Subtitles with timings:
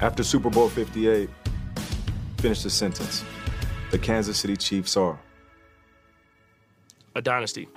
[0.00, 1.28] After Super Bowl 58,
[2.38, 3.24] finish the sentence.
[3.90, 5.18] The Kansas City Chiefs are
[7.16, 7.68] a dynasty.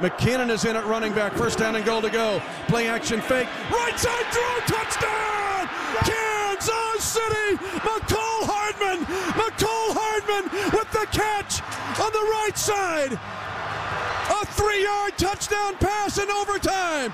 [0.00, 1.32] McKinnon is in at running back.
[1.32, 2.42] First down and goal to go.
[2.68, 3.48] Play action fake.
[3.70, 4.76] Right side throw.
[4.76, 5.68] Touchdown!
[6.04, 7.56] Kansas City!
[7.56, 9.04] McCall Hardman!
[9.32, 11.62] McCall Hardman with the catch
[12.00, 13.12] on the right side.
[13.12, 17.12] A three yard touchdown pass in overtime.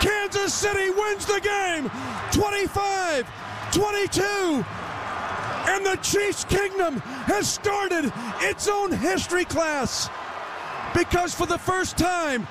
[0.00, 1.90] Kansas City wins the game
[2.32, 3.26] 25
[3.72, 4.64] 22.
[5.68, 10.08] And the Chiefs Kingdom has started its own history class
[10.96, 12.46] because for the first time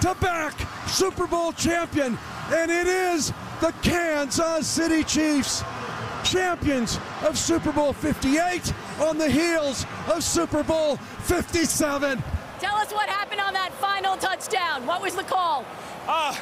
[0.00, 0.54] to back
[0.88, 2.18] Super Bowl champion,
[2.52, 5.62] and it is the Kansas City Chiefs,
[6.24, 12.22] champions of Super Bowl 58 on the heels of Super Bowl 57.
[12.60, 14.84] Tell us what happened on that final touchdown.
[14.84, 15.64] What was the call?
[16.08, 16.36] Uh,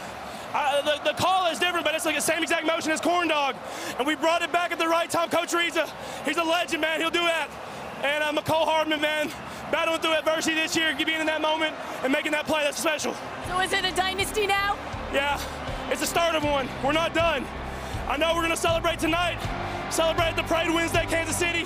[0.55, 3.29] uh, the, the call is different, but it's like the same exact motion as corn
[3.29, 3.55] dog.
[3.99, 5.29] And we brought it back at the right time.
[5.29, 5.87] Coach Reed's a,
[6.25, 7.01] he's a legend, man.
[7.01, 7.51] He'll do that.
[8.03, 9.31] And uh, McCall Hardman, man,
[9.71, 13.15] battling through adversity this year, being in that moment and making that play, that's special.
[13.49, 14.77] So is it a dynasty now?
[15.13, 15.41] Yeah,
[15.91, 16.69] it's the start of one.
[16.83, 17.45] We're not done.
[18.09, 19.39] I know we're going to celebrate tonight,
[19.91, 21.65] celebrate the Parade Wednesday, Kansas City,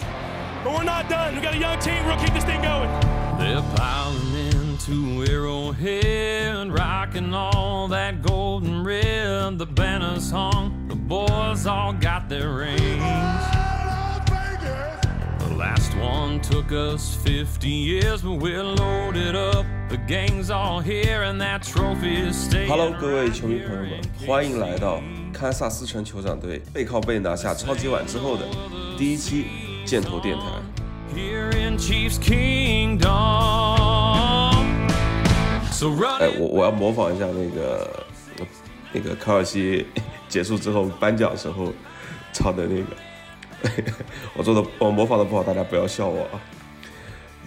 [0.64, 1.36] but we're not done.
[1.36, 2.04] we got a young team.
[2.06, 3.19] We'll keep this thing going.
[3.39, 9.57] They're piling into Arrowhead, rocking all that golden red.
[9.57, 13.01] The banners hung, the boys all got their rings.
[15.39, 19.65] The last one took us 50 years, but we're loaded up.
[19.89, 22.67] The gang's all here, and that trophy is staying.
[22.67, 28.43] Hello，各位球迷朋友们，欢迎来到堪萨斯城酋长队背靠背拿下超级碗之后的
[28.97, 29.45] 第一期
[29.85, 30.45] 箭头电台。
[31.14, 33.08] Here in Chiefs Kingdom.
[35.72, 38.06] So run 哎，我我要模仿一下那个
[38.92, 39.86] 那个科尔西
[40.28, 41.72] 结束之后颁奖时候
[42.32, 43.92] 唱的那个，
[44.34, 46.40] 我做的我模仿的不好，大家不要笑我啊。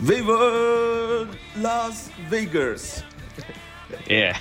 [0.03, 1.27] Viva
[1.61, 2.99] Las Vegas！
[4.09, 4.35] 耶，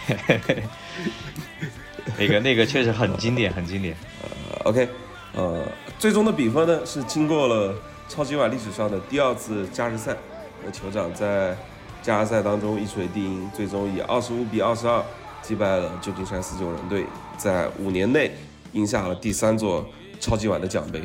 [2.19, 3.95] 那个那个确实很经典，很经典。
[4.23, 4.29] 呃
[4.71, 4.89] OK，
[5.35, 5.65] 呃，
[5.99, 7.75] 最终的比分呢是经过了
[8.13, 10.15] 超级碗历史上的第二次加时赛，
[10.63, 11.57] 那酋长在
[12.03, 15.03] 加时赛当中一锤定音，最终以二十五比二十二
[15.41, 17.07] 击败了旧金山四九人队，
[17.39, 18.33] 在五年内
[18.75, 19.87] 赢下了第三座
[20.21, 21.01] 超级碗的奖杯。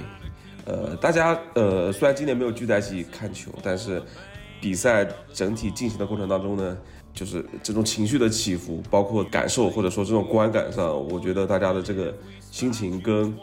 [0.66, 4.04] 呃，大家呃虽然今年没有聚在一起看球，但是
[4.60, 6.78] 比赛整体进行的过程当中呢，
[7.14, 12.14] 就是这种情绪的起伏，包括感受或者说这种观感上，我觉得大家的这个
[12.52, 13.34] 心情跟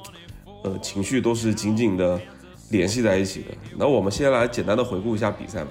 [0.64, 2.20] 呃情绪都是紧紧的
[2.70, 3.48] 联系在一起的。
[3.76, 5.70] 那我们先来简单的回顾一下比赛吧。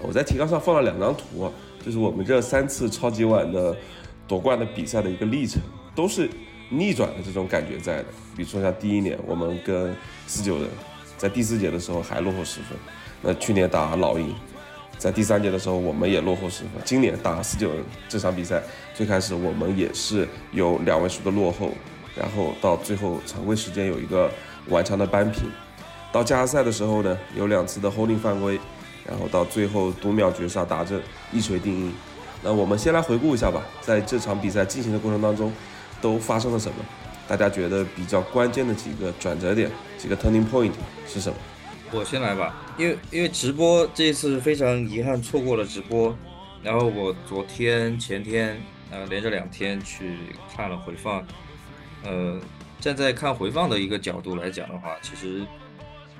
[0.00, 1.50] 我在提纲上放了两张图，
[1.84, 3.76] 就是我们这三次超级碗的
[4.28, 5.60] 夺冠的比赛的一个历程，
[5.94, 6.30] 都是
[6.70, 8.04] 逆转的这种感觉在的。
[8.36, 9.92] 比如说像第一年我们跟
[10.26, 10.68] 四九人
[11.16, 12.78] 在第四节的时候还落后十分，
[13.22, 14.32] 那去年打老鹰，
[14.96, 16.72] 在第三节的时候我们也落后十分。
[16.84, 18.62] 今年打四九人这场比赛，
[18.94, 21.72] 最开始我们也是有两位数的落后，
[22.16, 24.30] 然后到最后常规时间有一个
[24.68, 25.50] 顽强的扳平。
[26.12, 28.58] 到加时赛的时候呢，有两次的 holding 犯规，
[29.06, 31.00] 然后到最后读秒绝杀达阵，
[31.32, 31.92] 一锤定音。
[32.42, 35.52] 那我们先来回顾一下吧，在这场比赛进行的过程当中，
[36.00, 36.76] 都发生了什么？
[37.26, 40.72] 大家觉得比较关键的几个转折点，几个 turning point
[41.06, 41.36] 是什么？
[41.90, 46.16] 我先来吧，因为因为直播这一次非常遗憾错过了直播，
[46.62, 48.58] 然后我昨天前天
[48.90, 50.16] 呃连着两天去
[50.54, 51.22] 看了回放，
[52.04, 52.40] 呃
[52.80, 55.44] 站在看回放的一个角度来讲的话，其实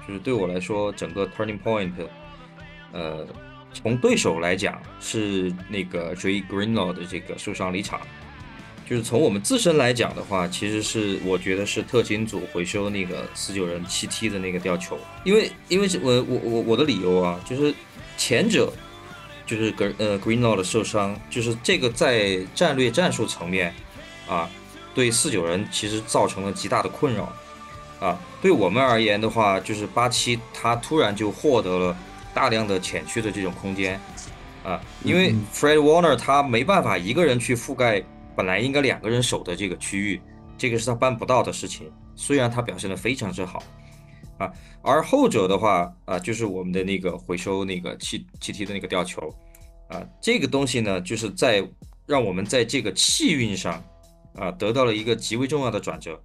[0.08, 1.92] 就是对我来说整个 turning point，
[2.92, 3.26] 呃
[3.74, 6.42] 从对手来讲是那个 J.
[6.50, 8.00] Greenlaw 的这个受伤离场，
[8.88, 17.74] 就是从我们自身来讲的话，其实是我觉得是特勤组回收那个四九人七 T 的那个吊球，因为因为我我我我的理由啊，就是
[18.16, 18.72] 前者
[19.44, 23.74] 就是格呃 Greenlaw 的受伤，就是这个在战略战术层面
[24.26, 24.48] 啊，
[24.94, 27.30] 对四九人其实造成了极大的困扰
[28.00, 28.18] 啊。
[28.40, 31.96] 对我们而言的话，就是八七他突然就获得了
[32.32, 34.00] 大量的前区的这种空间
[34.64, 38.02] 啊，因为 Fred Warner 他没办法一个人去覆盖
[38.36, 40.20] 本来应该两个人守的这个区域，
[40.56, 41.90] 这个是他办不到的事情。
[42.14, 43.62] 虽然他表现的非常之好
[44.38, 44.52] 啊，
[44.82, 49.20] 而后者的话啊，就是我们的那个回收那个气气体的那个吊球
[49.88, 51.66] 啊，这个东西呢，就是在
[52.06, 53.82] 让我们在这个气运上
[54.34, 56.20] 啊得到了一个极为重要的转折，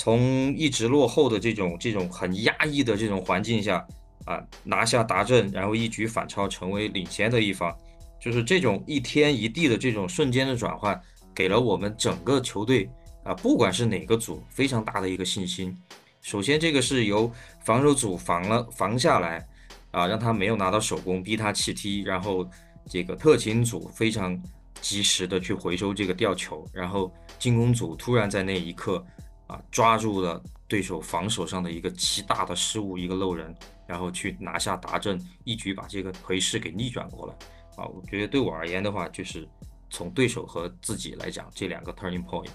[0.00, 3.86] 从一直落后的这种这种很压抑的这种环境下
[4.24, 7.76] 啊拿下达阵，然后一举反超，成为领先的一方
[8.18, 10.98] 就是这种一天一地的这种瞬间的转换，
[11.34, 12.88] 给了我们整个球队
[13.24, 15.76] 啊，不管是哪个组，非常大的一个信心。
[16.22, 17.30] 首先，这个是由
[17.62, 19.46] 防守组防了防下来，
[19.90, 22.48] 啊，让他没有拿到手攻，逼他弃踢，然后
[22.88, 24.42] 这个特勤组非常
[24.80, 29.04] 及时的去回收这个吊球，然后进攻组突然在那一刻
[29.50, 33.54] 啊抓住了对手防守上的一个极大的失误，一个漏人，
[33.86, 37.34] 然后去拿下达阵，一举把这个颓势给逆转过来。
[37.76, 39.48] 啊，我觉得对我而言的话，就是
[39.90, 42.48] 从对手和自己来讲，这两个 turning point。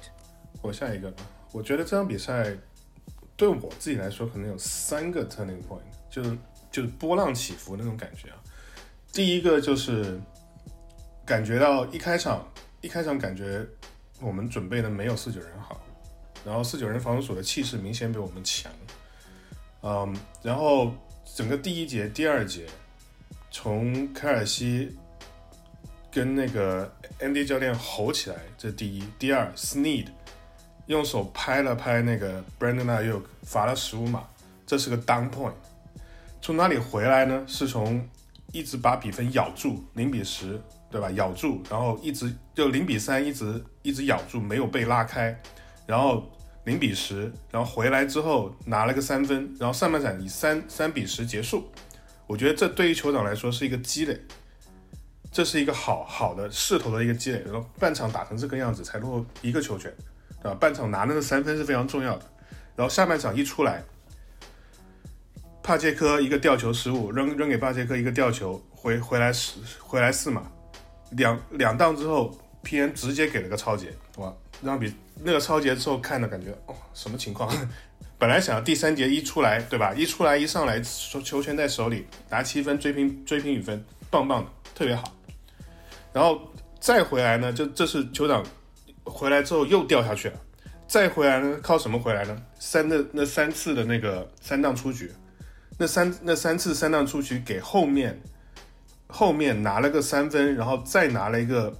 [0.61, 1.13] 我下一个，
[1.51, 2.55] 我觉得这场比赛。
[3.37, 6.37] 对我自己来说，可能有三个 turning point，就是
[6.71, 8.37] 就是波浪起伏那种感觉啊。
[9.11, 10.17] 第一个就是
[11.25, 12.47] 感觉到一开场
[12.79, 13.67] 一开场感觉
[14.21, 15.81] 我们准备的没有四九人好，
[16.45, 18.71] 然后四九人防守的气势明显比我们强。
[19.81, 20.93] 嗯，然后
[21.35, 22.65] 整个第一节、第二节，
[23.51, 24.95] 从凯尔西
[26.11, 26.89] 跟那个
[27.19, 30.07] Andy 教练吼起来，这第一；第二，Snead。
[30.87, 34.23] 用手拍了拍那个 Brandon Ayuk，罚了十五码，
[34.67, 35.51] 这是个 down point。
[36.43, 37.43] 从哪里回来呢？
[37.47, 38.07] 是从
[38.51, 40.61] 一直把比分咬住零比十，
[40.91, 41.09] 对吧？
[41.13, 45.35] 咬住，然后一直就零比三，一直一直咬住，没有被拉开，
[45.87, 46.31] 然后
[46.65, 51.71] 零比十，然后回来之后拿了个三分，然后上半场以三三比十结束。
[52.27, 54.19] 我觉得这对于酋长来说是一个积累，
[55.31, 57.41] 这是一个好好的势头的一个积累。
[57.45, 59.93] 然后半场打成这个样子才落后一个球权。
[60.43, 62.25] 啊，半场拿那个三分是非常重要的。
[62.75, 63.83] 然后下半场一出来，
[65.63, 70.43] 帕杰科一个吊球失误，扔扔给帕杰科一个吊球，回回来十回来四码，
[71.11, 74.31] 两两档之后，P N 直接给了个超节，哇，
[74.61, 77.49] 让比那个超节之后看的感觉，哦，什么情况？
[78.17, 79.93] 本来想第三节一出来，对吧？
[79.93, 85.13] 一出来一上来球球权在手里，拿七分追平追平比分，棒棒的，特别好。
[86.13, 86.41] 然后
[86.79, 88.45] 再回来呢，就这是酋长。
[89.07, 90.41] 回来之后又掉下去了，
[90.87, 91.59] 再回来呢？
[91.61, 92.35] 靠什么回来呢？
[92.57, 95.11] 三的那三次的那个三档出局，
[95.77, 98.19] 那三那三次三档出局给后面
[99.05, 101.71] 后面拿了个三分，然后再拿了一个，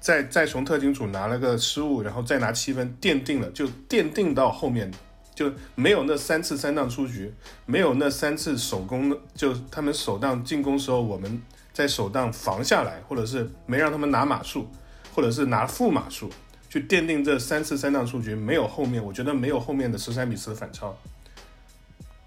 [0.00, 4.90] 再再从特警组拿了个失误，然后再拿七分，奠定了就奠定到后面
[5.34, 7.32] 就没有那三次三档出局，
[7.66, 11.42] 没有那三次手攻，就他们首档进攻时候我们
[11.72, 14.68] 在首档防下来，或者是没让他们拿码数，
[15.14, 16.30] 或者是拿负码数。
[16.68, 20.94] 去奠定这三次三档出局，没有后面，我觉得没有后面的十三比四的反超，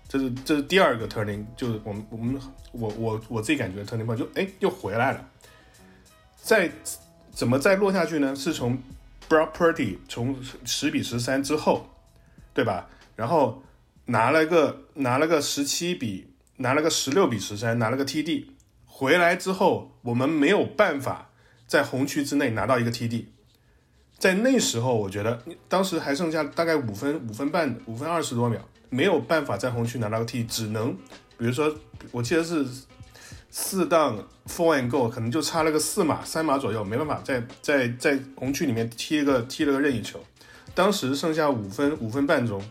[0.08, 2.42] 这是这是第二个 turning，就是我们我们
[2.72, 5.24] 我我我自己感觉 turning point 就哎又回来了，
[6.42, 6.72] 在
[7.40, 8.36] 怎么再落下去呢？
[8.36, 8.78] 是从
[9.30, 11.88] Brock Purdy 从十比十三之后，
[12.54, 12.90] 对吧？
[13.16, 13.64] 然后
[14.08, 16.28] 拿了个拿了个十七比
[16.58, 18.44] 拿了个十六比十三，拿了个 TD，
[18.86, 21.30] 回来之后我们没有办法
[21.66, 23.24] 在红区之内拿到一个 TD。
[24.18, 28.60] 在那时候，我觉得当时还剩下大概五分五分半五分二十多秒，
[28.90, 30.94] 没有办法在红区拿到个 T，只能
[31.38, 31.74] 比如说，
[32.12, 32.66] 我记得是
[33.52, 34.18] 四档
[34.48, 40.20] four and go，可能就差了个四码三码左右，没办法在在在红区里面踢个踢了个任意球。
[40.74, 42.62] 当时剩下五分五分半钟，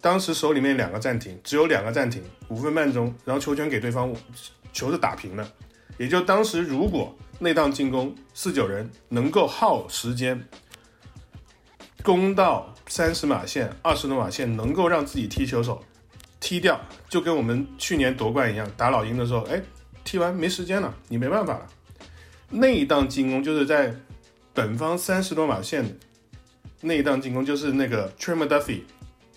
[0.00, 4.14] 当时手里面两个暂停，只有两个暂停，五分半钟，然后球权给对方，
[4.72, 5.48] 球是打平的，
[5.98, 7.14] 也就当时如果。
[7.40, 10.40] 内档进攻四九人能够耗时间
[12.00, 15.82] 攻到三十码线、二十多码线，能够让自己踢球手
[16.38, 19.60] 踢掉，就跟我们去年夺冠一样，打老鹰的时候，哎，
[20.04, 21.66] 踢完没时间了，你没办法了。
[22.50, 23.94] 内档进攻就是在
[24.52, 25.98] 本方三十多码线
[26.82, 28.82] 内档进攻，就是那个 Trimmer Duffy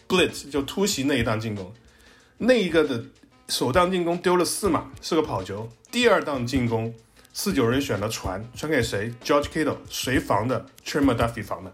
[0.07, 1.74] Blitz 就突袭那一档进攻，
[2.38, 3.03] 那一个的
[3.47, 6.93] 首档进攻丢了四码，是个跑球，第二档进攻。
[7.33, 11.71] 四九人选了传，传给谁？George Kittle，谁防的 t r i m m e r Duffy 防的。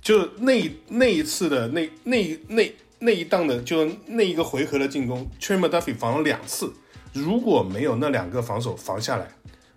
[0.00, 6.72] 就那那一次的那那那那一档的，就那一个回合的进攻 t r i m m e r Duffy 防了两次。
[7.12, 9.28] 如果没有那两个防守防下来，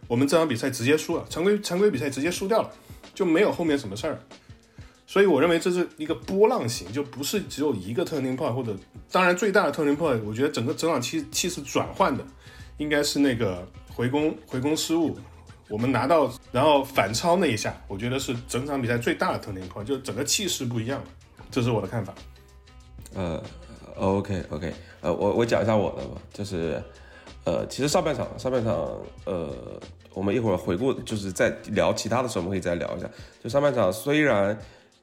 [0.07, 2.71] 我们这场比赛直接输了，常规常规比赛直接输掉了，
[3.13, 4.19] 就没有后面什么事儿。
[5.05, 8.75] 所以我认为这是一个波浪型，就不是只有一个 turning point，或者
[9.11, 12.25] 当然最大的 turning point，我觉得整个整场气气势转换的
[12.77, 13.67] 应该是那个。
[13.93, 15.17] 回攻回攻失误，
[15.67, 21.07] 我们拿到然后反超那一下，我觉得是整场比赛最大的 turning point，就整个气势不一样了，
[21.51, 22.13] 这是我的看法。
[23.13, 23.43] 呃
[23.97, 26.81] ，OK OK，呃，我我讲一下我的吧，就是
[27.43, 28.73] 呃，其实上半场上半场
[29.25, 29.49] 呃，
[30.13, 33.09] 我们一会儿回顾就是在聊其他的时候，我们可以再聊一下。
[33.43, 34.57] 就上半场虽然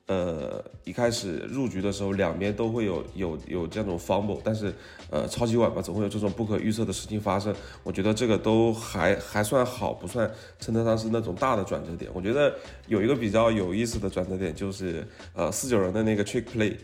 [0.06, 4.72] 呃，一开始入局的时候，两边都会有有有这种 fumble，但是
[5.10, 7.54] 呃，超级碗嘛，总会有这种不可预测的事情发生。
[7.82, 10.30] 我觉得这个都还还算好，不算
[10.60, 12.10] 称得上是那种大的转折点。
[12.14, 12.54] 我觉得
[12.86, 16.74] 有一个比较有意思的转折点就是呃，四九人的那个 trick play。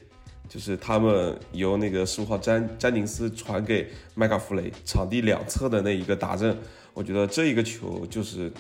[0.49, 6.57] 就是他们由那个十五号詹詹宁斯传给麦卡弗雷，场地两侧的那一个打阵，
[6.93, 8.53] 我觉得这一个球就是，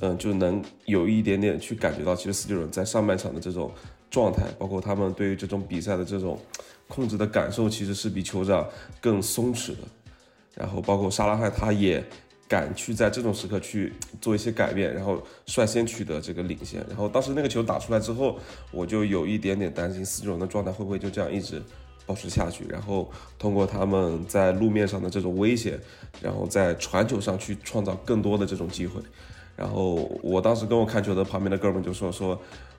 [0.00, 3.72] 嗯，就能有一点点去感觉到，其实四九人在上半场的这种
[4.10, 6.38] 状态，包括他们对于这种比赛的这种
[6.88, 8.68] 控制的感受，其实是比酋长
[9.00, 9.78] 更松弛的。
[10.54, 12.04] 然后包括沙拉汉，他也。
[12.46, 16.84] 敢去在这种时刻去做一些改变，然后率先取得这个领先。
[16.88, 18.38] 然后当时那个球打出来之后，
[18.70, 21.62] 我就有一点点担心四九人的状态会不会就这样一直
[22.06, 22.64] 保持下去。
[22.68, 25.80] 然后通过他们在路面上的这种危险，
[26.20, 29.00] 然后在传球上去创造更多的这种机会。
[29.56, 32.38] 然后我当时跟我看球的旁边的哥们就说说，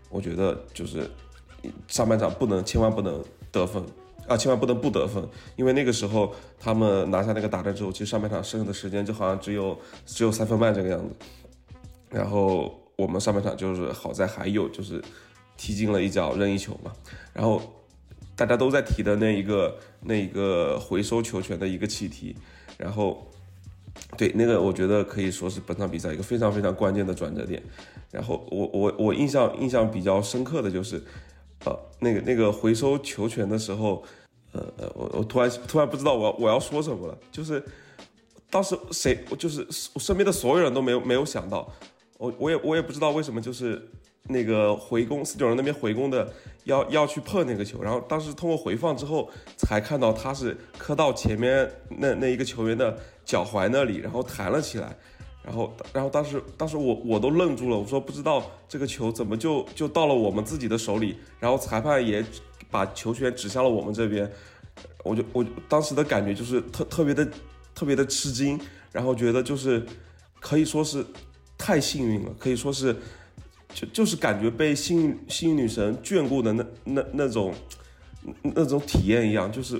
[0.09, 1.09] 我觉得就是
[1.87, 3.83] 上半场不能千万不能得分。
[4.27, 5.23] 啊，千万不能不得分，
[5.55, 11.13] 因为那个时候他们拿下那个大战之后，其实上半场剩下的时间就好像只有只有三分半这个样子。
[12.09, 14.99] 然后我们上半场就是好在还有就是
[15.57, 16.91] 踢进了一脚任意球嘛。
[17.33, 17.61] 然后
[18.35, 22.35] 大家都在提的那一个那一个回收球权的一个气题，
[22.77, 23.27] 然后
[24.17, 27.61] 对那个我觉得可以说是本场比赛一个非常非常关键的转折点。
[28.11, 31.03] 然后我我我印象印象比较深刻的就是。
[31.65, 34.03] 呃，那个那个回收球权的时候，
[34.51, 37.63] 呃呃，我我突然突然不知道我我要说什么了，就是
[38.49, 41.67] 当时谁，就是我身边的所有人都没有没有想到，
[42.17, 43.81] 我我也我也不知道为什么，就是
[44.29, 46.31] 那个回攻四九人那边回攻的
[46.65, 54.95] 要要去碰那个球，然后当时通过回放之后才看到他是磕到前面那那一个球员的脚踝那里，然后弹了起来。
[55.45, 62.25] 然后，然后当时，当时我我都愣住了，我说不知道这个球怎么就就到了我们自己的手里，然后裁判也
[62.71, 64.27] 把球权指向了我们这边，
[65.03, 67.29] 我就我当时的感觉就是特特别的
[67.75, 68.59] 特别的吃惊，
[68.91, 69.85] 然后觉得就是
[70.39, 71.05] 可以说是
[71.59, 72.95] 太幸运了，可以说是
[73.71, 77.53] 就就是感觉被幸运幸运女神眷顾的那那那种
[78.41, 79.79] 那种体验一样，就是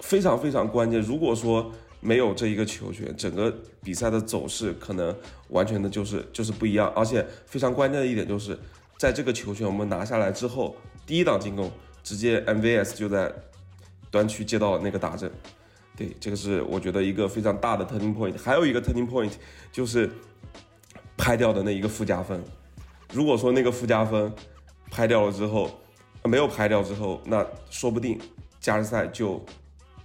[0.00, 0.98] 非常非常关键。
[0.98, 1.70] 如果说。
[2.04, 3.50] 没有这一个球权，整个
[3.82, 5.16] 比赛的走势可能
[5.48, 6.92] 完全的就是就是不一样。
[6.94, 8.58] 而且非常关键的一点就是，
[8.98, 13.32] 在这个球权我们拿下来之后，第一档进攻直接 MVS 就在
[14.10, 15.32] 端区接到那个打阵。
[15.96, 18.36] 对，这个是我觉得一个非常大的 turning point。
[18.38, 19.32] 还有一个 turning point
[19.72, 20.10] 就是
[21.16, 22.44] 拍掉的那一个附加分。
[23.14, 24.30] 如果说那个附加分
[24.90, 25.70] 拍掉了之后，
[26.24, 28.20] 没有拍掉之后，那说不定
[28.60, 29.42] 加时赛就。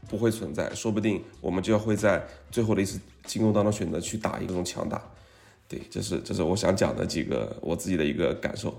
[0.09, 4.99] 不会存在，说不定我们就要会在最后的一次进攻当中选择去打一个种强打，
[5.67, 8.73] 对，这是这是我想讲的几个我自己的一个感受。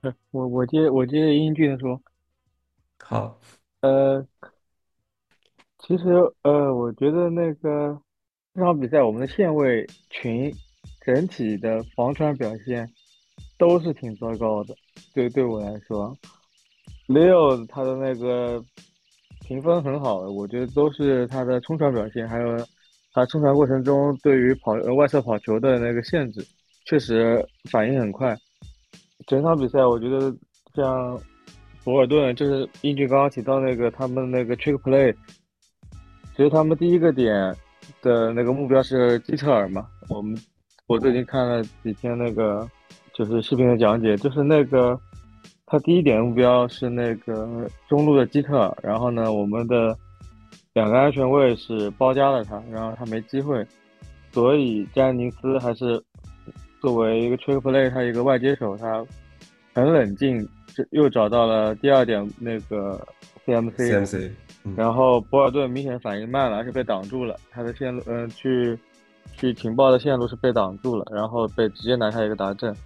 [0.30, 2.00] 我我接我接英俊的说，
[3.02, 3.36] 好，
[3.80, 4.24] 呃，
[5.80, 6.04] 其实
[6.42, 8.00] 呃，我觉得那个
[8.54, 10.54] 这场比赛我们的线位群
[11.04, 12.88] 整体的防传表现
[13.58, 14.76] 都是挺糟糕的，
[15.12, 16.16] 对对我来说
[17.08, 18.64] ，Leo 他的那个。
[19.46, 22.56] 评分很好的，我觉得都是他的冲传表现，还有
[23.12, 26.44] 他冲传过程中对于跑呃外侧跑球的那个限制，
[26.86, 28.36] 确实反应很快。
[29.26, 30.34] 整场比赛我觉得
[30.74, 31.20] 像
[31.84, 35.14] 博尔顿，就是英俊刚刚提到那个他们那个 trick play，
[36.36, 37.54] 其实他们第一个点
[38.00, 39.86] 的那个目标是基特尔嘛。
[40.08, 40.36] 我们
[40.86, 42.68] 我最近看了几天那个
[43.12, 44.98] 就是视频的讲解，就是那个。
[45.66, 49.96] 他第一点目标是那个中路的基特尔，然后呢，我们的
[50.74, 53.66] 两个安全位是包夹了他，然后他没机会，
[54.30, 56.00] 所以詹尼斯还是
[56.82, 59.04] 作为一个 trick play，他一个外接手，他
[59.72, 63.00] 很冷静，这又找到了第二点那个
[63.46, 64.30] CMC，
[64.76, 68.78] 然后博尔顿明显反应慢了，而且被挡住了，他的线路嗯去
[69.32, 72.76] 去情报的线路是被挡住了，然后被直接拿下一个达阵，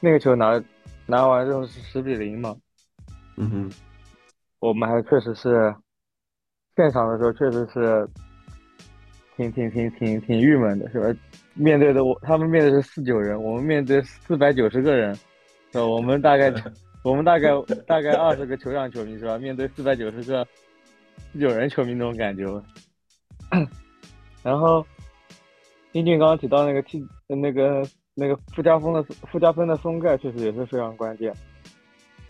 [0.00, 0.58] 那个球拿。
[1.06, 2.56] 拿完之后是十比零嘛，
[3.36, 3.70] 嗯哼，
[4.58, 5.72] 我们还确实是
[6.74, 8.08] 现场的时候确实是
[9.36, 11.20] 挺挺挺挺挺郁闷的，是吧？
[11.54, 15.14] 面对的我，他们面对是四九人，我们面对四百九十个人，
[15.72, 15.86] 是吧？
[15.86, 16.52] 我们大概
[17.04, 17.50] 我们大概
[17.86, 19.38] 大概二十个球场球迷是吧？
[19.38, 20.44] 面对四百九十个
[21.32, 22.44] 四九人球迷那种感觉。
[24.42, 24.84] 然后
[25.92, 27.86] 英俊刚刚提到那个 T 那个。
[28.18, 31.30] 那个附加分的附加分的封盖确实也是非常关键，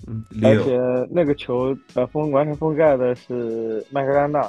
[0.09, 0.77] 嗯，而且
[1.09, 4.43] 那个球呃封完全封盖的是麦克丹纳，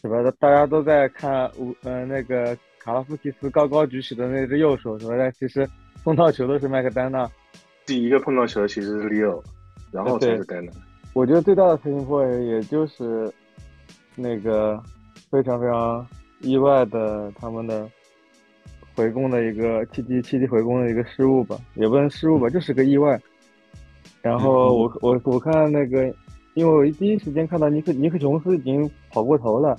[0.00, 0.16] 是吧？
[0.38, 5.14] 大家都在看五呃那个卡拉夫奇斯高高举起的那只右手，是吧？
[5.18, 5.68] 但其实
[6.02, 7.30] 封到球的是麦克丹纳，
[7.84, 9.42] 第一个碰到球其实是 Leo，
[9.92, 10.72] 然后才是 Dana。
[11.12, 13.30] 我觉得最大的 turning point 也就是
[14.16, 14.82] 那个
[15.30, 16.06] 非常非常
[16.40, 17.90] 意外的他们的
[18.98, 23.20] 回攻的一个七 D 七 D 回攻的一个失误吧，也不能失误吧，就是个意外。
[24.20, 26.12] 然后我我我看那个，
[26.54, 29.78] 因为我第一时间看到尼克尼克琼斯已经跑过头了，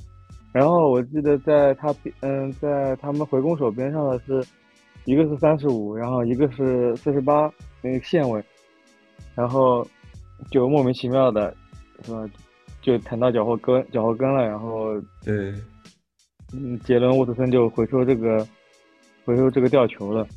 [0.54, 4.42] 然后我记得在他嗯在他们回攻手边上的是
[5.04, 8.42] 一个是三十五，然后一个是四十八那个线位，
[9.36, 9.86] 然后。
[10.50, 11.54] 就莫名其妙的，
[12.02, 12.26] 是吧？
[12.82, 15.54] 就弹到脚后跟，脚后跟了，然后对，
[16.54, 18.48] 嗯，杰伦沃特森就回收这个，
[19.30, 20.28] 回收这个吊球了。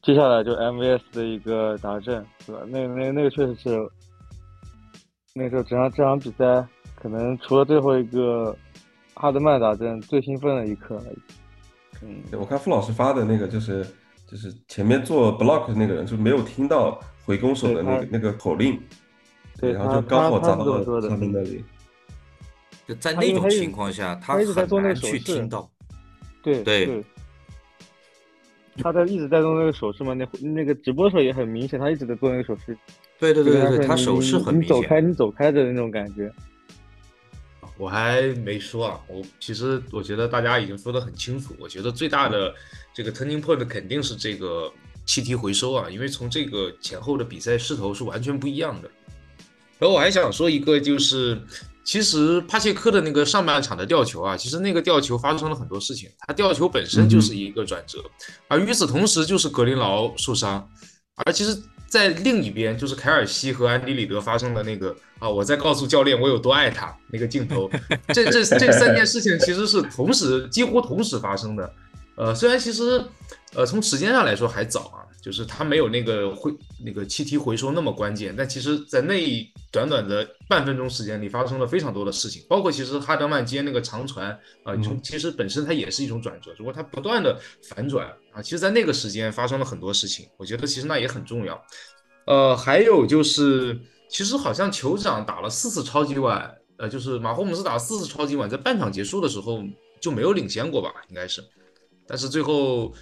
[0.00, 2.60] 接下来就 MVS 的一个打阵，是吧？
[2.68, 3.90] 那那那个确实是，
[5.34, 6.64] 那时候整场这场比赛
[6.94, 8.56] 可能除了最后一个
[9.14, 11.02] 哈德曼打阵最兴奋的一刻。
[12.00, 13.84] 嗯，我看付老师发的那个就是
[14.30, 18.80] 就是前面做 block 的那个人就没有听到回攻手的那个那个口令。
[19.58, 21.64] 对，然后就刚好砸到了他们那里。
[22.86, 24.44] 就在那种情况下，他很
[24.80, 25.68] 难去听到。
[26.40, 27.04] 对对。
[28.76, 30.14] 他在一直在做那个手势嘛？
[30.14, 32.76] 那那个直播的时候也很明显，他一直在做那个手势。
[33.18, 34.76] 对对对对，他手势很明显。
[34.76, 36.32] 你走开，你走开的那种感觉。
[37.78, 41.54] 我还没说啊，我其实我觉得大家已经说的很清楚。
[41.58, 42.54] 我觉得最大的
[42.94, 44.70] 这个 turning point 肯定是这个
[45.04, 48.90] 气体回收啊，因为从这个前后的比赛势头是完全不一样的。
[49.78, 51.40] 然后我还想说一个，就是
[51.84, 57.98] 其实帕切科的那个上半场的吊球啊，其实那个吊球发生了很多事情，他吊球本身就是一个转折，
[58.48, 60.68] 而与此同时就是格林劳受伤，
[61.16, 67.70] 而其实，在另一边就是凯尔西和安迪里德发生的那个啊，我在告诉教练我有多爱他那个镜头，
[68.08, 71.74] 这这这三件事情其实是同时几乎同时发生的，
[72.16, 73.04] 呃，虽然其实
[73.54, 75.02] 呃从时间上来说还早啊。
[75.22, 76.52] 就是他没有那个回
[76.84, 84.30] 那个气体回收那么关键，但其实，在那一短短的半分钟时间里，发生了非常多的事情，包括其实哈德曼接那个长传
[84.62, 91.60] 啊，从其实本身它也是一种转折，如果它不断的反转啊，其实，在那个时间发生了很多事情，我觉得其实那也很重要。
[92.26, 93.80] 呃，还有就是，
[94.10, 99.64] 其实好像酋长打了四次超级碗，呃，就是马霍姆斯打了四次超级碗，在半场结束的时候
[100.00, 101.42] 就没有领先过吧，应该是，
[102.06, 102.94] 但是最后。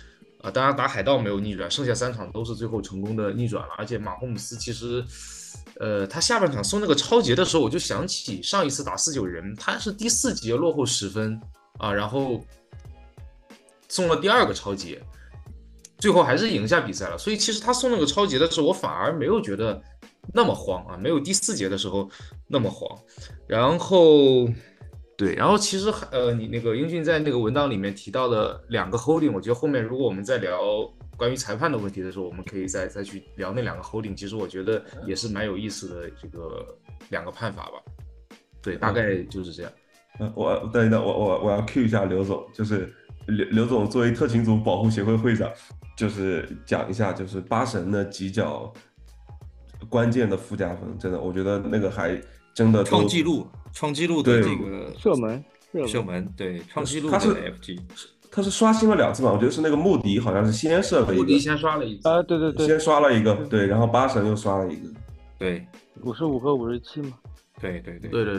[0.43, 3.75] 啊，当然打海盗没有逆转，剩下三场都是最后成功的逆转了。
[3.77, 5.05] 而且马霍姆斯其实，
[5.81, 11.41] 呃，他下半场送那个超节的时候，我就想起上一次打四九人，他是第四节落后十分
[11.79, 12.41] 啊，然后
[13.89, 15.03] 送了第二个超节，
[15.99, 17.19] 最后还是赢下比赛了。
[17.19, 19.83] 所以其实他送那个超节的时候，我反而没有觉得
[20.33, 22.09] 那么慌啊，没有第四节的时候
[22.47, 22.97] 那么慌。
[23.49, 24.49] 然后。
[25.17, 30.59] 对，然后其实呃，你那个英俊在那个文档里面提到的两个 holding，我觉得后面如果我们在聊
[31.21, 36.67] 关于裁判的问题的时候，我们可以再再去聊那两个 holding，其实我觉得也是蛮有意思的这个
[37.11, 37.73] 两个判法吧。
[38.63, 39.73] 对，大概就是这样。
[40.19, 42.91] 嗯，我等一等，我我我要 cue 一下刘总，就是
[43.27, 45.51] 刘刘总作为特勤组保护协会会长，
[45.95, 48.73] 就是讲一下就是八神的几脚
[49.91, 52.19] 关键的附加分，真的，我觉得那个还。
[52.53, 55.43] 真的创纪录，创纪录的这个射门，
[55.87, 57.79] 射门，对，创纪录的 FG，
[58.31, 59.33] 他是刷新了两次嘛？
[59.33, 64.89] 我觉得是那个穆迪好像是先射了一个，穆迪先刷了一次啊，对对对，先刷了一个，对，然后八神又刷了一个，
[65.39, 65.67] 对，
[66.03, 67.13] 五十五和五十七嘛，
[67.61, 68.39] 对对对对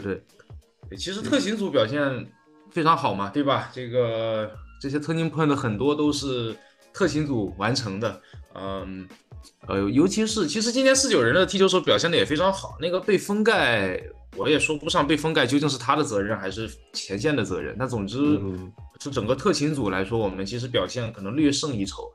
[0.88, 2.26] 对，其实特勤组表现
[2.70, 3.70] 非常好嘛，对吧？
[3.72, 4.50] 这个
[4.80, 6.56] 这些特勤 point 很多都是
[6.92, 8.20] 特勤组完成的，
[8.54, 9.08] 嗯。
[9.66, 12.76] 呃，尤其是其实今天四九人的踢球手表现的也非常好。
[12.80, 14.00] 那个被封盖，
[14.36, 17.74] 我也说不上被封盖究竟是他的责任还是前线的责任。
[17.76, 18.38] 但总之
[19.02, 22.12] 是整个特勤组来说，我们其实表现可能略胜一筹。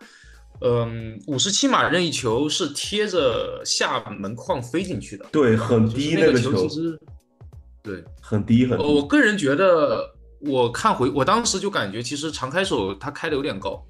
[0.62, 7.00] 嗯，五十七码任意球是贴着下门框飞进去的，对，很低那个球，其实
[7.84, 8.84] 对，很低很低。
[8.84, 13.86] 我个人觉得，我看回我当时就感觉，其实常开手他开的有点高。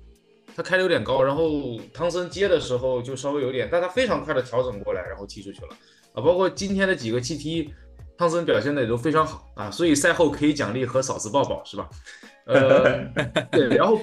[0.56, 5.68] 他开的有点高，然后汤森接的时候就稍微有点，但他非常快的调整过来，然后踢出去了
[6.14, 6.18] 啊！
[6.20, 7.72] 包括今天的几个气踢，
[8.18, 11.88] 汤森表现的也都非常好啊，所以赛后可以奖励和嫂子抱抱，是吧？
[12.48, 13.06] 呃，
[13.52, 14.00] 对，然后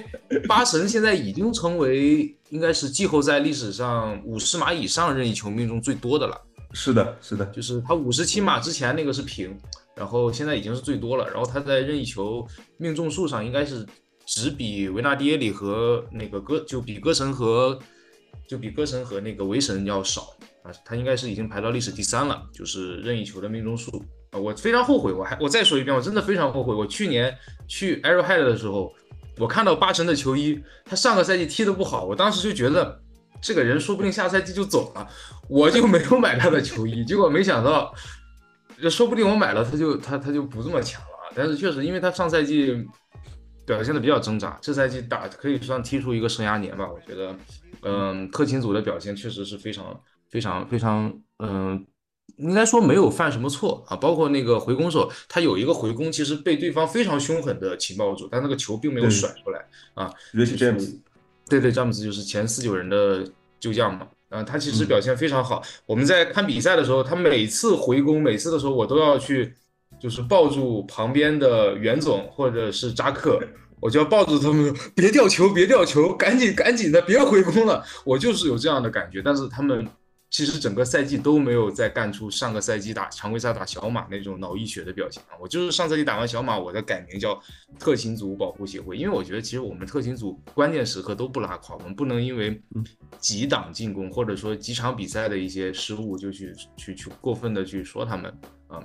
[0.47, 6.39] 巴神现在已经成为应该是季后赛历史上五十码以上任意球命中最多的了。
[6.71, 9.57] 是的，是的，就是他五十七码之前那个是平，
[9.95, 13.85] 然后现在已经是最多了，然后他在任意球命中数上应该是。
[14.27, 17.77] 只比维纳迪耶里和那个歌，就比歌神和
[18.47, 27.35] 就比歌神和那个维神要少啊，他应该是已经排到历史第三了，就是任意球的命中数啊，我非常后悔，我还我再说一遍，我真的非常后悔，我去年
[27.67, 28.93] 去 Arrowhead 的时候，
[29.37, 33.01] 我看到八神的球衣，他上个赛季踢得不好，我当时就觉得
[33.41, 35.07] 这个人说不定下赛季就走了，
[35.49, 37.05] 我就没有买他的球衣。
[37.05, 37.93] 结果没想到，
[38.89, 41.07] 说不定我买了他就他他就不这么强了。
[41.35, 42.85] 但是确实，因为他上赛季
[43.65, 46.87] 表现的比较挣扎，这赛季打可以算踢出一个生涯年吧。
[46.89, 47.35] 我觉得，
[47.81, 51.85] 嗯，特勤组的表现确实是非常非常非常，嗯，
[52.37, 53.95] 应该说没有犯什么错啊。
[53.95, 60.11] 包括那个回攻手，他有一个回攻，其实被对方非常凶狠的情报住，但那个球并没有甩出来啊。
[60.33, 60.99] 尤其詹姆斯，
[61.49, 63.25] 对对，詹姆斯就是前四九人的
[63.59, 64.07] 旧将嘛。
[64.29, 65.61] 啊，他其实表现非常好。
[65.85, 69.53] 我们在看比赛的时候，他每次回攻，每次的时候我都要去。
[69.97, 73.39] 就是抱住旁边的袁总或者是扎克，
[73.79, 77.81] 我就要抱住他们，别掉球，别掉球，赶紧赶紧的，别回攻了。
[78.03, 79.87] 我就是有这样的感觉，但是他们
[80.29, 85.37] 其实整个赛季都没有再干出上个赛季打常规赛打小马那种脑溢血的表现啊。
[85.39, 87.41] 我就是上赛季打完小马，我再改名叫
[87.79, 92.61] 特勤组保护协会，因为我觉得其实我们特勤组关键时刻都不拉垮，我们不能因为
[93.19, 98.31] 几档进攻或者说几场比赛的一些失误就去去去过分的去说他们
[98.67, 98.83] 啊。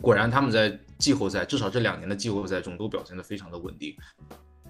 [0.00, 3.94] 果然，他们在季后赛，至少这两年的季后赛中都表现得非常的稳定。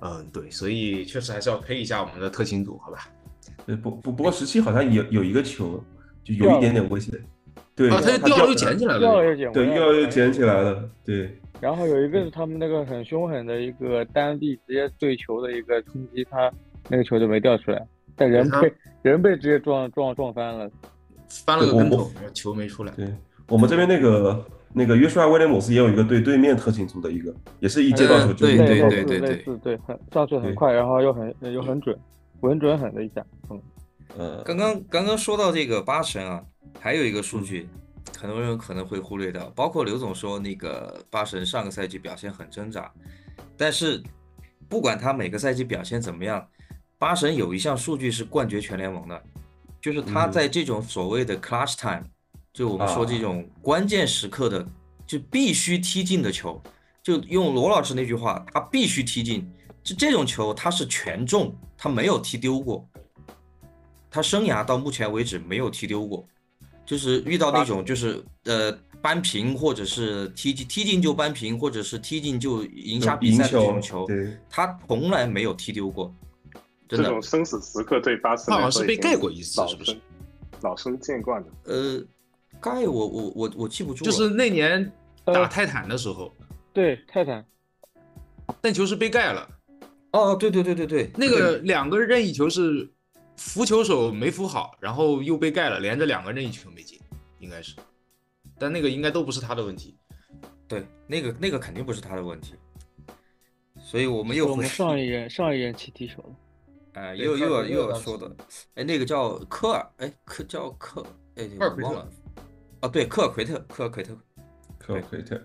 [0.01, 3.09] 嗯，对，所以确实还是要推一下我们的特勤组，好吧？
[3.66, 5.83] 呃，不不，不过十七好像有有一个球，
[6.24, 7.14] 就有一点点危险。
[7.74, 11.30] 对，啊，他就掉了又捡起来了，掉了又捡，对，掉了又捡起来了，对。
[11.61, 16.52] 然后有一个是他们那个很凶狠的一个单臂直接对球的一个冲击，他
[16.88, 20.70] 那个球就没掉出来，但人被人被直接撞撞撞翻了，
[21.46, 22.92] 翻了个跟头，球没出来。
[22.94, 23.06] 对
[23.48, 24.44] 我们这边那个。
[24.74, 27.30] 那个约书亚威廉姆斯也有一个对对面特勤组的一个，
[27.61, 31.94] 也是一接到球就对对对对对对，很上去很快，然后又很又很准，
[32.40, 33.22] 稳准狠的一下。
[33.50, 33.61] 嗯，
[34.18, 36.42] 呃，刚刚刚刚说到这个八神啊，
[36.79, 37.68] 还有一个数据，
[38.18, 42.92] 很多人可能会忽略掉，包括刘总说那个八神上个赛季表现很挣扎，
[43.57, 44.03] 但是
[44.68, 46.46] 不管他每个赛季表现怎么样，
[46.98, 49.22] 八神有一项数据是冠绝全联盟的，
[49.81, 52.05] 就是他在这种所谓的 clutch time。
[52.53, 54.66] 就我们说这种关键时刻的，
[55.07, 56.62] 就必须踢进的球，
[57.03, 59.51] 就用罗老师那句话，他必须踢进。
[59.83, 62.87] 就这种球，他是全中，他没有踢丢过。
[64.12, 66.25] 他生涯到目前为止没有踢丢过，
[66.87, 68.70] 就是遇到那种就是呃
[69.01, 74.07] 扳平或者是踢进踢进就扳平，或者是踢进就赢下比赛的这种球，
[74.51, 76.14] 他从来没有踢丢过。
[76.87, 79.96] 这种生死时刻对巴斯，好像是被盖过一次，是不是？
[80.61, 81.51] 老生见惯的。
[81.64, 82.05] 呃。
[82.61, 84.92] 盖我我我我记不住，就是那年
[85.25, 86.33] 打泰坦的时候，
[86.72, 87.44] 对泰坦，
[88.61, 89.48] 但球是被盖了。
[90.12, 92.88] 哦，对对对对对，那个两个任意球是
[93.44, 96.98] 扶球手没扶好，然后又被盖了，连着两个任意球没进，
[97.38, 97.76] 应该是，
[98.59, 99.98] 但那个应该都不是他的问题。
[100.66, 102.55] 对，那个那个肯定不是他的问题，
[103.76, 106.37] 所以我们又我们上一任上一任去踢手了，
[106.94, 108.35] 哎，又又要又要说的，
[108.74, 111.46] 哎，那个叫科尔，哎，科叫科，哎，
[111.83, 112.09] 忘了。
[112.81, 114.16] 哦，对，科尔奎特，科尔奎特，
[114.78, 115.40] 科尔奎特。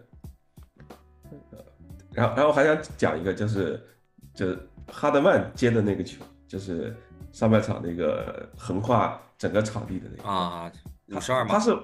[2.13, 3.85] 然后，然后还想讲一个，就是
[4.33, 4.57] 就是
[4.87, 6.95] 哈德曼接的那个球，就是
[7.37, 10.71] 上半场那个横跨整个场地的那个啊，
[11.15, 11.51] 五十二码。
[11.51, 11.77] 他是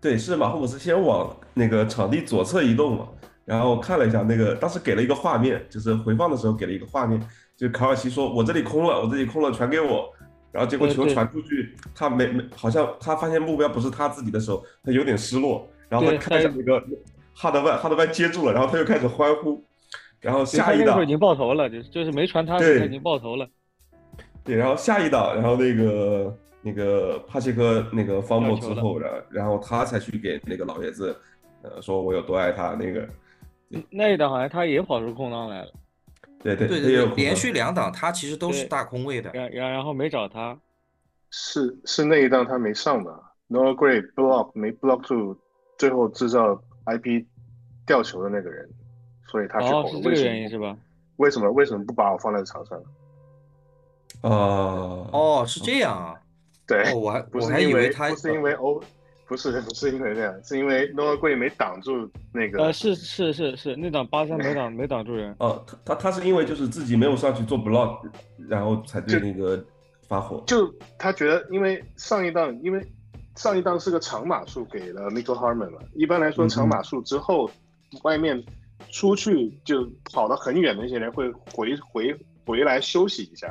[0.00, 3.08] 对，是马霍姆斯先往那个场地左侧移动嘛，
[3.44, 7.20] 然后看了一下那个，当时给了一个画面，就是回放的时候给了一个画面，
[7.56, 10.08] 就卡尔西说：“我这里空了，我这里空了，传给我。”
[10.52, 15.68] 然后结果球传出去，他没没，好像他发现目标不是他自己的时候，他有点失落。
[15.88, 16.80] 然后他看一下那个
[17.34, 19.60] 哈德曼，哈德曼接住了，然后他又开始欢呼。
[20.20, 23.48] 然后下一档已经爆头了，就就是没传他，他已经爆头了。
[24.44, 31.16] 对，然后下一档，然后那个那个帕切科那个方莫之后，然然后他才去给那个老爷子，
[31.62, 32.74] 呃，说我有多爱他。
[32.74, 33.08] 那个
[33.90, 35.72] 那一档好像他也跑出空档来了。
[36.42, 40.58] 对对对对，连续两档他其实都是大空位的，然然然后没找他，
[41.30, 43.10] 是是那一档他没上的
[43.50, 45.36] ，Noah great block 没 block 住，
[45.76, 47.26] 最后制造 IP
[47.86, 48.66] 掉球的那个人，
[49.28, 50.74] 所以他去哦是这个原因是吧？
[51.16, 52.82] 为什么为什么不把我放在场上？
[54.22, 56.14] 哦哦是这样啊，
[56.66, 58.82] 对，我还不是因为他不是因为欧。
[59.26, 62.64] 不是不是因为这样，是因为诺尔贵没挡住那个。
[62.64, 65.32] 呃，是是是是，那档八三没挡没挡住人。
[65.38, 68.10] 哦，他他他是因为就是自己没有上去做 block，
[68.48, 69.64] 然后才对那个
[70.08, 70.42] 发火。
[70.48, 70.68] 就
[70.98, 72.84] 他觉得，因为上一档，因为
[73.36, 75.78] 上一档是个长码数给了 Michael Harmon 嘛。
[75.94, 77.48] 一般来说，长码数之后，
[78.02, 78.42] 外面
[78.90, 82.12] 出去就跑得很远的一些人会回回
[82.44, 83.46] 回来休息一下。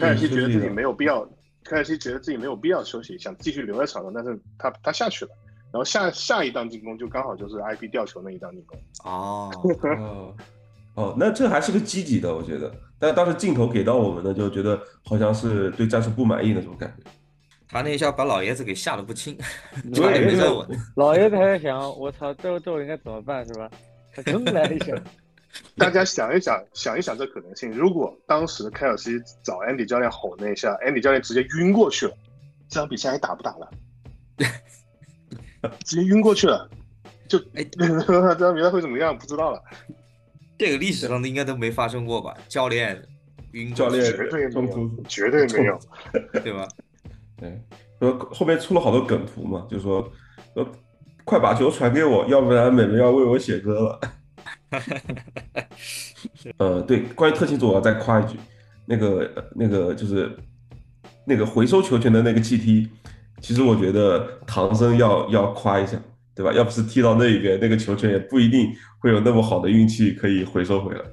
[0.00, 1.28] 凯尔西觉得自己没有必要。
[1.62, 5.30] 凯尔西觉得自己没有必要休息，想继续留在场上，但是他他下去了，
[5.70, 8.78] 然后下下一档进攻就刚好就是 IP 吊球那一档进攻。
[9.04, 10.34] 哦，
[10.94, 12.72] 哦，那这还是个积极的，我觉得。
[12.98, 17.10] 但当时镜头给到我们的，就觉得好像是对战术不满意那种感觉。
[17.68, 19.38] 他那一下把老爷子给吓得不轻，
[19.94, 20.66] 对差点没站稳。
[20.96, 23.70] 老爷子还在想，我操，这这我应该怎么办是吧？
[24.12, 24.92] 他真来一下，
[25.76, 27.70] 大家想一想，想一想这可能性。
[27.70, 32.12] 如果当时凯尔西找 Andy 教练吼那一下，Andy 教练直接晕过去了，
[32.68, 33.70] 这场比赛还打不打了？
[35.84, 36.68] 直接晕过去了，
[37.28, 37.86] 就哎， 这
[38.38, 39.16] 场比赛会怎么样？
[39.18, 39.62] 不知道了。
[40.58, 42.34] 这个历史上的应该都没发生过吧？
[42.48, 43.02] 教练
[43.52, 45.78] 晕教练绝对没中途有，绝对没有。
[46.42, 46.68] 对吧？
[47.36, 47.60] 对，
[47.98, 50.10] 说后面出了好多梗图嘛，就说
[50.54, 50.66] 说
[51.24, 54.00] 快把球传给我，要不然美美要为我写歌了。
[56.58, 58.38] 呃，对，关于特勤组我要再夸一句，
[58.86, 60.36] 那个呃那个就是
[61.26, 62.88] 那个回收球权的那个 GT，
[63.40, 66.00] 其实我觉得唐僧要要夸一下，
[66.34, 66.52] 对吧？
[66.52, 71.04] 要不是踢到那一边，那个球权也不一定会有那么好的运气可以回收回来。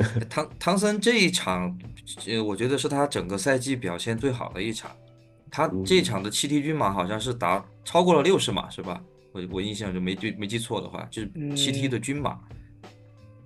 [0.30, 1.76] 唐唐僧这一场，
[2.26, 4.90] 呃，我觉得是他整个赛季表现最好的一场。
[5.52, 9.02] 他这一场的七 T 均码好像是达超过了六十码，是吧？
[9.32, 12.38] 我我印象就没对没记错的话，就是七 T 的均码，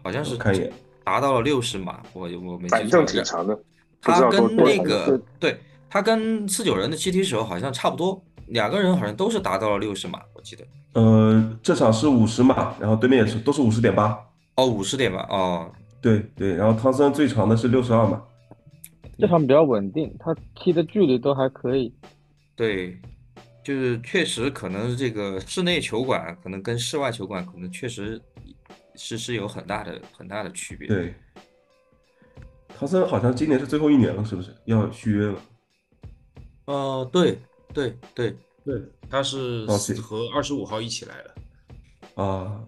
[0.03, 0.70] 好像是可以
[1.05, 2.03] 达到了六十码。
[2.12, 2.79] 我我没记错。
[2.79, 3.59] 反正挺长的，
[4.01, 5.59] 他跟那个对
[5.90, 10.64] 他跟四九人的七 T 手好像差不多，两个人好像都是达到了六十码，我记得。
[10.94, 14.18] 呃，这场是五十码，然后对面也是都是五十点八。
[14.57, 15.70] 哦，五十点八，哦，
[16.01, 18.23] 对对，然后汤森最长的是六十二码。
[19.18, 21.92] 这场比较稳定，他踢的距离都还可以。
[22.57, 22.97] 对，
[23.64, 28.20] 就是确实可能这个室内球馆可能跟室外球馆可能确实
[28.94, 30.87] 是是有很大的很大的区别。
[30.87, 31.14] 对，
[32.68, 35.42] 唐僧好像今年是最后一年了，是不是要续约了？
[36.66, 37.38] 呃，对
[37.72, 39.66] 对对对，他是
[40.00, 42.22] 和二十五号一起来的。
[42.22, 42.62] 啊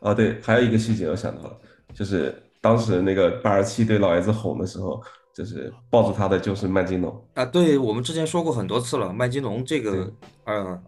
[0.00, 1.60] 啊，对，还有一个细节我想到了，
[1.94, 5.02] 就是当时那个八十七对老爷子吼的时候，
[5.34, 7.24] 就是抱住他的就是麦金龙。
[7.34, 10.10] 啊，对我们之前说过很多次了，麦金龙这个
[10.44, 10.80] 呃，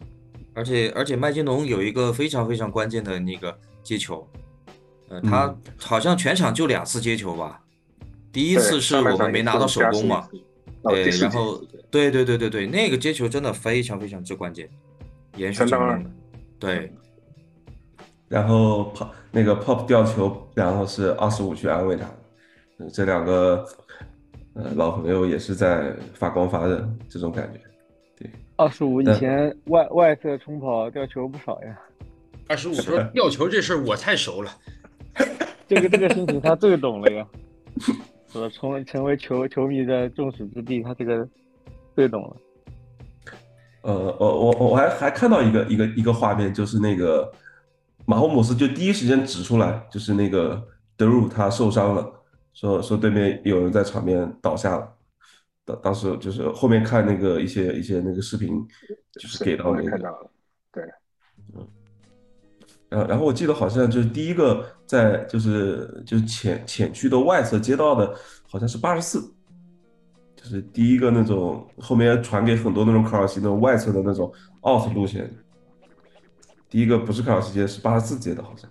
[0.54, 4.26] 而且而且麦金龙有一个非常非常关键的那个接球，
[5.08, 7.60] 呃，他嗯好像全场就两次接球吧，
[8.32, 10.28] 第一次是我们没拿到手工嘛
[10.84, 14.70] 对然后对对对对对，那个接球真的非常非常之关键，
[15.36, 16.12] 延续相当二进攻，
[16.60, 16.92] 对。
[18.28, 22.04] 然后 pop 那个 pop 吊球，然后是二十五去安慰他，
[22.78, 23.64] 呃这两个
[24.56, 27.60] 呃老朋友也是在发光发热这种感觉。
[28.18, 31.78] 对二十五以前外外侧冲跑掉球不少呀，
[32.48, 34.50] 二十五说吊球这事儿我太熟了，
[35.68, 37.26] 这个这个心情他最懂了呀。
[38.32, 38.50] 我从？
[38.50, 41.26] 成为成为球球迷的众矢之的，他这个
[41.94, 42.36] 最懂了。
[43.82, 47.30] 呃，我我我还还看到一个一个一个画面，就是那个
[48.04, 50.62] 马霍姆斯就第一时间指出来，就是那个
[50.96, 52.10] 德鲁他受伤了，
[52.56, 54.96] 说说对面有人在场边倒下了。
[55.66, 58.66] 当当时就是后面看那个一些一些那个视频，
[59.12, 60.30] 就是给到我那个也看到了，
[60.72, 60.84] 对，
[62.88, 68.14] 然后，然后我记得好像就是第一个在就是就是浅浅区的外侧接到的，
[68.48, 69.20] 好像是八十四，
[70.36, 75.28] 就是第一个那种后面传给很多那种卡尔西那种外侧的那种 out 路线，
[76.70, 78.70] 第一个不是卡尔西接，是八十四接的，好像。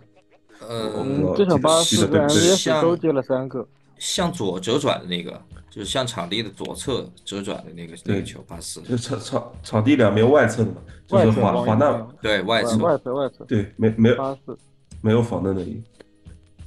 [0.70, 3.68] 嗯，这场八十四跟记得对不对 MVS 都接了三个。
[3.98, 14.58] 向左折转的那个，就是向场地的左侧折转的那个那个球，八四，就场场场地两边外侧的嘛，就是外侧防御华华纳对外侧，外侧外侧，对没没有八四。
[15.02, 15.82] 没有防的那里。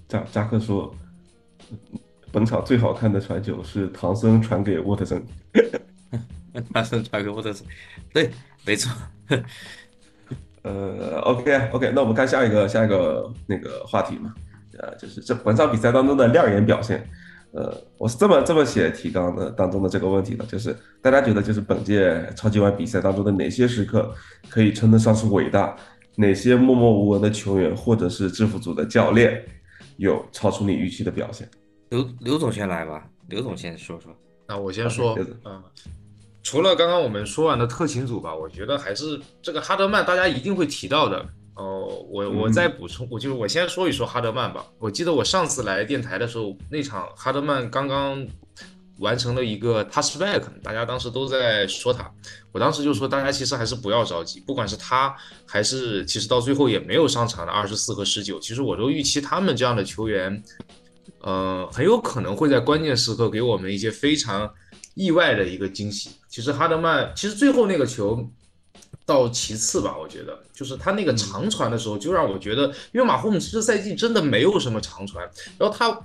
[0.09, 0.95] 扎扎克说，
[2.33, 5.23] 本场最好看的传球是唐僧传给沃特森。
[6.73, 7.67] 唐僧传给沃特森，
[8.13, 8.31] 对，
[8.65, 8.91] 没错。
[10.63, 14.35] 呃，OK OK，那我们看下一个下一个那个话题嘛，
[14.79, 17.09] 呃，就是这本场比赛当中的亮眼表现。
[17.53, 24.13] 呃，我是这么这么写提纲的当中的这个问题的，就是大家觉得就是本届超级碗比赛当中的哪些时刻
[24.51, 25.75] 可以称得上是伟大，
[26.15, 29.43] 哪些默默无闻的球员或者是制服组的教练
[29.97, 31.49] 有超出你预期的表现？
[31.89, 34.15] 刘刘总先来吧，刘总先说说。
[34.47, 35.63] 那我先说嗯，
[36.43, 41.25] 除了刚刚我们说完的特勤组吧，我觉得还是这个哈德曼，大家一定会提到的。
[41.55, 44.65] 哦，我我嗯再补充，我就是我先说一说哈德曼吧。
[44.79, 48.25] 我记得我上次来电台的时候，那场哈德曼刚刚
[49.01, 52.09] 完成了一个 touchback，大家当时都在说他，
[52.53, 60.43] 我当时就说大家其实还是不要着急，不管是他还是其实到最后也没有上场的二十四和十九，其实我都预期他们这样的球员。
[61.21, 64.49] 呃，很有可能会在关键时刻给我们一些非常
[64.95, 66.11] 意外的一个惊喜。
[66.29, 68.23] 其实哈德曼，其实最后那个球，
[69.07, 75.99] 到其次吧，我觉得就是他那个长传的时候，就让我觉得，因为马霍姆斯这赛季真的没有什么长传，然后他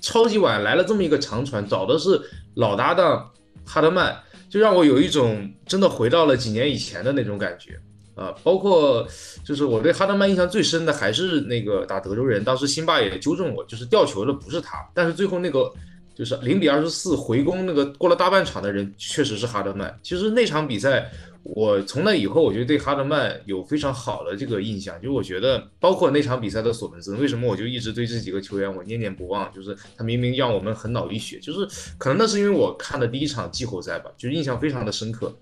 [0.00, 2.20] 超级晚来了这么一个长传，找的是
[2.54, 3.30] 老搭档
[3.64, 7.80] 哈德曼，就让我有一种真的回到了几年以前的那种感觉
[8.16, 8.34] 啊。
[8.42, 9.06] 包括
[9.44, 15.72] 就是我对哈德曼印象最深的还是那个打德州人，当时辛巴也纠正我，就是吊球的不是他，但是最后那个。
[16.18, 19.96] 就是零比二十四回攻那个过了大半场的人确实是哈德曼。
[20.02, 21.08] 其实那场比赛，
[21.44, 24.96] 我从那以后我就对哈德曼有非常好的这个印象。
[25.00, 29.48] 就是我觉得，包括那场比赛的索伦森，为什么我就一直对这几个球员我念念不忘？
[29.54, 35.32] 就是他明明让我们很脑溢血，就是可能那是因为我看的第一场季后赛吧，就印象非常的深刻。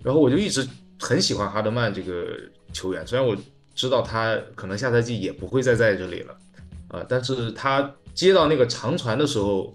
[0.00, 0.64] 然后我就一直
[1.00, 2.24] 很喜欢哈德曼这个
[2.72, 3.36] 球员，虽然我
[3.74, 6.36] 知道他可能下赛季也不会再在这里了，
[6.86, 9.74] 啊，但是他接到那个长传的时候。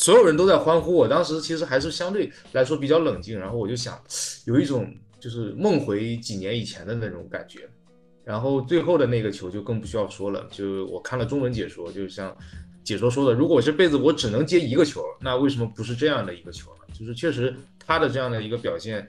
[0.00, 4.02] 所有人都在欢呼，我当时其实还是相对来说比较冷静，然后我就想，
[4.46, 7.68] 有一种就是梦回几年以前的那种感觉。
[8.24, 12.34] 然后最后的那个球就更不需要说了，就我看了中文解说，就像
[12.82, 16.94] 解说说的，如果我这辈子我只能接一个球，那为什么不是这样的一个球呢？
[16.98, 17.54] 就是确实
[17.86, 19.06] 他的这样的一个表现，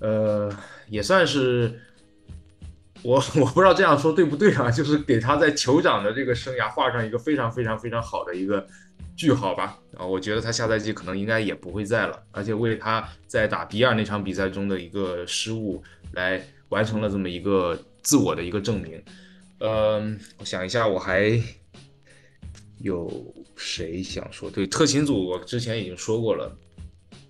[0.00, 0.54] 呃，
[0.90, 1.80] 也算是
[3.02, 8.66] 我我不知道这样说对不对啊，就是给他在酋长的这个生涯画上一个非常非常非常好的一个。
[9.16, 15.82] 句号吧，啊，我觉得他下赛季可能应该也不会在了，而且为他在打比尔那场比赛中的一个失误
[16.12, 19.02] 来完成了这么一个自我的一个证明。
[19.60, 21.40] 嗯，我想一下，我还
[22.80, 23.10] 有
[23.56, 24.50] 谁想说？
[24.50, 26.54] 对，特勤组我之前已经说过了。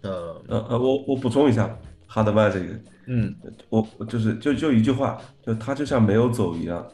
[0.03, 2.67] 呃呃呃，我我补充一下，哈德曼这个，
[3.07, 3.35] 嗯，
[3.69, 6.85] 我我就是就就一句话，就他就像没有走一样，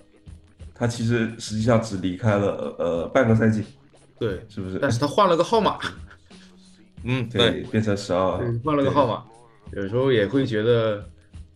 [0.75, 3.65] 他其实实际上只离开了呃半个赛季。
[4.23, 4.79] 对，是不是？
[4.81, 5.79] 但是他换了个号码，
[7.03, 9.25] 嗯，对，变成十二，换了个号码，
[9.73, 11.05] 有时候也会觉得，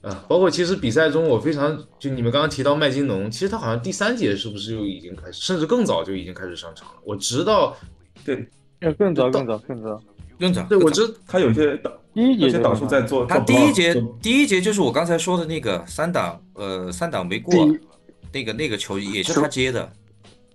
[0.00, 6.94] 啊，包括其实比赛中，我非常就你们刚刚提到麦金农，其实他好像第三节是不是就已经开始，甚至更早就已经开始上场了？
[7.04, 7.76] 我直到，
[8.24, 8.48] 对，
[8.80, 10.02] 要更早更早更早。
[10.38, 11.80] 更早，对我知他有些
[12.12, 17.54] 第一节导数在做，他第一节第一节就是我刚才说的那个三档，呃，三档没过，
[18.30, 19.90] 那个那个球也是他接的，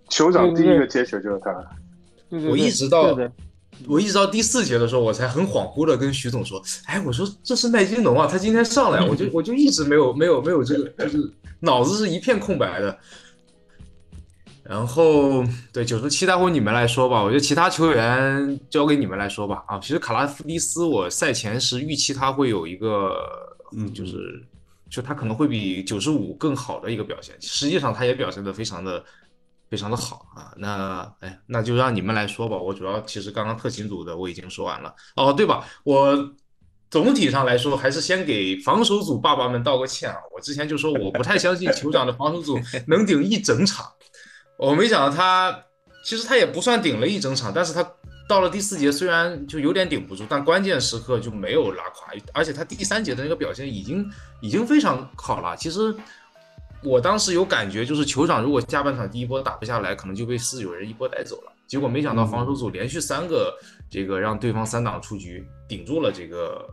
[0.09, 1.51] 酋长第一个接球就是他。
[2.31, 3.17] 我一直到
[3.87, 12.97] 我一直到第四节的时候，我才很恍惚的跟徐总说：“哎，我说这是麦金农啊，他今天上来，我就 我就一直没有没有没有这个，就是脑子是一片空白的。”
[14.63, 19.63] 然后对九十七，待会你们来说吧，我觉得其他球员交给你们来说吧。
[19.67, 23.13] 啊，其实卡拉夫蒂斯，我赛前是预期他会有一个，
[23.75, 24.41] 嗯，就是
[24.89, 29.03] 就他可能会比九十五更好的一个表现，实际上他也表现的非常的。
[29.71, 32.57] 非常的好啊，那哎，那就让你们来说吧。
[32.57, 35.65] 我主要其实刚刚特勤组的我已经说完了哦，对吧？
[35.85, 36.33] 我
[36.89, 40.17] 总体上来说还是先给防守组爸爸们道个歉啊。
[40.35, 43.89] 我之前就说我不太相信酋长的防守组能顶一整场，
[44.57, 45.57] 我没想到他
[46.03, 47.81] 其实他也不算顶了一整场，但是他
[48.27, 54.05] 到了第四节虽然就有点顶不住，但关键时刻就没有拉垮，而且他第三节的那个表现已经
[54.41, 55.55] 已经非常好了。
[55.55, 55.95] 其实。
[56.83, 61.51] 我当时有感觉，就是酋长如果下半场第一波打不下来，可能就被四九人一波带走了。
[61.67, 63.53] 结果没想到防守组连续三个
[63.89, 66.67] 这个让对方三档出局，顶住了这个，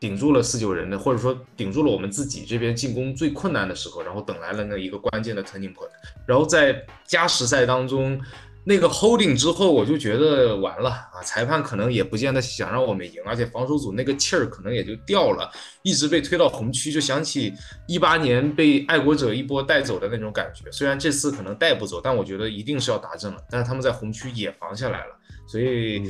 [0.00, 5.90] 顶住了四九人的，或者说顶住了我们自己这边进攻最困难的时候，然后等来了那一个关键的 turning point，
[6.26, 8.20] 然后在加时赛当中。
[8.66, 11.22] 那个 holding 之后，我就觉得完了啊！
[11.22, 15.50] 裁判可能也不见得想让我们赢，而且防守组那个气儿可能也就掉了，
[15.82, 17.52] 一直被推到红区，就想起
[17.86, 20.70] 一八年被爱国者一波带走的那种感觉。
[20.72, 23.40] 虽然这次可能带不走，但我觉得一定是要打正了。
[23.50, 25.14] 但是他们在红区也防下来了，
[25.46, 26.02] 所以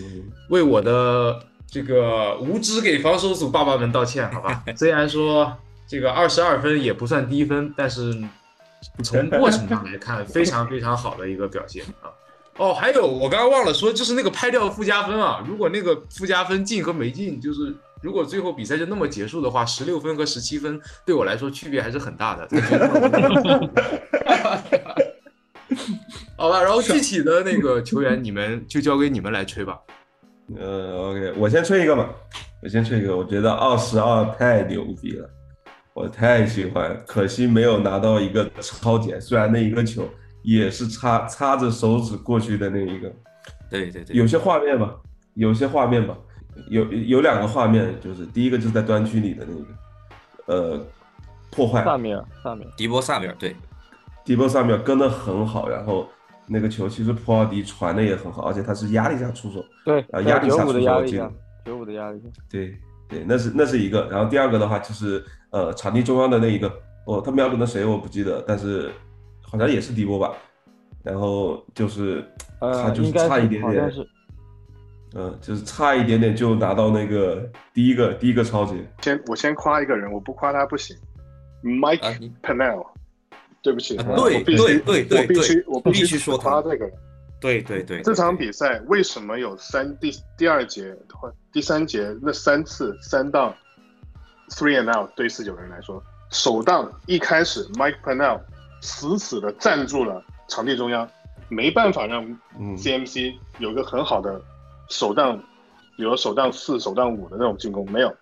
[0.49, 4.65] 为我的这个无知给防守组爸爸们道歉，好吧？
[4.77, 5.53] 虽然说
[5.89, 8.17] 这个二十二分也不算低分，但是
[9.03, 12.15] 从过程上来看，非常非常好的一个表现啊！
[12.57, 15.45] 哦，还有我刚刚忘了说，就是那个拍掉附加分啊。
[15.47, 22.49] 如果那个附加分进和没进，就是如果最后比赛就那么结束的话，十六分和十七分对我来说区别还是很大的。
[26.37, 29.77] 好吧，然后具体的那个球员，你们就交给你们来吹吧。
[30.57, 32.09] 呃，OK，我先吹一个吧。
[32.63, 35.29] 我先吹一个，我觉得二十二太牛逼了，
[35.93, 40.09] 我太喜欢，可惜没有拿到一个超点，虽然那一个球。
[40.45, 43.11] 也是插插着手指过去的那一个，
[43.71, 44.95] 对对对，有些画面吧，
[45.35, 46.17] 有些画面吧，
[46.69, 49.65] 有有两个画面，就是第一个就是在端区里的那个，
[50.47, 50.87] 呃，
[51.51, 51.83] 破坏。
[51.83, 53.57] 萨米尔，萨米尔，迪波萨米尔，对，
[54.23, 56.07] 迪波萨米尔跟的很好，然后
[56.47, 61.11] 那个球其实普奥迪传的也很好，而且他是压力下出手，对，啊，压力下出手，九五的压力，
[61.65, 62.77] 九五的压力下，对
[63.09, 64.07] 对，那是那是一个。
[64.11, 66.71] 然后第二个的话就是呃场地中央的那一个，
[67.07, 68.93] 哦，他瞄准的谁我不记得，但是
[69.59, 70.35] 好像也是迪波吧。
[71.03, 72.25] 然后就是
[72.61, 73.93] 他就是差一点点，
[75.15, 78.85] 嗯，就是差一点点就拿到那个第一个第一个超级。
[79.03, 80.97] 先我先夸一个人，我不夸他不行
[81.63, 82.87] ，Mike Pennell。
[83.63, 86.93] 对不起，对对对对，我必须我必须说他这个人。
[87.41, 93.55] 对对对，这场比赛为什么有三第第二节或第三节那三次三档
[94.51, 98.39] three and out 对四九人来说，首档一开始 Mike Pennell
[98.85, 101.09] 死死的站住了场地中央，
[101.49, 102.25] 没办法让
[102.77, 104.41] CMC 有一个很好的
[104.91, 105.43] 首档，
[105.97, 108.15] 有首档四首档五的那种进攻，没有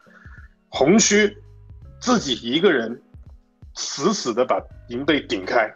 [0.69, 1.37] 红区
[2.01, 3.03] 自己一个人。
[3.75, 5.67] 死死的把银背顶开，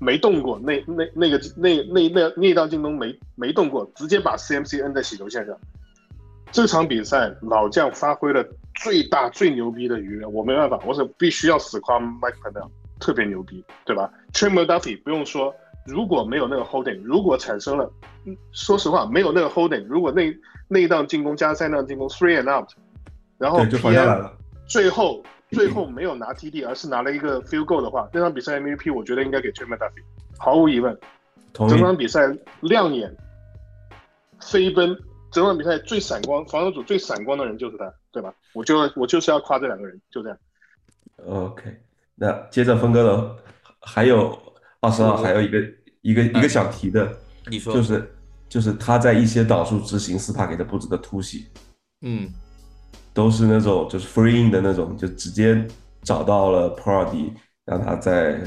[0.00, 5.56] 没动过，那那那个那那那那道进攻没没动过，直接把 CMC 摁在洗头线上。
[6.50, 8.44] 这场比赛老将发挥了
[8.82, 12.68] 最大最牛逼的余热，我没办法，我是必须要死夸 Mike Pennell，
[12.98, 15.54] 特别牛逼，对吧？Trimmer Duffy 不用说，
[15.86, 17.90] 如果没有那个 holding，如果产生了，
[18.52, 20.36] 说实话没有那个 holding，如果那
[20.68, 22.68] 那一档进攻加三档进攻 three and out，
[23.38, 24.30] 然后 PM
[24.66, 25.24] 最后。
[25.50, 30.02] 最后没有拿 TD，而是拿了一个 field goal 的话，那场比赛 MVP 我觉得应该给 t r e m a Duffy，
[30.36, 30.98] 毫无疑问。
[31.52, 32.22] 整场比赛
[32.60, 33.14] 亮眼、
[34.40, 34.98] 飞奔，
[35.30, 38.34] 整场比赛最闪光，防守组最闪光的人就是他，对吧？
[38.52, 40.36] 我就我就是要夸这两个人，就这样。
[41.24, 41.80] OK，
[42.16, 43.36] 那接着峰哥的，
[43.84, 44.38] 还有
[44.80, 45.58] 二十二，还有一个
[46.02, 47.16] 一个一个想提的，
[47.48, 48.14] 你说，就是
[48.48, 51.46] 就是他在一些导数执行斯帕给他布置的突袭，
[52.02, 52.28] 嗯。
[53.12, 55.64] 都是那种就是 freeing 的那种，就直接
[56.02, 57.32] 找到了 p r o d
[57.64, 58.42] 让他在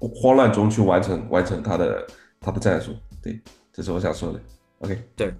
[0.00, 2.04] 慌乱中去完成完成他的
[2.40, 2.96] 他的战术。
[3.22, 3.40] 对，
[3.72, 4.40] 这是我想说的。
[4.80, 5.32] OK，对。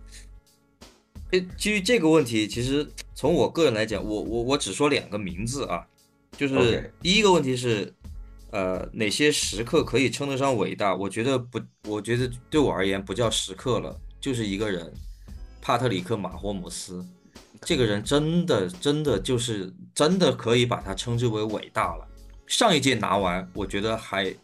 [1.33, 5.85] 诶，基于这个问题，其实从我个人来讲，我我我只说两个名字啊，
[6.37, 7.93] 就是第一个问题是，
[8.53, 10.95] 呃，哪些时刻可以称得上伟大？
[10.95, 14.93] 我觉得不，我觉得对我而言不叫时刻了，就是一个人，
[15.61, 17.05] 帕特里克马霍姆斯。
[17.63, 22.07] 这个人真的真的就是真的可以把他称之为伟大了。
[22.47, 24.35] 上一届拿完，我觉得还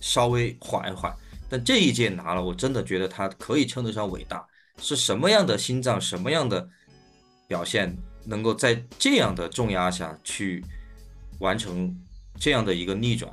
[0.00, 1.14] 稍微缓一缓，
[1.48, 4.44] 但这一届拿了，我真的觉得他可以称得上伟大。
[4.78, 6.68] 是什么样的心脏，什么样的
[7.46, 10.64] 表现，能够在这样的重压下去
[11.38, 11.96] 完成
[12.38, 13.30] 这样的一个逆转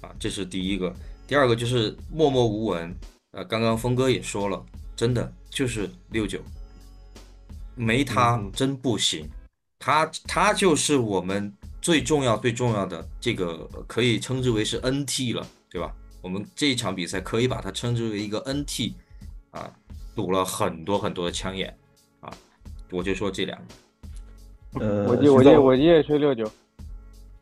[0.00, 0.14] 啊？
[0.18, 0.94] 这是第一个。
[1.26, 2.94] 第二个就是默默无闻。
[3.32, 4.64] 呃，刚刚峰哥也说了，
[4.96, 6.40] 真的就是六九。
[7.74, 9.28] 没他真不行，
[9.78, 15.94] 他他就是我们最重要最重要的这个可以称之为是 NT 了，对吧？
[16.20, 18.94] 我们这一场比赛可以把它称之为一个 NT，
[19.50, 19.70] 啊，
[20.16, 21.72] 堵了很多很多的枪眼，
[22.20, 22.32] 啊，
[22.90, 24.84] 我就说这两个。
[24.84, 26.50] 呃，我就我就我就也吹六九。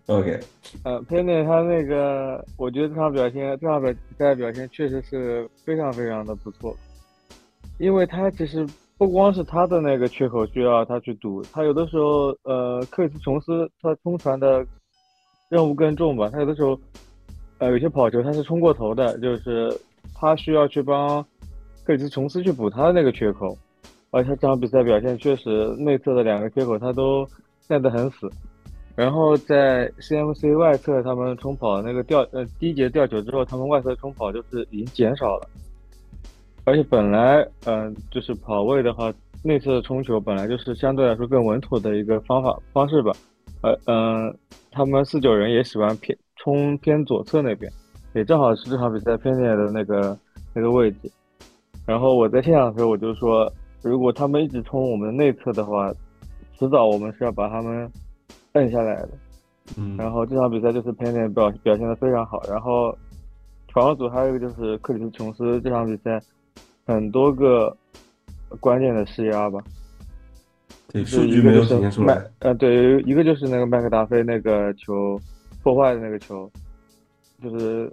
[0.07, 0.41] OK。
[0.85, 6.77] 呃，Penny 他那个，我觉得这场表现这场比赛表现确实是非常非常的不错，
[7.79, 8.67] 因为他其实。
[8.99, 14.65] 不光是他的那个缺口需要他去堵，他有的时候，呃，克里斯琼斯他冲传的
[15.51, 16.81] 任务更重吧，他有的时候，
[17.59, 19.71] 呃，有些跑球他是冲过头的，就是
[20.15, 21.23] 他需要去帮
[21.85, 23.55] 克里斯琼斯去补他的那个缺口，
[24.13, 27.29] 而且这场比赛表现确实内侧的两个缺口他都
[27.69, 28.31] 站得很死，
[28.97, 35.49] 然后在 CMC 外侧他们冲跑那个掉呃第一节掉球之后，他们外侧冲跑就是已经减少了。
[36.65, 39.13] 而且本来，嗯，就是跑位的话，
[39.45, 43.13] 内侧的冲球本来就是相对来说更稳妥的一个方法方式吧。
[43.61, 44.37] 呃，嗯，
[44.73, 47.71] 他们四九人也喜欢偏冲偏左侧那边，
[48.15, 50.19] 也正好是这场比赛偏点的那个
[50.55, 51.13] 那个位置。
[51.85, 55.93] 然后我在现场的时候我就说，如果他们一直冲我们内侧的话，
[56.59, 57.89] 迟早我们是要把他们
[58.57, 59.11] 摁下来的。
[59.79, 59.97] 嗯。
[59.97, 62.43] 然后这场比赛就是偏点表表现的非常好。
[62.49, 62.97] 然后
[63.73, 66.21] 防守组还有一个就是克里斯琼斯这场比赛。
[66.89, 67.77] 很多个
[68.61, 69.59] 关键的施压吧，
[70.93, 72.25] 对，数据没有体现出来。
[72.39, 75.21] 呃，对，一个就是那个麦克达菲那个球
[75.65, 76.49] 破坏的那个球，
[77.43, 77.91] 就是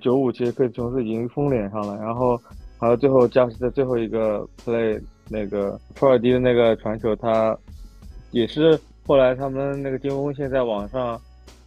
[0.00, 1.96] 九五，其实克里斯琼斯已经封脸上了。
[2.02, 2.36] 然后
[2.76, 7.56] 还有最后加时的最后一个 play，那个托尔迪的那个传球，他
[8.32, 8.76] 也是
[9.06, 11.20] 后来他们那个巅峰线在网上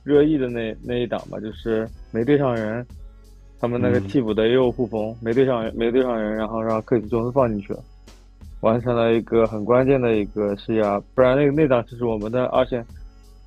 [0.03, 2.85] 热议的那那一档吧，就是没对上人。
[3.59, 7.83] 他们那个替补的也有护锋，没对上没对上人，然后让克里斯琼斯放进去了，
[8.61, 10.99] 完成了一个很关键的一个施压。
[11.15, 12.85] 不然那个那档其实我们的二线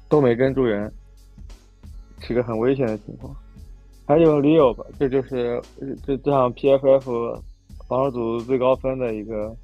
[0.08, 0.92] 都没跟住人，
[2.18, 3.32] 是个很危险的情况。
[4.04, 5.62] 还有 Leo 吧，这就是
[6.04, 7.40] 这这场 PFF
[7.86, 9.54] 防守组最高分的一个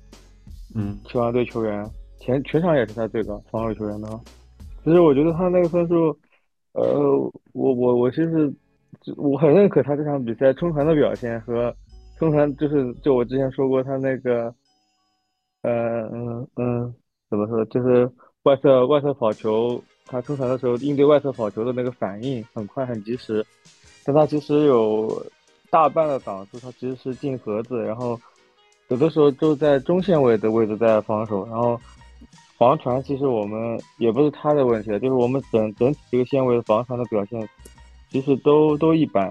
[0.77, 1.85] 嗯球员队球员，
[2.19, 4.09] 全全场也是他最高防守球员的，
[4.83, 6.17] 其实我觉得他那个分数，
[6.73, 6.83] 呃，
[7.53, 8.53] 我我我其实
[9.17, 11.73] 我很认可他这场比赛冲传的表现和
[12.19, 14.53] 冲传，就是就我之前说过他那个，
[15.62, 16.95] 呃嗯嗯，
[17.31, 18.11] 怎么说，就是
[18.43, 23.47] 外侧外侧跑球，他冲传的时候应对外侧跑球的那个反应很快很及时，
[24.05, 25.25] 但他其实有
[25.71, 28.19] 大半的档数他其实是进盒子，然后
[28.89, 31.81] 有的时候就在中线位的位置在防守，然后。
[32.59, 37.46] 防传其实我们也不是他的问题了，就是我们整整体这个线位防传的表现，
[38.11, 39.30] 其实都都一般。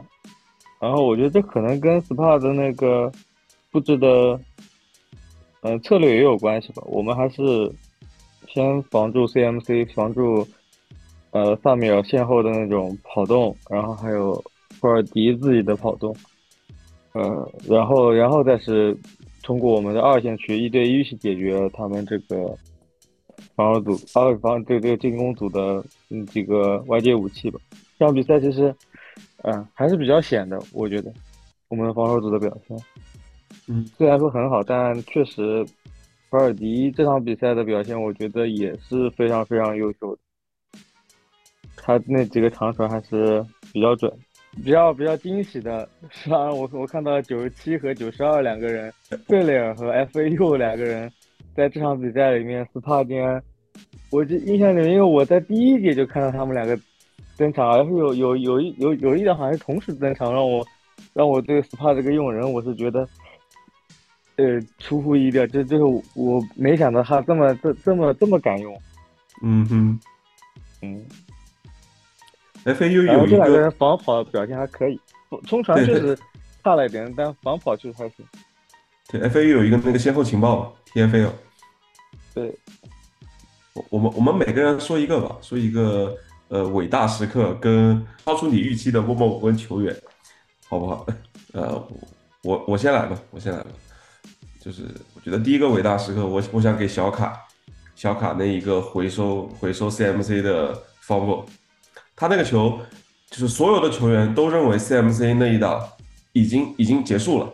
[0.80, 3.12] 然后我觉得这可能跟 SPA 的那个
[3.72, 4.40] 布置的，
[5.62, 6.84] 嗯策略也有关系吧。
[6.86, 7.72] 我们还是
[8.54, 10.48] 先防住 CMC，防住
[11.32, 14.34] 呃萨米尔线后的那种跑动，然后还有
[14.80, 16.16] 库尔迪自己的跑动，
[17.14, 18.96] 呃，然后然后再是
[19.42, 22.56] 通过我们的二线去一对一去解决他们这个。
[23.56, 27.60] 防守组，防防这这个进攻组的嗯几个外接武器吧。
[27.98, 28.76] 这场比赛其实，
[29.44, 31.14] 嗯，还是比较险的，我觉得
[31.70, 32.78] 我们防守组的表现，
[33.68, 35.66] 嗯，虽然说很好，但确实，
[36.30, 40.22] 博尔迪这场比赛的表现，我觉得也是非常非常优秀的。
[41.78, 44.12] 他那几个长传还是比较准，
[44.64, 48.92] 比较比较惊喜的是啊，我我看到九十七和九十二两个人，
[49.28, 51.12] 贝雷尔和 FAU 两个人。
[51.56, 53.42] 在这场比赛里面，SPA 竟然，
[54.12, 56.78] 我就印象里面，因为我在第一节就看到他们两个
[57.38, 60.66] 登场，而且有有有一有有一点好像同时登场，让我
[61.14, 63.08] 让我对 SPA 这个用人，我是觉得，
[64.36, 65.84] 呃，出乎意料，就就是
[66.14, 68.78] 我没想到他这么这这么这么敢用。
[69.42, 70.00] 嗯哼，
[70.82, 71.06] 嗯
[72.66, 75.00] ，FAU 有然后这两个人防跑表现还可以，
[75.48, 76.18] 冲传确 实
[76.64, 78.26] 差了一点，但防跑确实还行。
[79.10, 81.30] 对，FAU 有一个那个先后情报，TFL。
[82.36, 82.54] 对，
[83.74, 86.14] 我我们我们每个人说一个吧，说一个
[86.50, 89.96] 呃伟大时刻跟超出你预期的默默无闻球员，
[90.68, 91.08] 好不好？
[91.54, 91.82] 呃，
[92.44, 93.68] 我我先来吧，我先来吧。
[94.60, 94.84] 就是
[95.14, 97.40] 我觉得第一个伟大时刻，我我想给小卡，
[97.96, 101.46] 小卡那一个回收回收 CMC 的 fumble，
[102.18, 102.78] 他那个球
[103.30, 105.82] 就是所有的球员都认为 CMC 那一档
[106.34, 107.54] 已经已经结束了，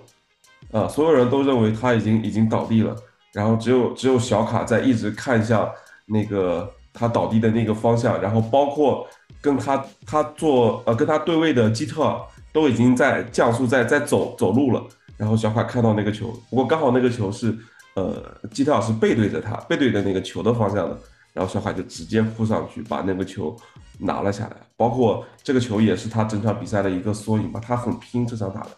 [0.71, 2.95] 啊，所有人都认为他已经已经倒地了。
[3.33, 5.69] 然后只有只有小卡在一直看向
[6.05, 9.07] 那个他倒地的那个方向，然后包括
[9.39, 12.19] 跟他他做呃跟他对位的基特
[12.51, 14.83] 都已经在降速在在走走路了，
[15.15, 17.57] 然后小卡看到那个球，不过刚好那个球是
[17.95, 18.21] 呃
[18.51, 20.97] 基特是背对着他背对着那个球的方向的，
[21.31, 23.55] 然后小卡就直接扑上去把那个球
[23.97, 28.71] 拿了下来，包括这个球也是他整场比赛的一个缩影吧，他很拼这场打的，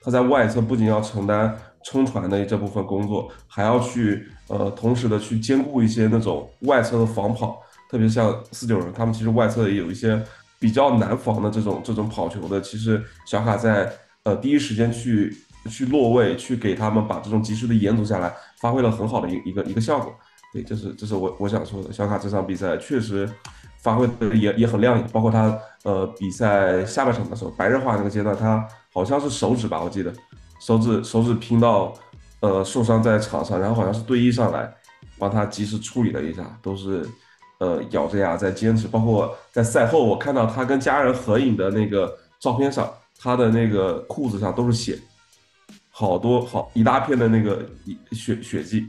[0.00, 1.54] 他在外侧不仅要承担。
[1.88, 10.22] 冲传的这部分工作，还要去呃，同时的去兼顾一些那种外侧的防跑，特别像四九人，他们其实外侧也有一些
[10.58, 12.60] 比较难防的这种这种跑球的。
[12.60, 13.90] 其实小卡在
[14.24, 15.34] 呃第一时间去
[15.70, 18.30] 去落位，去给他们把这种及时的延阻下来，
[18.60, 20.14] 发挥了很好的一一个一个效果。
[20.52, 21.90] 对，这是这是我我想说的。
[21.90, 23.26] 小卡这场比赛确实
[23.80, 30.12] 发挥的也也很亮眼，包括他呃比赛下半场的时候，白热化那个阶段，他好像是手指吧，我记得。
[30.58, 31.92] 手指手指拼到，
[32.40, 34.72] 呃，受伤在场上，然后好像是队医上来
[35.18, 37.08] 帮他及时处理了一下，都是，
[37.58, 38.86] 呃，咬着牙在坚持。
[38.88, 44.98] 包括在赛后，我看到他跟家人合影的那个照片上，他的那个裤子上都是血，
[45.90, 47.64] 好多好一大片的那个
[48.12, 48.88] 血血迹。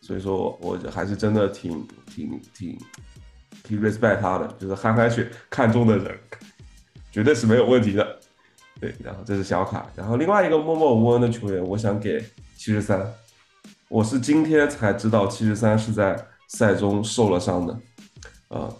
[0.00, 2.78] 所以说，我还是真的挺挺挺
[3.62, 6.18] 挺 respect 他的，就是憨憨血看中的人，
[7.10, 8.17] 绝对是没有问题的。
[8.80, 12.20] 对，然后这是小卡，然后另外一个默默无闻的球员，我想给
[12.56, 13.00] 七十三。
[13.88, 16.16] 我是今天才知道七十三是在
[16.48, 17.76] 赛中受了伤的，
[18.48, 18.72] 呃，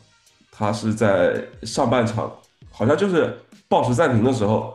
[0.53, 2.31] 他是在上半场，
[2.71, 3.37] 好像就是
[3.69, 4.75] 报时暂停的时候，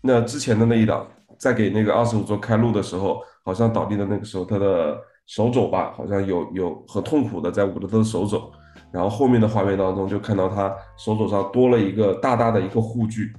[0.00, 1.06] 那之前的那一档，
[1.38, 4.96] 在给那个二十五座开路的时候，好像倒地的那个时候，他的
[5.26, 8.50] 手肘吧，好像有有很痛苦的在捂着他的手肘，
[8.90, 13.32] 然后后面的画面当中就看到他手肘上多了一个大大的一个护具。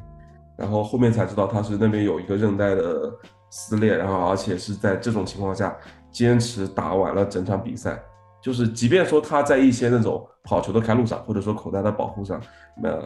[0.57, 3.11] 然后后面才知道他是那边有一个韧带的
[3.49, 5.75] 撕裂，然后而且是在这种情况下
[6.11, 8.01] 坚持打完了整场比赛。
[8.41, 12.39] 就是即便说他在一些那种跑球的开路上，或者说口袋的保护上，
[12.83, 13.01] 呃，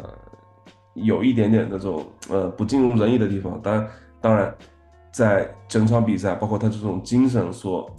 [0.95, 3.87] 有一点点那种呃不尽如人意的地方，当
[4.21, 4.53] 当然，
[5.11, 7.89] 在整场比赛，包括他这种精神所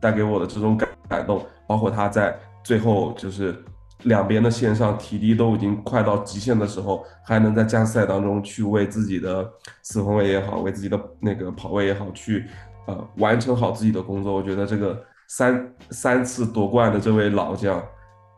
[0.00, 3.64] 带给我的这种感感动，包括他在最后就是。
[4.04, 9.48] 两边的线上体力都已经快到极限的时候，还能在加时赛当中去为自己的
[9.82, 12.46] 四分位也好，为自己的那个跑位也好，去
[12.86, 14.34] 呃完成好自己的工作。
[14.34, 17.82] 我觉得这个三三次夺冠的这位老将，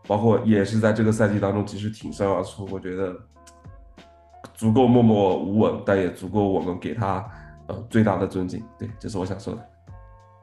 [0.07, 3.15] 包括也是在这个赛季当中及时挺身而出，我觉得
[4.55, 7.25] 足够默默无闻，但也足够我们给他
[7.69, 8.63] 呃最大的尊敬。
[8.79, 9.67] 对，这是我想说的。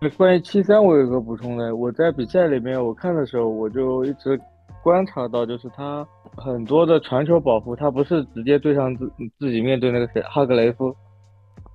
[0.03, 1.75] 那关于七三，我有个补充的。
[1.75, 4.35] 我在比赛里面我看的时候，我就一直
[4.83, 6.05] 观察到，就是他
[6.35, 10.95] 很多的传球保护，他不是直接对上自自己面对那个谁哈格雷夫。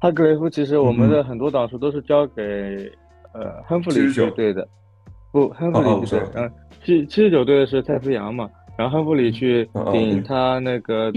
[0.00, 2.90] 哈格雷夫其实我们的很多挡数都是交给
[3.32, 4.66] 呃亨弗里去对的，
[5.32, 6.52] 不，亨弗里去对，嗯，
[6.84, 11.12] 七七十九对的是蔡思阳嘛，然后亨弗里去顶他那个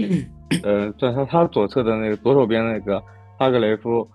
[0.62, 3.02] 呃，算他他左侧的那个左手边那个
[3.38, 4.06] 哈格雷夫，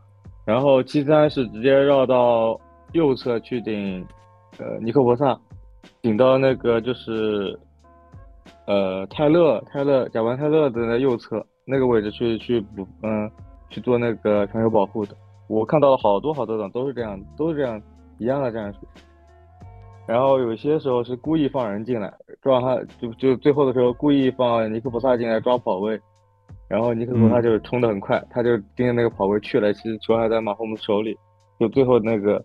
[0.46, 2.60] 然后七三是直接绕到。
[2.94, 4.06] 右侧去顶，
[4.58, 5.38] 呃，尼克博萨，
[6.02, 7.60] 顶到那个就是，
[8.66, 13.30] 呃，泰勒，泰勒，贾文泰勒的那右侧那个位置去去补，嗯，
[13.70, 15.16] 去做那个传球保护的。
[15.48, 17.82] 我看到了好多好多种都是这样，都是这样
[18.18, 18.80] 一样的战术。
[20.08, 26.00] 然后有些时候是故意放人进来抓他，就就最后的时候故意放尼克博萨进来抓跑位，
[26.68, 31.18] 然后尼克博萨就冲得很快，他就盯着那个跑位去了，其实球还在马霍姆手里，
[31.60, 32.44] 就最后那个。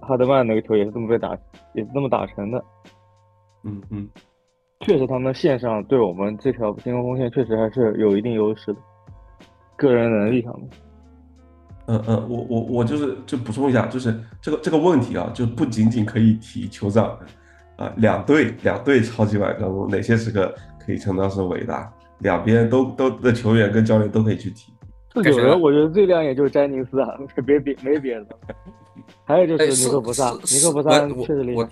[0.00, 1.30] 哈德曼那个球也是这么被打，
[1.74, 2.64] 也是这么打成的。
[3.62, 4.08] 嗯嗯，
[4.86, 8.78] 确实他们线上对我们这条进攻锋线确实还是有一定优势的，
[9.76, 10.70] 个人能力上面。
[11.86, 17.18] 嗯嗯，我我我就是就补充一下，就是这个这个问题啊，就不仅仅可以提酋长
[17.76, 21.92] 啊，两队两队超级碗当中哪些时刻可以称得上是伟大？
[22.20, 24.72] 两边都都的球员跟教练都可以去提。
[25.12, 27.08] 四九人，我觉得最亮眼就是詹尼斯啊，
[27.44, 28.26] 别别没别的。
[29.24, 31.62] 还有就是尼克普萨，尼克普萨确实厉害。
[31.62, 31.68] 我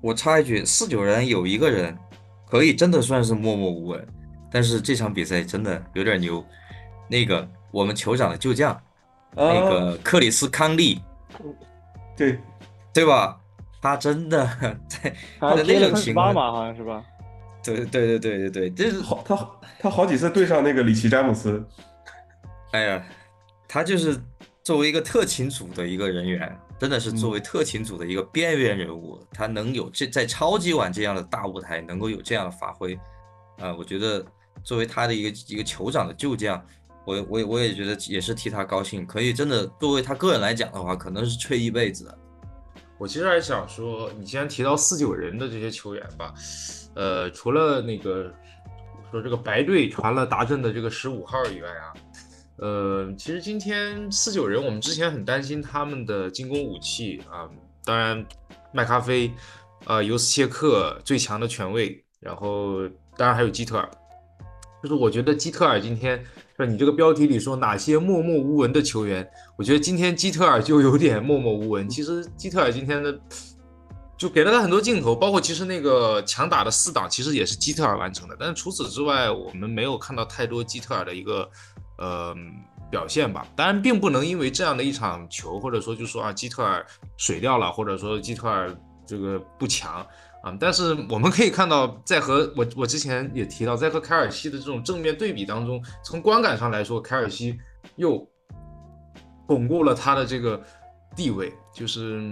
[0.00, 1.94] 我插一句，四九人有一个人
[2.50, 4.06] 可以真的算是默默无闻，
[4.50, 6.44] 但是这场比赛真的有点牛。
[7.08, 8.78] 那个我们酋长的旧将，
[9.34, 11.00] 那个克里斯康利，
[12.16, 12.38] 对
[12.92, 13.38] 对吧？
[13.80, 14.44] 他真的
[14.88, 17.04] 在他的那种情况，好像是吧？
[17.62, 21.62] 对对对对对对，这是好他他好几次对上那个里奇詹姆斯。
[22.72, 23.04] 哎呀，
[23.66, 24.18] 他就是
[24.62, 26.58] 作为一个特勤组的一个人员。
[26.78, 32.94] 真的是作为特勤组的一个边缘人物，他能有这在超级碗这样的大舞台能够有这样的发挥，
[33.58, 34.24] 啊，我觉得
[34.62, 36.64] 作为他的一个一个酋长的旧将，
[37.04, 42.16] 我我我也觉得也是替他高兴，可以真的作为他个人来讲的话，可能是吹一辈子。
[42.96, 46.32] 我其实还想说，你既然提到四九人的这些球员吧，
[46.94, 48.32] 呃，除了那个
[49.10, 51.92] 说这个白队传了达阵的这个十五号以外啊。
[52.58, 57.48] 呃，其实今天四九人，我们之前很担心他们的进攻武器啊，
[57.84, 58.26] 当然
[58.72, 59.32] 麦咖菲，
[59.86, 62.80] 呃，尤斯切克最强的权威，然后
[63.16, 63.88] 当然还有基特尔，
[64.82, 66.20] 就是我觉得基特尔今天，
[66.58, 69.24] 是你这个标题里说哪些默默无闻的球员，
[69.56, 71.88] 我觉得今天基特尔就有点默默无闻。
[71.88, 73.16] 其实基特尔今天的
[74.16, 81.48] 就给了他很多镜头，包括其实那个强打的四档其实也是基特尔完成的，但是除此之外，我们没有看到太多基特尔的一个。
[81.98, 82.34] 呃，
[82.90, 86.84] 表现吧，当然并不能因为这样的一场球，或者说就说啊，基特尔
[87.16, 88.74] 水掉了，或者说基特尔
[89.04, 90.06] 这个不强
[90.42, 90.56] 啊。
[90.58, 97.58] 但是我们可以看到，在和我我之前也提到，在和凯尔西的这种正面对比当中，从观感上来说，凯尔西
[97.96, 98.26] 又
[99.46, 100.62] 巩固了他的这个
[101.16, 102.22] 地位，就是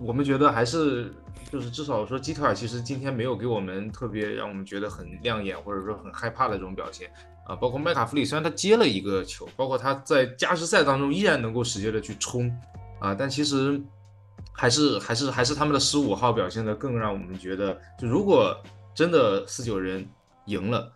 [0.00, 1.14] 我们觉得还是
[1.50, 7.10] 就是至少说基特尔其实今天没有给我们特别让我们觉得很亮眼，或者说很害怕的这种表现。
[7.46, 12.50] 啊，包括麦卡弗里，虽然他接了一个球，包括他在加时赛当中依然能够使劲的去冲，
[12.98, 13.80] 啊，但其实
[14.52, 18.60] 还是还是还是他们的十五号表现的更让我们觉得，就如果
[18.96, 20.04] 真的四九人
[20.46, 20.92] 赢了，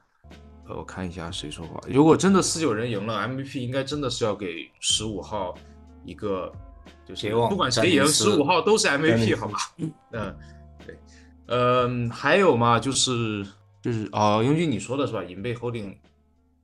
[0.66, 5.54] 我看一下谁说话，如果真的四九人赢了，MVP 应该真的是要给十五号
[6.04, 6.50] 一个，
[7.14, 9.58] 就是不管谁赢，十五号都是 MVP，好吧？
[10.12, 10.34] 嗯，
[10.86, 10.96] 对，
[11.46, 13.44] 嗯，还有嘛，就是
[13.82, 15.22] 就是哦，英俊你说的是吧？
[15.24, 15.94] 银背 holding。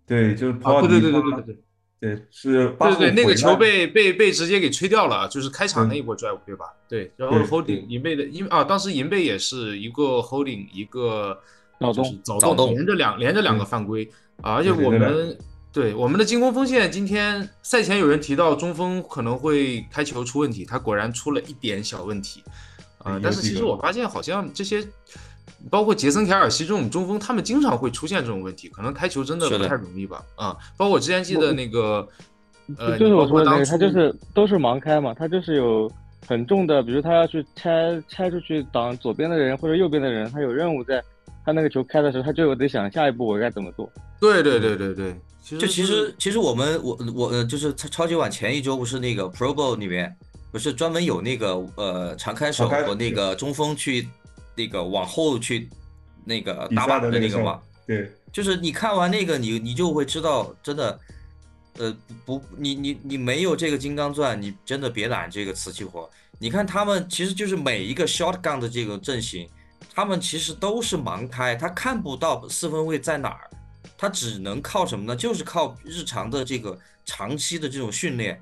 [0.07, 1.59] 对，就是抛对对对对对对
[1.99, 6.67] 对，是对对那个球被被被直接给吹掉了，就是开场那一波 drive 对吧？
[6.89, 11.37] 对，然后 holding 银背的，因为啊，当时银背也是一个 holding 一个
[11.93, 14.09] 就是早动连着两连着两个犯规，
[14.43, 15.37] 而且我们
[15.77, 22.43] 对我们的进攻锋线今天赛前有人提到中锋可能会开球出问题，他果然出了一点小问题
[22.97, 24.83] 啊，但是其实我发现好像这些。
[25.71, 30.23] 包括杰森·凯尔西这种中锋，他们经常会出现这种问题，可能开球真的不太容易吧？
[30.37, 32.07] 啊，包括我之前记得那个，
[32.79, 35.91] 呃，就是我说的那个，他就是都是盲开嘛，他就是有
[36.27, 41.03] 很重的，比如他要去拆拆出去挡左边的人或者右边的人，他有任务在，
[41.45, 43.91] 他那个球开的时候，他就得想下一步我该怎么做。
[44.21, 45.17] 对对对对对，
[45.47, 50.17] 就其实其实我们我我就是超级碗前一周不是那个 Pro Bowl 里面。
[50.53, 54.09] 不是专门有那个呃常开手和那个中锋去
[54.55, 55.69] 那个往后去
[56.25, 60.99] 那个打靶的那个时候的那个嘛，对，就是你看完那个你你就会知道，真的，
[61.79, 61.95] 呃
[62.25, 66.09] 不你你你没有这个金刚钻，你真的别揽这个瓷器活。
[66.39, 69.47] 你看他们其实就是每一个 shotgun 的这个阵型，
[69.95, 73.51] 他们其实都是盲开，他看不到四分卫在哪儿，
[73.97, 75.17] 他只能靠什么呢？
[75.17, 78.41] 就是靠日常的这个长期的这种训练，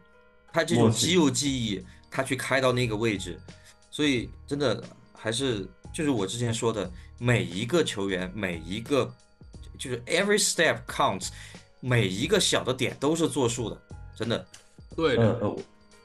[0.52, 3.38] 他这种肌肉记忆，他去开到那个位置，
[3.90, 4.82] 所以真的
[5.12, 9.12] 还是就是我之前说的，每一个球员，每一个
[9.78, 11.28] 就是 every step counts，
[11.80, 13.80] 每一个小的点都是作数的，
[14.16, 14.46] 真的。
[14.96, 15.56] 对呃呃，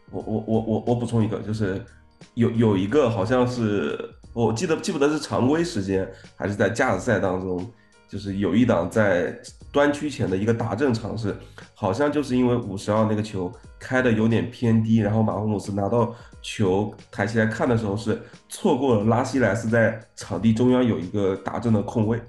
[0.09, 1.85] 我我我我我补充一个，就是
[2.33, 7.71] 有有一个好像是我记得记不得是常规时间还是在加时赛当中，
[8.09, 9.39] 就是有一档在
[9.71, 11.35] 端区前的一个打正尝试，
[11.75, 22.19] 好像就是因为五十二那个球开的有点偏低，然后马洪姆斯拿到球抬起来看的时候是错过了拉希莱斯在场地中央有一个打正的空位，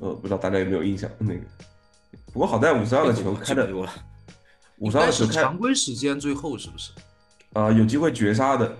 [0.00, 1.40] 呃，不知道大家有没有印象那个。
[2.32, 3.68] 不过好在五十二的球开的，
[4.78, 6.90] 五十二的球开常规时间最后是不是？
[7.52, 8.76] 啊、有机会绝杀的，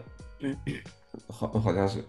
[1.28, 2.04] 好好像是，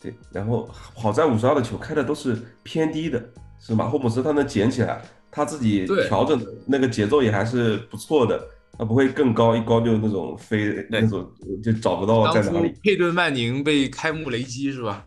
[0.00, 0.14] 对。
[0.32, 3.22] 然后好在五十二的球开的都是偏低的，
[3.60, 8.42] 是马霍姆斯他能捡起来，他自己调整的那个节奏也还是不错的，
[8.78, 11.30] 他不会更高一高就那种飞那种
[11.62, 12.74] 就找不到在哪里。
[12.82, 15.04] 佩顿曼宁被开幕雷击是吧？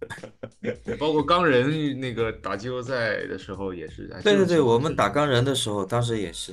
[0.98, 4.10] 包括钢人那个打季后赛的时候也是。
[4.14, 6.52] 哎对对对，我们打钢人的时候，当时也是。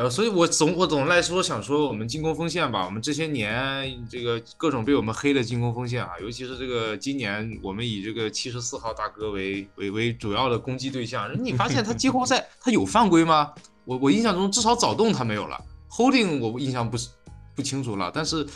[0.00, 13.52] 呃，所以我总我总的来说想说，我们进攻锋线吧，我们这些年这个各种被我们黑的进攻锋线啊，尤其是这个今年我们以这个七十四号大哥为为为主要的攻击对象，你发现他季后赛 他有犯规吗？
[13.84, 17.10] 我我印象中至少早动他没有了，holding 我印象不是
[17.54, 18.46] 不清楚了，但是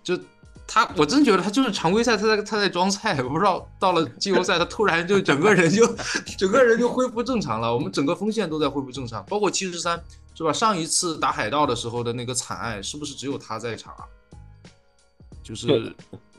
[0.00, 0.16] 就
[0.66, 5.86] 他我真觉得他就是常规赛他在他在装菜，我不知道到了季后赛他突然就整个人就
[6.38, 10.00] 整个人就恢复正常了，我们整个锋线都在恢复正常，包括七十三
[10.34, 10.52] 是吧？
[10.52, 14.02] 上一次打海盗的时候的那个惨案，是不是只有他在场啊？
[15.42, 15.94] 就是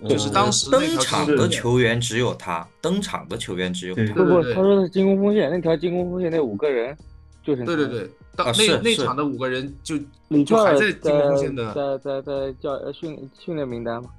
[0.10, 4.14] 就是当时那条登场的球员只有他，登场的球员只有他。
[4.16, 6.98] 不不，他说的是进攻锋线，那条进攻锋线那五个人
[7.44, 9.96] 就是对对对，当啊那是是那场的五个人就
[10.28, 14.10] 李就还在进攻锋线的，在在在教呃训训练名单嘛。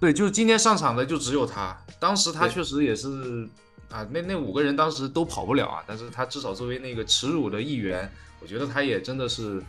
[0.00, 1.76] 对，就是今天上场的就只有他。
[1.98, 3.48] 当时他确实也是
[3.90, 8.08] 啊，那那五个人当时都跑不了啊，但是他至少作为那个耻辱的一员，
[8.40, 9.60] 我觉得他也真的是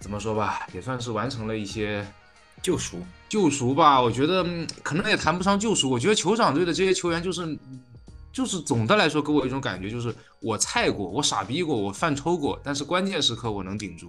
[0.00, 2.04] 怎么说吧，也算是完成了一些
[2.62, 2.98] 救赎。
[3.28, 5.90] 救赎吧，我觉得、嗯可能也谈不上救赎。
[5.90, 7.42] 我觉得酋长队的这些球员就是，
[8.38, 14.08] 就是总的来说给我一种感觉，就是我菜过，我傻逼过，我犯抽过，但是关键时刻我能顶住。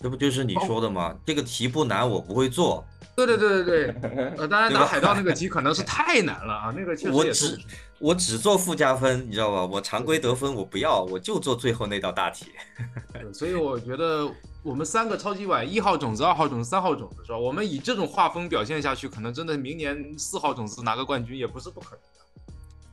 [0.00, 1.12] 这不就是你说的吗？
[1.26, 2.86] 这个题不难，我不会做。
[3.16, 7.58] 对对对对对， 呃，当然打海盗那个题可能是太难了啊，那个确实我只
[7.98, 9.66] 我只做附加分，你知道吧？
[9.66, 12.46] 我常规得分我不要，我就做最后那道大题。
[13.12, 14.30] 对所以我觉得
[14.62, 17.38] 我们三个超级碗一号种子、二号种子、三号种子是吧？
[17.38, 22.00] 我们以这种画风表现下去，可能真的明年四号种子拿个冠军也不是不可能。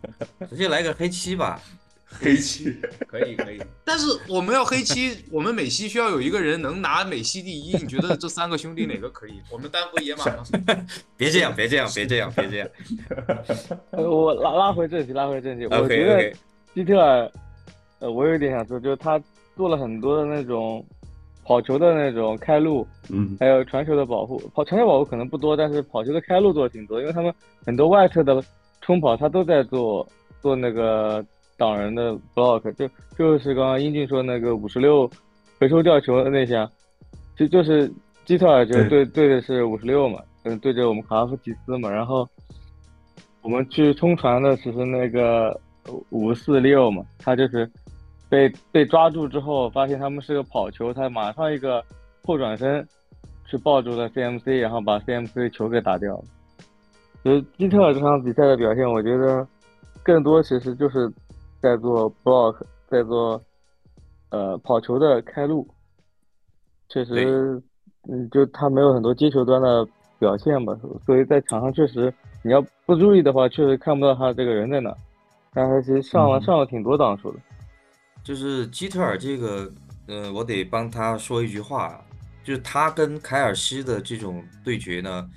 [0.50, 1.60] 直接来个黑七吧。
[2.16, 2.72] 黑七
[3.08, 7.76] 可以可以，但是我们要黑七， 我们美西需要有一个人能拿美西第一。
[7.76, 9.42] 你觉得这三个兄弟哪个可以？
[9.52, 10.44] 我们丹佛野马吗？
[11.18, 12.70] 别这样，别这样，别这样，别这样。
[13.90, 15.66] 呃，我拉拉回正题，拉回正题。
[15.66, 16.32] 我觉得
[16.76, 17.32] 基特尔，
[17.98, 19.20] 呃，我有一点想说，就是他
[19.58, 20.86] 做了很多的那种
[21.44, 24.38] 跑球的那种开路，嗯，还有传球的保护。
[24.54, 27.34] 跑传球保护可能不多，但是跑球的开路做的挺多，因为他们
[27.66, 28.40] 很多外侧的
[28.84, 30.08] 冲跑他都在做
[30.42, 31.26] 做那个
[31.58, 35.10] 挡人的 block，就就是刚刚英俊说那个五十六
[35.60, 36.70] 回收吊球的那下，
[37.36, 37.92] 就就是
[38.26, 42.28] 基特尔就对对对的是五十六嘛，嗯，对着我们卡拉夫奇斯嘛，然后
[43.42, 45.58] 我们去冲传的时候那个
[46.10, 47.70] 五四六嘛，他就是
[48.30, 51.84] 被被抓住之后，发现他们是个跑球，他马上一个
[52.24, 52.86] 后转身
[53.50, 56.24] 去抱住了 CMC，然后把 CMC 球给打掉了。
[57.24, 59.48] 所以基特尔这场比赛的表现，我觉得
[60.04, 61.12] 更多其实就是
[61.62, 62.58] 在做 block，
[62.90, 63.42] 在做
[64.30, 65.66] 呃跑球的开路，
[66.90, 67.62] 确实，
[68.10, 69.88] 嗯，就他没有很多接球端的
[70.20, 74.94] 表现吧，所以在场上确实你要不注意的话，确实看不到他这个人在哪。
[75.54, 77.40] 但他其实上了、嗯上了挺多档数的。
[78.24, 79.72] 就是基特尔这个，
[80.08, 82.02] 呃，我得帮他说一句话，啊
[82.44, 85.30] 就是他跟凯尔西的这种对决呢，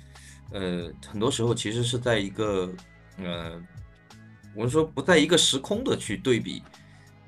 [0.51, 2.69] 呃，很多时候其实是在一个，
[3.17, 3.61] 呃，
[4.55, 6.63] 我们说不在一个时空的去对比，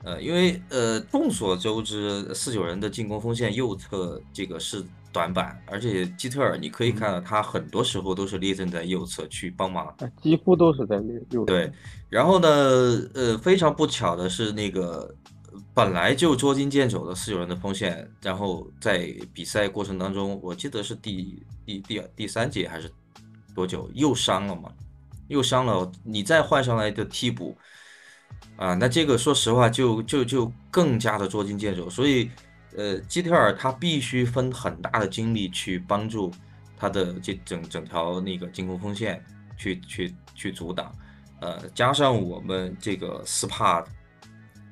[0.04, 11.02] 呃，因为呃，众所周知，四九人的进攻锋线右侧这个是短板，而且基特尔你可以看到他很多时候都是列阵在右侧去帮忙，啊几乎都是在
[11.32, 11.44] 右。
[11.46, 11.72] 对，
[12.10, 12.48] 然后呢，
[13.14, 15.14] 呃，非常不巧的是，那个
[15.74, 22.90] 本来就捉襟见肘的四九人的锋线，然后在比赛过程当中，我记得是第第第第三节还是
[23.54, 24.72] 多久又伤了嘛？
[25.28, 27.58] 又伤了，你再换上来的替补，
[28.58, 32.30] 啊，那这个说实话就就就更加的捉襟见肘，所以。
[32.78, 36.32] 呃，基特尔他必须分很大的精力去帮助
[36.78, 39.26] 他的这整整条那个进攻锋线
[39.58, 40.94] 去去去阻挡，
[41.42, 43.84] 呃，加上我们这个斯帕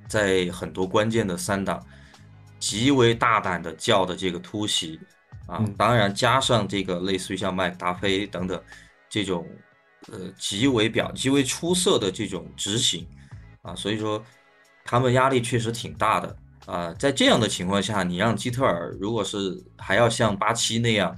[0.08, 1.84] 在很多关键的三档
[2.60, 5.00] 极为大胆的叫的这个突袭
[5.48, 8.62] 啊，当然加上这个类似于像麦克达菲等等
[9.10, 9.48] 这种
[10.12, 13.08] 呃极为表极为出色的这种执行
[13.62, 14.24] 啊，所以说
[14.86, 16.38] 他们压力确实挺大的。
[16.66, 21.18] 啊，在这样的情况下，你让基特尔如果是还要像八七那样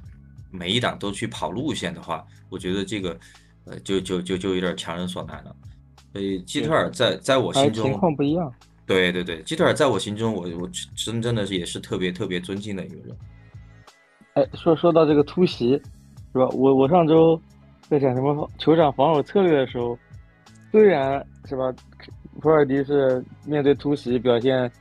[0.51, 3.19] 每一档都去跑路线的话，我觉得这个
[3.65, 5.55] 呃就就就就有点强人所难了。
[6.13, 8.53] 所以基特尔在在我心中情况不一样。
[8.85, 13.17] 对对对，基特尔在我心中，我我真真的是也是特别特别尊敬的一个人。
[14.33, 15.71] 哎，说说到这个突袭，
[16.33, 16.47] 是吧？
[16.49, 17.39] 我我上周
[17.89, 19.97] 在讲什么酋长防守策略的时候，
[20.71, 21.73] 虽然是吧，
[22.39, 24.71] 普尔迪是面对突袭表现。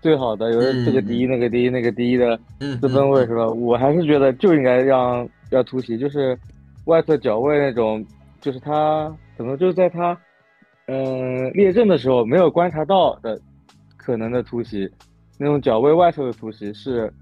[0.00, 3.48] 最好的有这个第一那个第一那个第一的四分位是吧？
[3.48, 6.38] 我还是觉得就应该让要突袭，就是
[6.84, 8.06] 外侧脚位那种，
[8.40, 10.16] 就是他可能就是在他
[10.86, 13.36] 嗯列阵的时候没有观察到的
[13.96, 14.88] 可能的突袭，
[15.36, 17.12] 那种脚位外侧的突袭是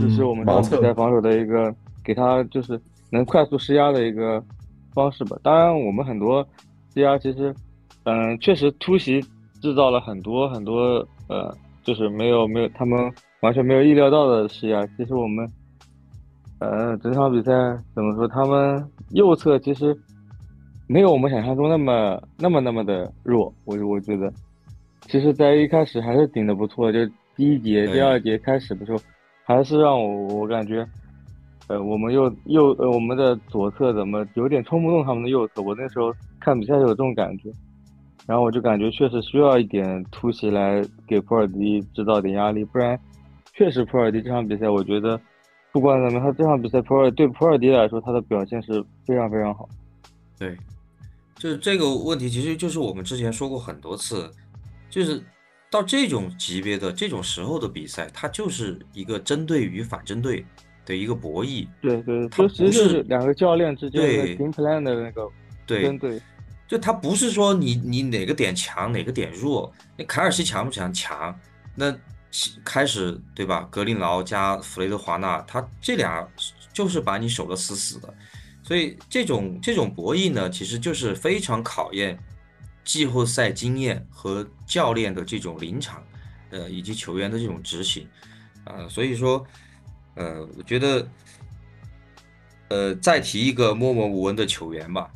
[0.00, 1.74] 就是我们比赛防守的一个
[2.04, 2.80] 给他就是
[3.10, 4.42] 能快速施压的一个
[4.92, 5.36] 方式吧。
[5.42, 6.46] 当然我们很多
[6.92, 7.54] 施压其实
[8.04, 9.20] 嗯确实突袭
[9.60, 11.54] 制造了很多很多呃。
[11.86, 14.86] 就是没有没有他们完全没有意料到的施压。
[14.96, 15.46] 其实我们，
[16.58, 17.52] 呃，整场比赛
[17.94, 18.26] 怎么说？
[18.26, 19.94] 他们右侧其实
[20.86, 23.52] 没有我们想象中那么那么那么的弱。
[23.66, 24.32] 我我觉得，
[25.08, 26.90] 其实，在一开始还是顶的不错。
[26.90, 27.00] 就
[27.36, 28.98] 第一节、第二节开始的时候，
[29.44, 30.84] 还是让我我感觉，
[31.68, 35.62] 呃，我们右右呃我们的左侧怎么有点冲不动他们的右侧。
[35.62, 37.50] 我那时候看比赛有这种感觉。
[38.26, 42.98] 然后我就感觉确实需要一点突袭来给普尔迪制造点压力，不然
[43.52, 45.20] 确实普尔迪这场比赛，我觉得
[45.72, 49.68] 不管怎么，他这场比赛普尔对普尔迪来说，他的表现是非常非常好。
[50.38, 50.56] 对，
[51.34, 54.30] 就是这个问题，其实就是我们之前说过很多次，
[54.88, 55.22] 就是
[55.74, 60.46] 到这种级别的这种时候的比赛，它就是一个针对与反针对
[60.86, 61.66] 的一个博弈。
[61.82, 65.28] 对对，它不是两个教练之间对 game plan 的那个
[65.66, 66.22] 针对。
[66.68, 71.36] 就他不是说你你哪个点强哪个点弱，那凯尔西强不强强？
[71.74, 71.92] 那
[72.64, 73.66] 开始对吧？
[73.68, 76.24] 格林劳加弗雷德华纳，他这俩
[76.72, 78.14] 就是把你守得死死的，
[78.62, 82.16] 所以这种这种博弈呢，其实就是非常考验
[82.84, 86.02] 季后赛经验和教练的这种临场，
[86.50, 88.06] 呃，以及球员的这种执行，
[88.64, 89.44] 啊，所以说，
[90.14, 91.08] 呃，我觉得，
[92.68, 95.10] 呃，再提一个默默无闻的球员吧。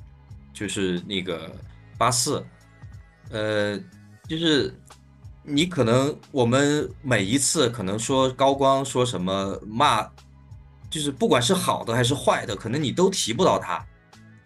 [0.54, 1.54] 就是那个
[1.96, 2.44] 八四，
[3.30, 3.78] 呃，
[4.28, 4.74] 就是
[5.44, 10.02] 你可能我们每一次可能说高光说什么骂，
[10.90, 13.86] 就是不管是好的还是坏的，可能你都提不到他，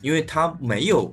[0.02, 1.10] 因为他没有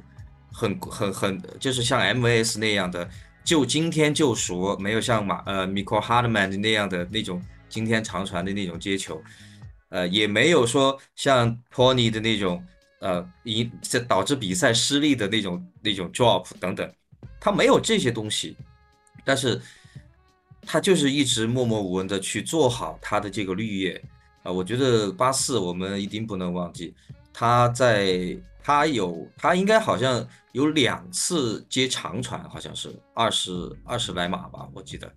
[0.52, 3.10] 很很很就是像 MVS 那样的
[3.44, 9.22] 就今天就熟，没有像马呃 m i c h a e Hardman 那样的那种今天长传的那种接球，
[9.90, 12.64] 呃，也没有说像 Pony 的那种。
[13.02, 16.94] 呃，引这导致比赛失利的那种那种 drop 等等，
[17.40, 18.58] 他没有这些东西，
[19.24, 19.58] 但是
[20.64, 24.04] 他就是一直默默无闻的去做好他的这个绿叶
[24.44, 24.52] 啊。
[24.52, 26.94] 我觉得八四我们一定不能忘记，
[27.32, 28.38] 他在
[28.70, 33.52] 他有他应该好像有两次接长传，好像是二十
[33.84, 35.12] 二十来码吧，我记得。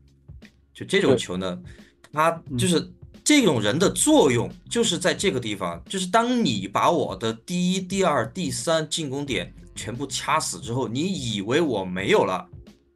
[0.73, 1.63] 就这种球呢，
[2.11, 2.91] 他就是。
[3.25, 11.01] 这种人的作用就是在这个地方，就是当你把我的第一、第二、第三进攻点全部掐死之后，你
[11.33, 12.45] 以为我没有了，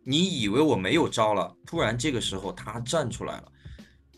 [0.03, 3.45] 你以为我没有招了，突然这个时候他站出来了，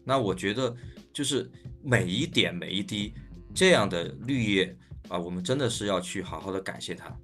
[0.02, 0.74] 那我觉得
[1.12, 1.50] 就是
[1.82, 3.12] 每一点每一滴
[3.54, 4.74] 这样的绿叶
[5.08, 7.16] 啊，我们真的是要去好好的感谢他。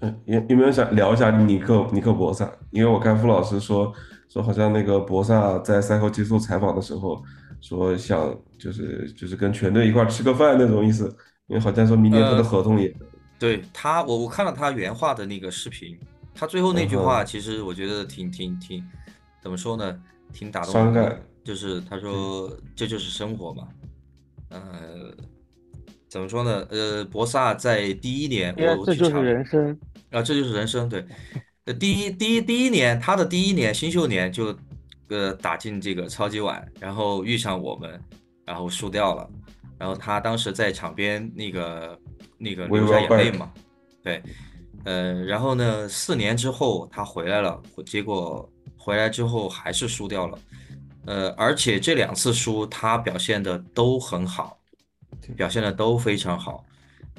[0.00, 2.50] 嗯，有有没有想聊一下尼克尼克博萨？
[2.70, 3.92] 因为我看傅老师说
[4.28, 7.22] 说好像那个博萨在赛后接受采访的时候。
[7.60, 11.06] 说想就是就是跟全队一块吃个饭那种意思，
[11.46, 12.94] 因为好像说明年他的合同也，
[13.38, 15.98] 对他我我看了他原话的那个视频，
[16.34, 18.86] 他最后那句话其实我觉得挺挺挺
[19.40, 19.98] 怎么说呢，
[20.30, 23.66] 挺打动伤感，就是他说这就是生活嘛，
[24.50, 24.60] 呃，
[26.14, 26.64] 怎么说呢？
[26.70, 28.54] 呃，博萨在第一年，
[28.86, 29.76] 这就是人生。
[30.12, 30.88] 啊，这就是人生。
[30.88, 31.04] 对，
[31.64, 34.56] 呃，第一第一第一年，他的第一年新秀年就
[35.08, 38.00] 呃打进这个超级碗，然后遇上我们，
[38.46, 39.28] 然后输掉了。
[39.76, 41.98] 然后他当时在场边那个
[42.38, 43.52] 那个流下眼泪嘛，
[44.00, 44.22] 对，
[44.84, 50.38] 呃，然后呢，四年之后他回来了，结果回来之后还是输掉了，
[51.06, 54.56] 呃，而且这两次输他表现的都很好，
[55.36, 56.64] 表现的都非常好，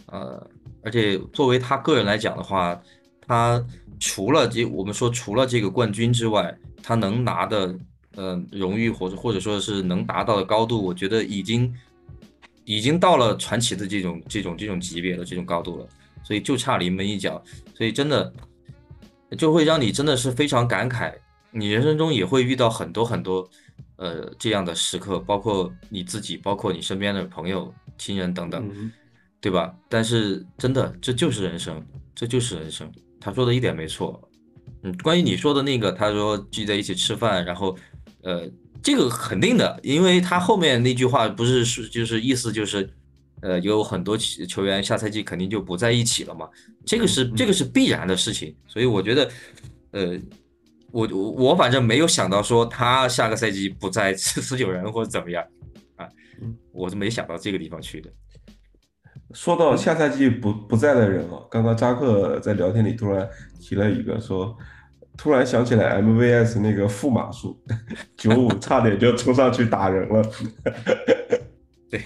[0.07, 0.49] 呃，
[0.83, 2.79] 而且作为他个人来讲的话，
[3.27, 3.63] 他
[3.99, 7.75] 除了这我们说除了这个冠军之外，他能拿的
[8.15, 11.73] 呃荣誉或者或者说是能达到的高度，我觉得已经
[12.63, 15.87] 已经到了传奇的这种这种这种级别的这种高度了，
[16.23, 17.41] 所以就差临门一脚，
[17.75, 18.31] 所以真的
[19.37, 21.13] 就会让你真的是非常感慨，
[21.51, 23.47] 你人生中也会遇到很多很多
[23.95, 28.69] 呃这样的时刻，包括你自己，包括你身边的朋友、亲人等等。
[28.73, 28.91] 嗯
[29.41, 29.71] 对吧？
[29.87, 31.85] 但是真的，这就是人生，
[32.15, 32.91] 这就是人生。
[33.21, 34.19] 他说的一点没错。
[34.81, 37.77] 嗯，关于你说的那个，他说聚在一起吃饭，然后，
[38.23, 38.49] 呃，
[38.81, 42.89] 这个肯定的，因为他后面那句话不是是就是意思就是，
[43.41, 46.49] 呃，有很多球球员下赛季肯定就不在一起了嘛，
[46.83, 48.55] 这个是这个是必然的事情。
[48.65, 49.29] 所以我觉得，
[49.91, 50.19] 呃，
[50.91, 55.47] 我我我反正没有想到说他下个赛季不在 四九人或者怎么样啊，
[56.71, 58.09] 我是没想到这个地方去的。
[59.33, 63.27] 说到下赛季不不在的人啊，刚刚扎克在聊天里突然
[63.59, 64.55] 提了一个说，
[65.17, 67.59] 突然想起来 MVS 那个负码数，
[68.15, 70.21] 九五差点就冲上去打人了。
[71.89, 72.01] 对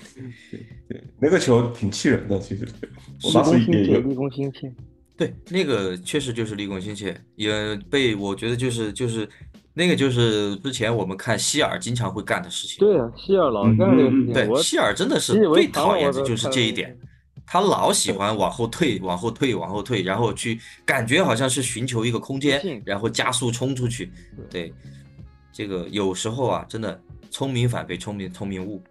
[0.50, 2.68] 对对，那个球挺气人的，其实
[3.24, 4.74] 我立当时功心切，也有立功心切。
[5.18, 9.28] 对，那个确实就是立功心切，也被我觉得就是就是
[9.74, 12.80] 那个就是之前我们看希尔经常会干的事情。
[12.80, 16.98] 对啊，希尔老干这个事情，对，希尔真的是最讨厌的就是这一点，
[17.46, 24.12] 他老喜欢往后退，往后退，往后退，然后去感觉好像是寻求一个空间，然后加速冲出去。
[24.50, 24.74] 对，
[25.52, 27.00] 这个有时候啊，真的
[27.32, 28.82] 聪明反被聪明聪明误。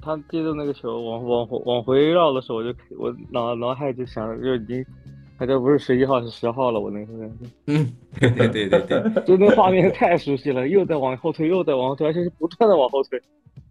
[0.00, 4.84] 他接的那个球往往回往回绕的时候，我就我脑脑海就想着就已经，
[5.42, 7.46] 他这不是十一号是十号了，我那个感觉。
[7.66, 13.20] 嗯，对对对对对， 就那画面太熟悉了，又在往后退，又在往后退，而且是不断的往后退，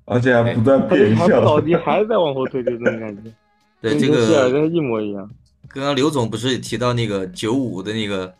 [0.03, 1.29] 而且还不断变向。
[1.29, 3.31] 还不倒地，还在往后退，就那种感觉。
[3.79, 5.31] 对这个跟一模一样。
[5.69, 8.33] 刚刚刘总不是也提到那个九五的那个，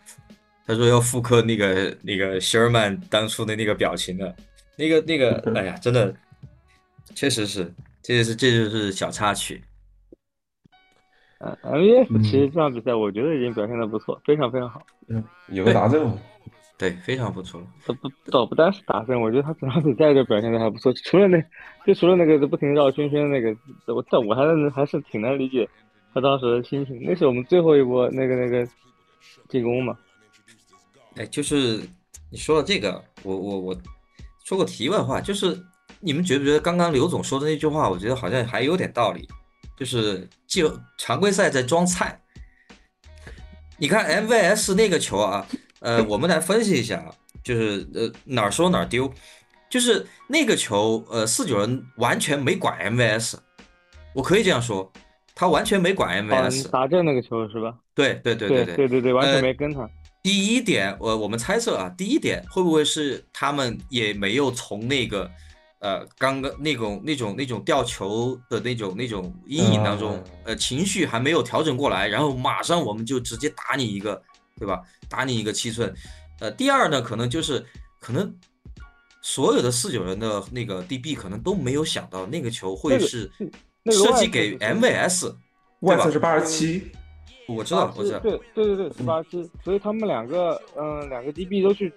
[0.68, 4.36] 他说要复刻那个那个希尔曼当初的那个表情的，
[4.76, 6.14] 那个那个，哎呀，真的，
[7.16, 9.64] 确实是，这就是这就是小插曲。
[11.42, 14.82] 呃，NVS 其实这场比赛我觉得已经表现的不错，非常非常好。
[15.08, 16.16] 嗯，有个达阵嘛。
[16.78, 17.62] 对，非常不错。
[17.86, 21.40] 他不倒不单是打胜，我觉得他整场比赛就表现的还不错，除了那
[21.86, 23.56] 就除了那个不停绕圈圈那个，
[23.94, 25.68] 我但我还能还是挺能理解
[26.14, 27.00] 他当时的心情。
[27.04, 28.68] 那是我们最后一波那个那个
[29.48, 29.98] 进攻嘛。
[31.18, 31.82] 哎，就是
[32.32, 33.76] 你说到这个，我我我
[34.44, 35.56] 说个题外话，就是
[36.00, 39.28] 你们觉不觉得刚刚刘总说的那句话，我觉得好像还有点道理，
[39.82, 42.22] 就是就常规赛在装菜。
[43.80, 45.44] 你看 MVS 那个球啊，
[45.80, 47.10] 呃，我们来分析一下啊，
[47.44, 49.12] 就是呃哪儿说哪儿丢，
[49.72, 53.38] 就是那个球，呃，四九人完全没管 MVS，
[54.14, 54.94] 我可以这样说，
[55.34, 56.70] 他完全没管 MVS。
[56.70, 57.76] 打正那个球是吧？
[57.96, 59.90] 对对对对对对对对，完全呃没跟他。
[60.22, 65.28] 第一点，我我们猜测啊，第一点会不会是他们也没有从那个
[65.82, 74.22] 呃刚刚那种那种那种吊球的那种那种阴影当中，呃情绪还没有调整过来，然后马上我们就直接打你一个，
[74.58, 74.82] 对吧？
[75.10, 75.94] 打你一个七寸。
[76.40, 77.64] 呃，第二呢，可能就是
[78.00, 78.32] 可能
[79.22, 83.32] 所有的四九人的那个 DB 可能都没有想到那个球会那个是
[83.92, 85.38] 设计给 MVS，对吧
[85.82, 86.92] 外侧是八十七，
[87.48, 88.20] 我知道，我知道。
[88.20, 91.92] 对对对对，是八七，所以他们两个嗯两个 DB 都去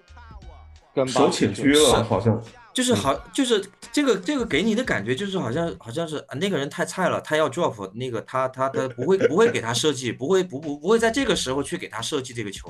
[0.93, 2.41] 跟手八七去潜去了，好像。
[2.75, 12.69] 就是好，就是这个这个给你的感觉就是好像好像是啊那个人太菜了，他要 drop 那个他他他不会不会给他设计，不会不不不会在这个时候去给他设计这个球，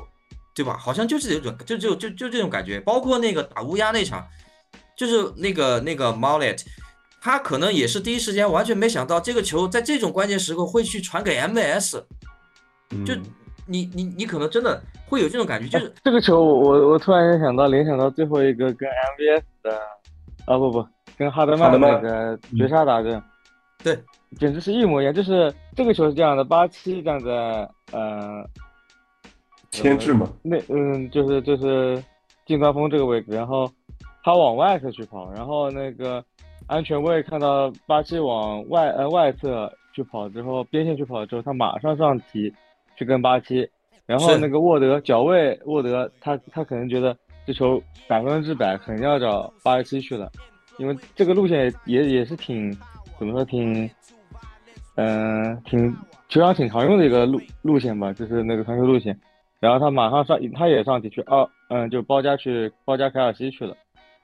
[0.54, 0.78] 对吧？
[0.78, 4.24] 好像就是这种就就就就这种感觉，包括那个打乌鸦那场，
[4.96, 6.62] 就是那个那个 Mollet，
[7.20, 12.04] 他可能也是第一时间完全没想到这个球在这种关键时刻会去传给 MVS，
[13.04, 13.16] 就
[13.68, 19.80] 你你你可能真的会有这种感觉，就是这个球我我我突然间想到联想到最后一个跟 MVS 的
[20.46, 20.88] 啊不不
[21.18, 23.22] 跟哈德曼哈德曼那个绝杀打阵，
[23.84, 23.98] 对，
[24.38, 25.14] 简直是一模一样。
[25.14, 27.32] 就是这个球是这样的，八七站在
[27.92, 28.44] 呃
[29.72, 32.04] 牵制嘛，那嗯就是就是
[32.46, 33.72] 近端锋这个位置，然后
[34.24, 36.24] 他往外侧去跑，然后那个
[36.68, 42.54] 安全位看到巴西往外呃外侧去跑之后，边线去跑之后，他马上上提
[42.96, 43.70] 去跟巴西，
[44.06, 47.16] 然后那个沃德脚位沃德他他可能觉得
[47.46, 50.32] 这球百分之百肯定要找巴西去了，
[50.78, 52.72] 因为这个路线也也也是挺
[53.18, 53.90] 怎么说挺
[54.98, 55.94] 嗯、挺
[56.30, 59.20] 球场挺常用的一个路路线吧，就是那个传球路线。
[59.60, 63.76] 然后他马上上，他也上体去二，嗯，就包夹去包夹凯尔西去了。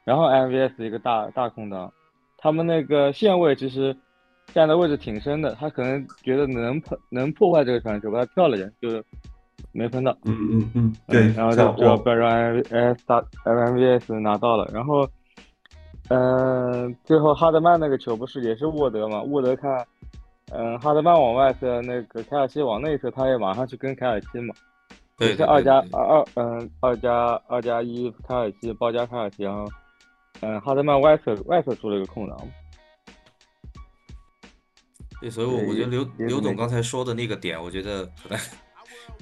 [0.06, 1.92] 然后 MVS 一个大大空档，
[2.38, 3.96] 他们那个线位其实
[4.54, 9.04] 站的位置挺深的，他可能觉得能破能破坏这个传球，把他跳了一下，就
[9.72, 10.16] 没喷到。
[10.26, 15.08] 嗯嗯嗯，对，然后就就被让 MVS 打 MVS 拿到了，然后，
[16.10, 19.22] 嗯、最后哈德曼那个球不是也是沃德嘛？
[19.22, 19.86] 沃德看，
[20.52, 24.54] 嗯、哈德曼往外侧，那个凯尔西往内侧，他也马上去跟凯尔西嘛，
[25.18, 29.66] 对对也是二加二二嗯二加二加一凯尔西包夹凯尔西，然后，
[30.42, 32.38] 嗯、哈德曼外侧外侧出了一个空档，
[35.22, 38.40] 对，所以我我觉得刘刘总刚才说的那个点，我觉得可能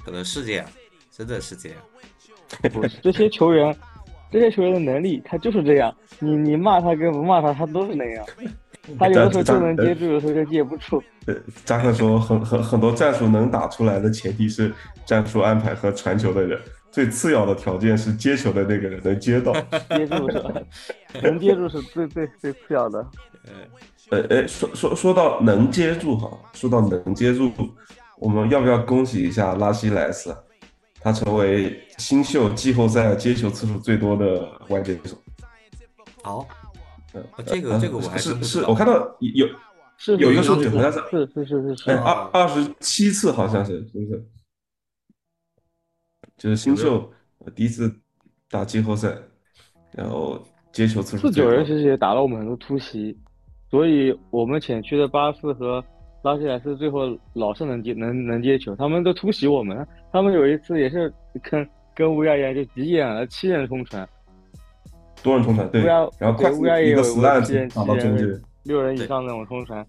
[0.06, 0.66] 可能是这样，
[1.10, 1.78] 真的是这样。
[2.72, 3.76] 不 是这些球员，
[4.32, 8.26] 这些球员的能力他就是这样，你你骂他跟不骂他，他都是那样，
[8.98, 11.02] 他有的时候就能接住，有的时候就接不住。
[11.26, 11.34] 呃，
[11.66, 14.74] 扎克说很很很多战术能打出来的前提是
[15.04, 16.58] 战术安排和传球的人，
[16.90, 19.52] 最次要的条件是接球的那个人能接到。
[19.90, 20.52] 接住是吧？
[21.22, 23.06] 能接住是最最最次要的。
[24.10, 27.50] 呃呃，说说说到能接住哈，说到能接住，
[28.18, 30.36] 我们要不要恭喜一下拉希莱斯？
[31.02, 35.16] 他成为新秀季后赛接球次数最多的外接手。
[36.22, 36.46] 好，
[37.12, 39.46] 呃，这个呃这个我还是是我看到有
[39.96, 44.26] 是有一个数据好像是是是是是是哎二二十七次好像是是不是？
[46.40, 47.06] 就是新秀
[47.44, 47.94] 呃第一次
[48.50, 49.14] 打季后赛，
[49.92, 53.14] 然后接球次数四九人其实也打了我们很多突袭，
[53.70, 55.84] 所以我们前区的巴斯和
[56.22, 59.86] 拉希莱斯最后老是能接能能接球，他们都突袭我们。
[60.10, 61.12] 他们有一次也是
[61.42, 64.08] 跟跟乌鸦一样，就急眼了，七人冲传，
[65.22, 69.86] 多人冲传对，乌鸦然后快乌鸦也有过 slant 七人打到七人中间，六人以上那种冲传，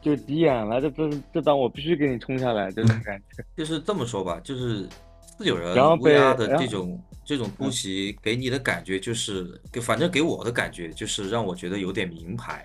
[0.00, 3.44] 就急眼了，这这这档我必须给你冲下来，这种 感觉。
[3.56, 4.84] 就是这么说吧，就是
[5.42, 12.64] 四九人乌鸦的这种这种突袭给你的感觉就是，给反正给我的感觉就是让我觉得有点名牌，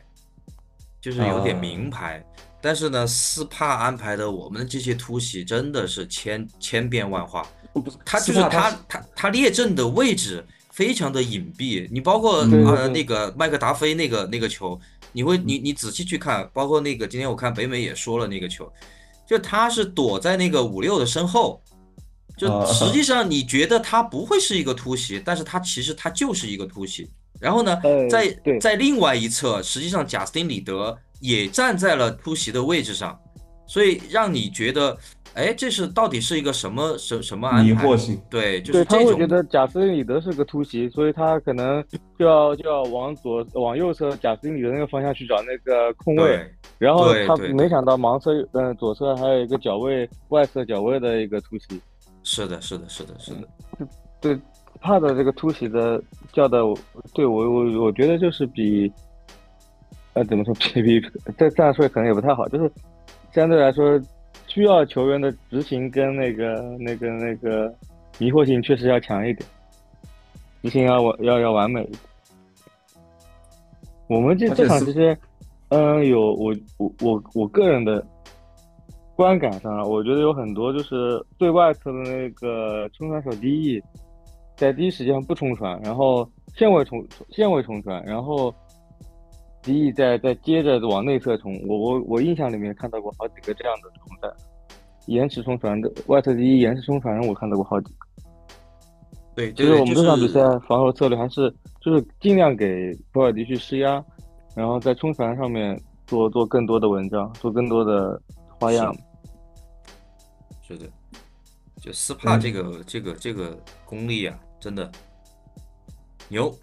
[1.02, 2.24] 就是有点啊名牌。
[2.62, 7.48] 但是呢，斯帕安排的我们的这些突袭真的是千千变万化，
[8.06, 14.80] 他就是他他他列阵的位置非常的隐蔽，你包括呃那个麦克达菲那个那个球，
[15.14, 18.72] 你会你你仔细去看，包括那个今天我看北美也说了那个球，
[19.26, 21.62] 就他是躲在那个五六的身后，
[22.38, 27.10] 就啊实际上你觉得他不会是一个突袭，但是他其实他就是一个突袭。
[27.40, 33.20] 然后呢，呃在在另外一侧，实际上贾斯汀里德也站在了突袭的位置上，
[33.68, 34.98] 所以让你觉得，
[35.36, 37.64] 哎，这是到底是一个什么什什么安排？
[37.64, 38.20] 迷惑性。
[38.28, 39.06] 对，就对，是这种。
[39.06, 41.84] 他会觉得贾斯汀里德是个突袭，所以他可能
[42.18, 46.44] 就要 就要往左往右侧贾斯汀里德那个方向去找那个空位，
[46.80, 51.80] 然后他没想到盲侧嗯左侧还有一个脚位外侧脚位的一个突袭，
[52.24, 53.48] 是的，是的，是的，是的，
[54.20, 54.42] 对对
[54.82, 56.02] 帕的这个突袭的
[56.32, 56.60] 叫的，
[57.14, 58.92] 对我我我觉得就是比
[60.14, 61.02] 呃怎么说比 比
[61.38, 62.72] 这这样说可能也不太好，就是
[63.32, 64.00] 相对来说
[64.48, 67.74] 需要球员的执行跟那个那个那个
[68.18, 69.50] 迷惑性确实要强一点，
[70.64, 72.00] 执行要完要要完美一点。
[74.08, 75.18] 我们这这场其实，
[75.70, 78.06] 嗯，有我我我我个人的
[79.18, 83.82] 观感上啊，我觉得有很多就是对外侧的那个冲传手第一，
[84.56, 88.54] 在第一时间不冲传，然后线位冲线位冲传，然后
[89.64, 91.60] 敌意再再接着往内侧冲。
[91.68, 94.32] 我我我印象里面看到过好几个这样的冲传，
[95.08, 98.06] 延迟冲传的外侧第一延迟冲传，我看到过好几个。
[99.34, 104.04] 对，就是我们这场比赛防守策略还是就是尽量给博尔迪去施压，
[104.56, 105.76] 然后在冲传上面
[106.06, 108.22] 做做更多的文章，做更多的
[108.60, 108.96] 花样。
[110.68, 110.86] 是的，
[111.80, 114.92] 就斯帕这个、这个这个功力啊，真的
[116.28, 116.54] 牛，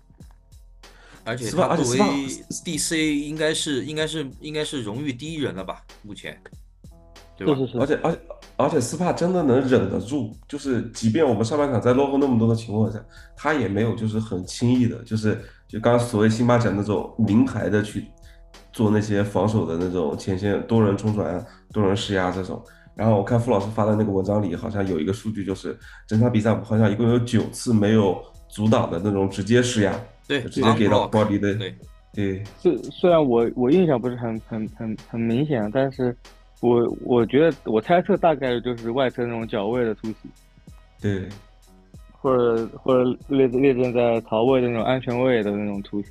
[1.24, 5.82] 而且斯帕他作为 DC 应该是应该是应该是荣誉第一人了吧？
[6.02, 6.38] 目前，
[7.34, 7.54] 对吧？
[7.54, 8.20] 是是是而且而且
[8.58, 13.02] 而且斯帕真的能忍得住，就是即便我们上半场在落后那么多的情况下，
[13.34, 18.04] 他也没有就是很轻易的，就是就刚刚所谓辛巴讲那种名牌的去
[18.70, 22.62] 做那些防守的那种前线多人冲传、多人施压这种。
[22.94, 29.92] 然后我看傅老师发的那个文章里，好像有一个数据，就是整场比赛好像一共有九次没有阻挡的那种直接施压，
[30.28, 31.74] 对直接给到尔迪的对。
[32.16, 36.16] 对，虽虽然我我印象不是很很很很明显，但是
[36.60, 40.30] 我我觉得我猜测大概率就是外侧那种脚位的突袭，
[41.00, 41.28] 对，
[42.12, 46.10] 或者或者列列阵在槽位的那种安全位的那种突袭，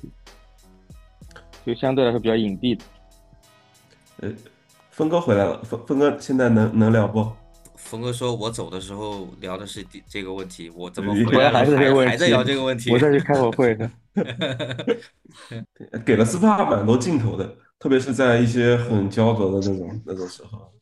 [1.64, 2.84] 就相对来说比较隐蔽的。
[4.20, 4.28] 呃，
[4.94, 7.28] 峰哥回来了，峰峰哥现在能能聊不？
[7.74, 12.10] 峰哥说：“我走的时候聊的是第这个问题，我怎么回来还是这个问题？
[12.10, 12.92] 还在聊这个问题？
[12.92, 13.90] 我再去开会会的。
[16.06, 20.72] 给了斯帕蛮多镜头的，特别是在一些很焦灼的那种那种时候。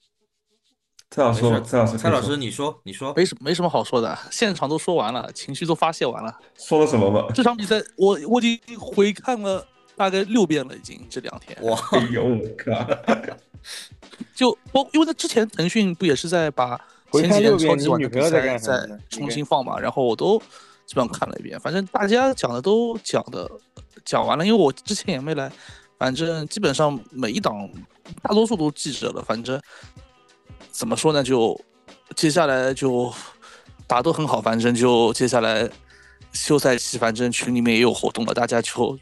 [1.10, 6.38] 蔡老师，蔡老师，蔡老师，你说，你说，没什没什么好说的，现场都说完了，情绪都发泄完了。
[6.58, 7.26] 说了什么吧？
[7.34, 9.66] 这场比赛我我已经回看了
[9.96, 11.58] 大概六遍了，已经这两天。
[11.62, 12.72] 哇，哎呦我靠！
[14.34, 16.80] 就包，因为他之前腾讯不也是在把
[17.12, 20.38] 前几年超级碗的比赛再重新放嘛，然后我都
[20.86, 21.60] 基本上看了一遍。
[21.60, 23.50] 反正大家讲的都讲的
[24.04, 25.50] 讲完了，因为我之前也没来，
[25.98, 27.68] 反正基本上每一档
[28.22, 29.22] 大多数都记着了。
[29.22, 29.60] 反正
[30.70, 31.60] 怎么说呢，就
[32.16, 33.12] 接下来就
[33.86, 35.68] 打都很好，反正就接下来
[36.32, 38.98] 休赛期，反正群里面也有活动了，大家就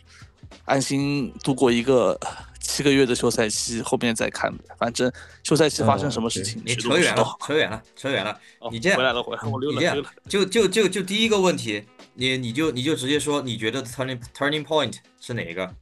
[0.64, 2.18] 安心度过一个。
[2.61, 4.53] 七个月的休赛期，后面再看。
[4.78, 5.11] 反正
[5.43, 8.39] 休赛期发生什么事情，你扯远了，扯远了，扯远了。
[8.70, 10.09] 你这样回来了，回来，我溜了，溜了。
[10.28, 11.85] 就就就就第一个问题，
[12.15, 15.74] 你你就你就直接说，你觉得 turning turning point 是哪一个？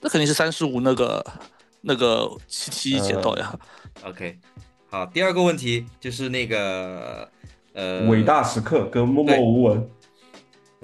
[0.00, 1.24] 那肯定是三十五那个
[1.80, 3.58] 那个七七节到呀。
[4.02, 4.38] OK，
[4.90, 7.28] 好，第二个问题就是那个
[7.72, 9.90] 呃，伟大时刻跟默默无闻。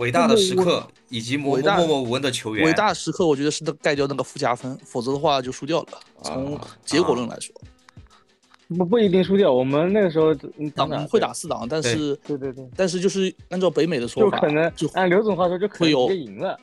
[0.01, 5.89] 伟大的时刻以及默默默无闻的球员，伟大时刻我觉得是盖掉那个附加分，否则的话就输掉了。
[6.23, 7.55] 从结果论来说，
[8.69, 9.53] 不不一定输掉。
[9.53, 10.35] 我们那个时候
[10.75, 16.59] 档会打四档，但是对对对，但是就是按照北美的说法，就可能就按刘总话说就可能直接赢了，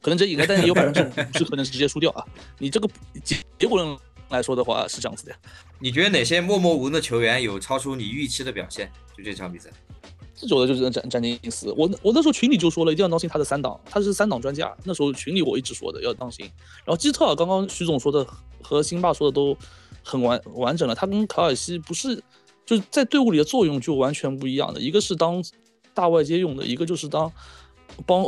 [0.00, 2.24] 可能直接赢了，但是有可能是是可能是直接输掉啊。
[2.58, 2.88] 你这个
[3.22, 3.94] 结结果论
[4.30, 5.32] 来说的话是这样子的。
[5.78, 8.90] 你觉得哪些默默无闻的球员有超出你预期的表现？
[9.14, 9.68] 就这场比赛。
[10.38, 14.72] 自久的就是詹詹金斯，我我那时候群里就说了，一定要当心他的三档，他是三档专家。
[14.84, 16.48] 那时候群里我一直说的要当心。
[16.84, 18.24] 然后基特尔刚刚徐总说的
[18.62, 19.56] 和辛巴说的都
[20.04, 22.22] 很完完整了，他跟卡尔西不是
[22.64, 25.42] 就是在队伍里的作用就完全不一样的，一个是当
[25.92, 27.32] 大外接用的，一个就是当
[28.06, 28.24] 帮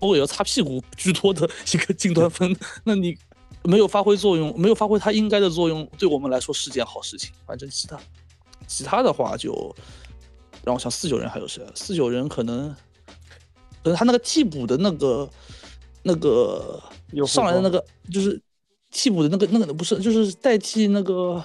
[0.00, 2.52] 欧尔擦屁股居多的一个近端锋。
[2.82, 3.16] 那你
[3.62, 7.30] 没有发挥作用，没有发挥他应该的作用，对我们来说是件好事情。
[7.46, 7.96] 反正其他
[8.66, 9.72] 其他的话就。
[10.64, 11.62] 让我想四九人还有谁？
[11.74, 12.68] 四九人可能，
[13.82, 15.28] 可能他那个替补的那个
[16.02, 16.82] 那个
[17.26, 18.40] 上来的那个就是
[18.90, 21.44] 替补的那个那个不是就是代替那个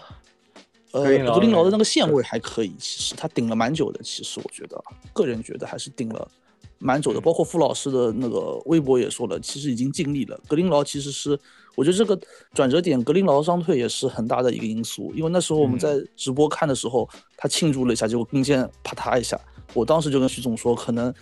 [0.92, 4.02] 呃格林劳的那个线位还可以，其实他顶了蛮久的。
[4.04, 4.82] 其实我觉得
[5.14, 6.32] 个人觉得还是顶了
[6.80, 7.22] 蛮久的。
[7.22, 10.40] 包括傅老师的那个微博也说了，其实已经尽力了。
[10.48, 11.40] 格林劳其实是
[11.76, 12.20] 我觉得这个
[12.54, 15.14] 转折点，格林劳伤退也是很大的一个因素。
[15.16, 17.10] 因为那时候我们在直播看的时候。
[17.42, 19.40] 他庆祝了一下，结果跟腱啪嗒一下。
[19.74, 21.14] 我当时就跟徐总说，可能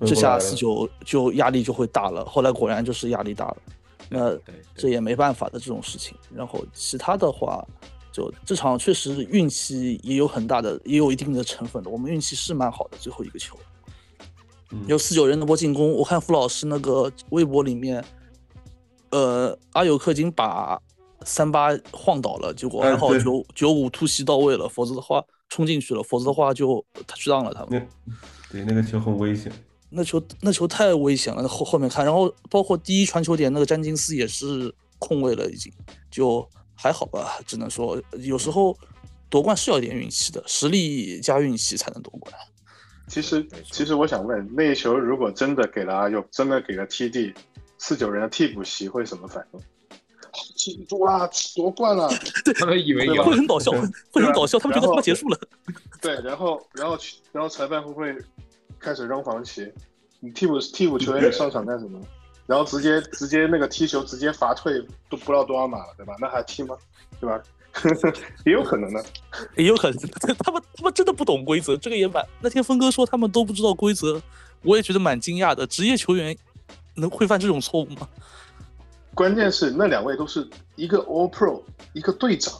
[0.00, 2.22] 这下四九就压力就会大了。
[2.26, 3.56] 后来果然就是压力大了，
[4.10, 4.38] 那
[4.74, 6.14] 这也没办法的这种事情。
[6.34, 7.66] 然后其他的话，
[8.12, 11.88] 就这场确实运气也有很大的，也有一定的成分的。
[11.88, 13.56] 我们运气是蛮好的，最后一个球
[14.86, 15.92] 有四九人那波进攻。
[15.92, 18.04] 我看傅老师那个微博里面，
[19.10, 20.80] 呃，阿尤克已经把。
[21.24, 27.88] 三八晃倒了，结果还好九九五突袭到位了，否则的话冲进去了，否则的话就他去让了他们。
[28.50, 29.52] 对，那个球很危险。
[29.88, 35.72] 那球那球太危险了，后后面看，然后包括第一传球点那个詹金斯也是空位了，已经
[36.10, 36.44] 就
[36.74, 38.76] 还好吧，只能说有时候
[39.30, 42.34] 夺冠是要点运气的，实力加运气才能夺冠。
[43.12, 47.34] 其实其实我想问，那一球如果真的给了阿佑，真的给了 TD，
[47.76, 49.60] 四九人的替补席会什么反应？
[50.56, 52.08] 庆祝啦，夺冠了！
[52.58, 53.70] 他们以为会很搞笑，
[54.10, 55.38] 会很搞笑，他们觉得他妈结束了。
[56.00, 56.96] 对，然后，然后，
[57.32, 58.16] 然后裁判会不会
[58.80, 59.70] 开始扔黄旗？
[60.20, 62.00] 你替补替补球员你上场干什么？
[62.48, 64.80] 然后直接直接那个踢球直接罚退，
[65.10, 66.14] 都不知道多少码了，对吧？
[66.18, 66.74] 那还踢吗？
[67.20, 67.38] 对吧？
[68.44, 69.02] 也有可能呢，
[69.56, 69.98] 也有可能。
[70.44, 72.24] 他们他们真的不懂规则，这个也蛮。
[72.40, 74.20] 那天峰哥说他们都不知道规则，
[74.62, 75.66] 我也觉得蛮惊讶的。
[75.66, 76.36] 职业球员
[76.94, 78.08] 能会犯这种错误吗？
[79.14, 81.62] 关键是那两位都是一个 All Pro，
[81.92, 82.54] 一个队长，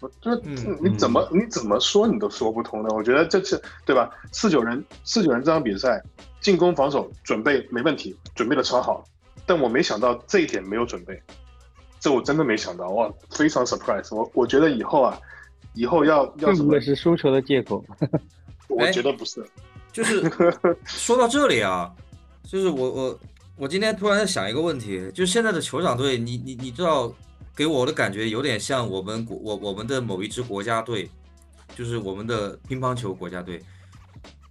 [0.00, 0.40] 我就是
[0.80, 2.92] 你怎么你怎么说你都说不通的。
[2.94, 4.10] 我觉得这次对吧？
[4.32, 6.02] 四九人四九人这场比赛
[6.40, 9.04] 进攻防守准备没问题，准备的超好，
[9.46, 11.22] 但我没想到这一点没有准备，
[12.00, 14.14] 这我真的没想到哇，非常 surprise。
[14.14, 15.18] 我我觉得以后啊，
[15.74, 16.80] 以后要要什么？
[16.80, 17.84] 是输球的借口？
[18.68, 19.44] 我觉得不是，
[19.92, 20.30] 就是
[20.84, 21.92] 说到这里啊，
[22.44, 23.20] 就是我我。
[23.58, 27.10] 我今天突然在想一个问题，就是现在的酋长队，你你你知道，
[27.56, 31.08] 给我的感觉有点像我们国我我们的某一支国家队，
[31.74, 33.62] 就是我们的乒乓球国家队，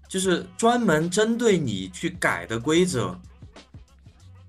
[0.10, 3.16] 就是专门针对你去改的规则。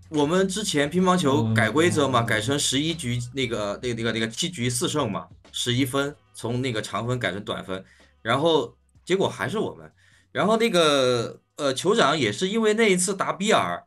[0.08, 7.84] 我们之前乒乓球改规则嘛，改成十一局那个那个那个那个七局四胜嘛，十一分从那个长分改成短分，
[8.22, 9.90] 然后结果还是我们，
[10.30, 13.82] 然后那个呃酋长也是因为那一次打比尔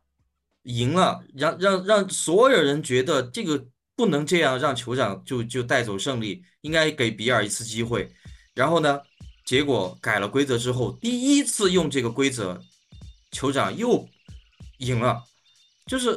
[0.64, 3.66] 赢了，让让让所有人觉得这个
[3.96, 8.12] 不能这样让酋长就就带走胜利，应该给比尔一次机会，
[8.54, 9.00] 然后呢，
[9.46, 12.60] 结果改了规则之后，第一次用这个规则，
[13.32, 14.06] 酋长又
[14.78, 15.24] 赢了。
[15.90, 16.16] 就是，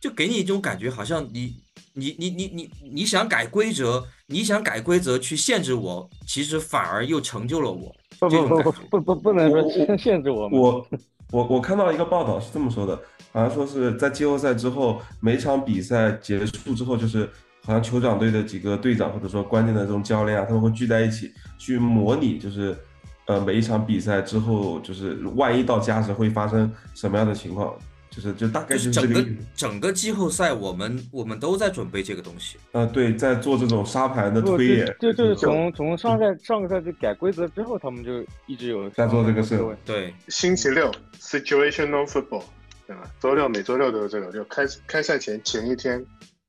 [0.00, 1.56] 就给你一种感觉，好像你
[1.94, 7.92] 你你你你你想改规则，你想改规则去限制我，其实反而又成就了我。
[8.20, 9.68] 不不不不不不不能说
[9.98, 10.48] 限制我。
[10.48, 10.86] 我
[11.32, 12.96] 我我看到一个报道是这么说的，
[13.32, 17.28] 好像说是在季后赛之后，每场比赛结束之后，就是
[17.64, 22.78] 好像酋长队的几个队长或者说关键的这种教练啊，他们会聚在一起去模拟，就是
[23.26, 27.74] 呃每一场比赛之后，就是万一到加时会发生什么样的情况。
[28.14, 29.26] 就是就大概就是整个
[29.56, 32.56] 整个季后赛，我们我们都在准备这个东西。
[32.70, 34.96] 呃，对，在做这种沙盘的推演。
[35.00, 39.60] 就就是从从上赛上个赛季改规则之后，他们就一直有在做这个事。
[39.84, 42.44] 对，星期六 situational football，
[42.86, 43.10] 对吧？
[43.18, 46.04] 周六每周六都有这个，就开开赛前前一天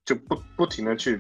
[0.06, 1.20] 就不不停的去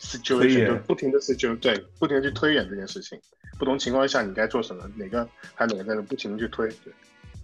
[0.00, 3.18] situation，就不停的 situation，对，不停的去推演这件事情。
[3.58, 6.92] 不同情况下你该做什么，哪个还哪个在那不停的去推，对，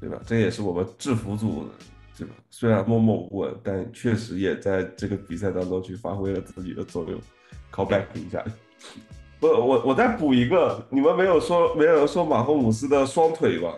[0.02, 0.23] 对吧？
[0.24, 1.69] 这也是我们制服组。
[2.51, 7.20] 虽然默默无闻，但确实也在这个比赛当中去发挥了自己的作用。
[7.72, 8.44] Call back 一下，
[9.38, 13.72] 不，我我再补一个，你们没有说没有人说马赫姆斯的双腿吧？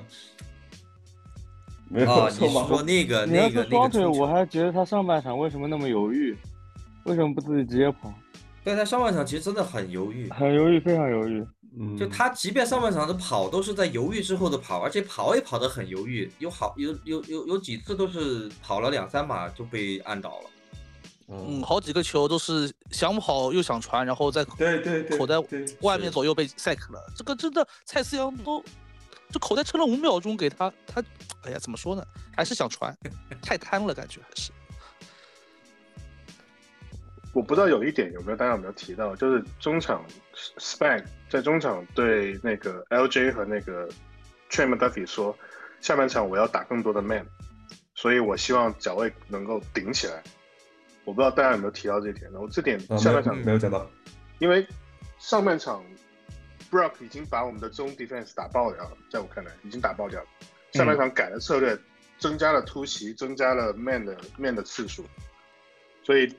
[1.90, 6.34] 没有说马霍那个那个双腿，我还觉得他上半场为什么那么犹豫？
[7.04, 8.10] 为什么不自己直接跑？
[8.64, 11.44] 对他上半场其实真的很犹豫，很犹豫，非常犹豫。
[11.98, 20.50] 就他即便上半场的跑都是在犹豫之后的跑，而且跑也跑得很犹豫，有好有有有有几次都是跑了两三码就被按倒了。
[21.28, 25.36] 嗯，好几个球都是想跑又想传，然后在对对口袋
[25.80, 27.02] 外面左右被 sack 了。
[27.16, 28.62] 这个真的蔡思阳都
[29.30, 31.02] 这口袋撑了五秒钟给他，他
[31.44, 32.04] 哎呀怎么说呢？
[32.36, 32.94] 还是想传，
[33.40, 34.52] 太贪了感觉还是。
[37.32, 40.04] 我不知道有一点有没有大家有没有提到，就是中场
[40.58, 43.88] Span 在中场对那个 LJ 和那个
[44.50, 45.34] Trey McDuffie 说，
[45.80, 47.26] 下半场我要打更多的 man，
[47.94, 50.22] 所以我希望脚位能够顶起来。
[51.06, 53.90] 我不知道大家有没有提到这点，然后这点下半场没有讲到，
[54.40, 54.66] 因为
[55.18, 55.82] 上半场
[56.70, 60.26] Brock 已经把我们的中 defense 打爆掉了，在我看来已经打爆掉了。
[60.74, 61.74] 下半场改了策略，
[62.18, 65.06] 增加了突袭，增加了 man 的 man 的次数，
[66.02, 66.30] 所以。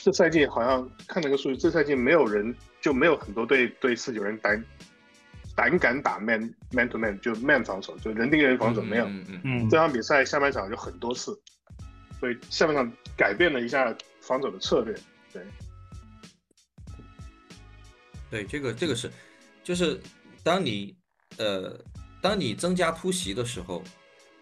[0.00, 4.64] 这赛季好像看那个数据，这赛季没有人就没有很多队对四九人胆
[5.56, 9.04] 胆敢打 man man to man 就 man 防守，就人盯人防守没有。
[9.06, 9.68] 嗯嗯嗯。
[9.68, 11.36] 这场比赛下半场就很多次，
[12.20, 14.94] 所以下半场改变了一下防守的策略。
[15.32, 15.42] 对，
[18.30, 19.10] 对，这个这个是，
[19.64, 20.00] 就是
[20.44, 20.96] 当你
[21.38, 21.76] 呃
[22.22, 23.82] 当你增加突袭的时候，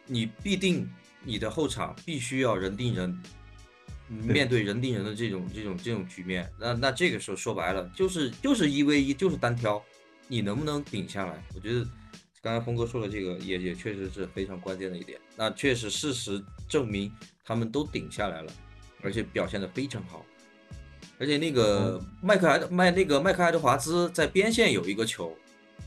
[0.05, 0.87] 你必定
[1.24, 3.19] 你的后场必须要人盯人。
[4.09, 9.83] 面对人盯人的这种这种这种局面，那那这个时候说白了就是就是一 v 一，就是单挑，
[10.28, 11.43] 你能不能顶下来？
[11.55, 11.85] 我觉得
[12.41, 15.19] 刚才峰哥说的这个也也确实是非常关键的一点。
[15.37, 17.11] 那确实事实证明
[17.45, 18.53] 他们都顶下来了，
[19.03, 20.24] 而且表现的非常好。
[21.19, 25.37] 而且那个麦克埃麦那个麦克爱德华兹在边线有一个球，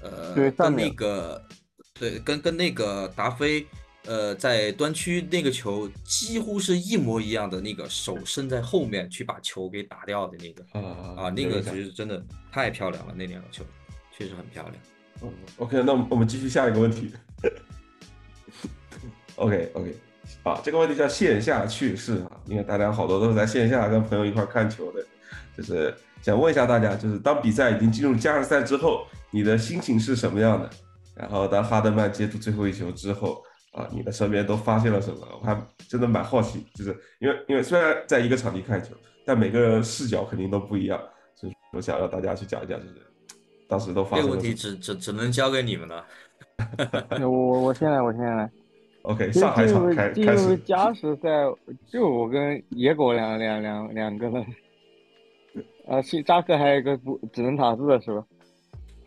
[0.02, 1.42] 呃，跟那个
[1.94, 3.66] 对跟跟那个达菲。
[4.06, 13.64] 呃，在端区那个球几乎是一模一样的，那个手伸在后面去把球给打掉的那个啊啊，那个其实真的太漂亮了，那两个球
[14.18, 14.76] 确实很漂亮。
[15.22, 17.12] 嗯，OK，那我们继续下一个问题。
[19.36, 19.96] OK OK，
[20.44, 25.06] 啊，这个问题叫线下趣事啊，因为大家好多都是在线下跟朋友一块看球的，
[25.56, 30.70] 就是想问一下大家，就是当比赛已经进入加时赛之后，你的心情是什么样的？
[31.14, 33.44] 然后当哈德曼接住最后一球之后。
[33.72, 35.28] 啊，你的身边都发现了什么？
[35.40, 35.56] 我还
[35.88, 41.00] 真的蛮好奇，就是因为因为虽然在一个场地看球，但每个人视角肯定都不一样，
[41.36, 42.96] 所以我想让大家去讲一讲，就是
[43.68, 46.06] 当时都发生这个问题只只只能交给你们了。
[47.22, 48.50] 我我我先来，我先来。
[49.04, 50.58] OK，上海场开开始。
[50.58, 51.30] 加时赛
[51.88, 54.46] 就我跟野狗两两两两个人，
[55.88, 58.26] 呃，新扎克还有一个不只能打字的是吧？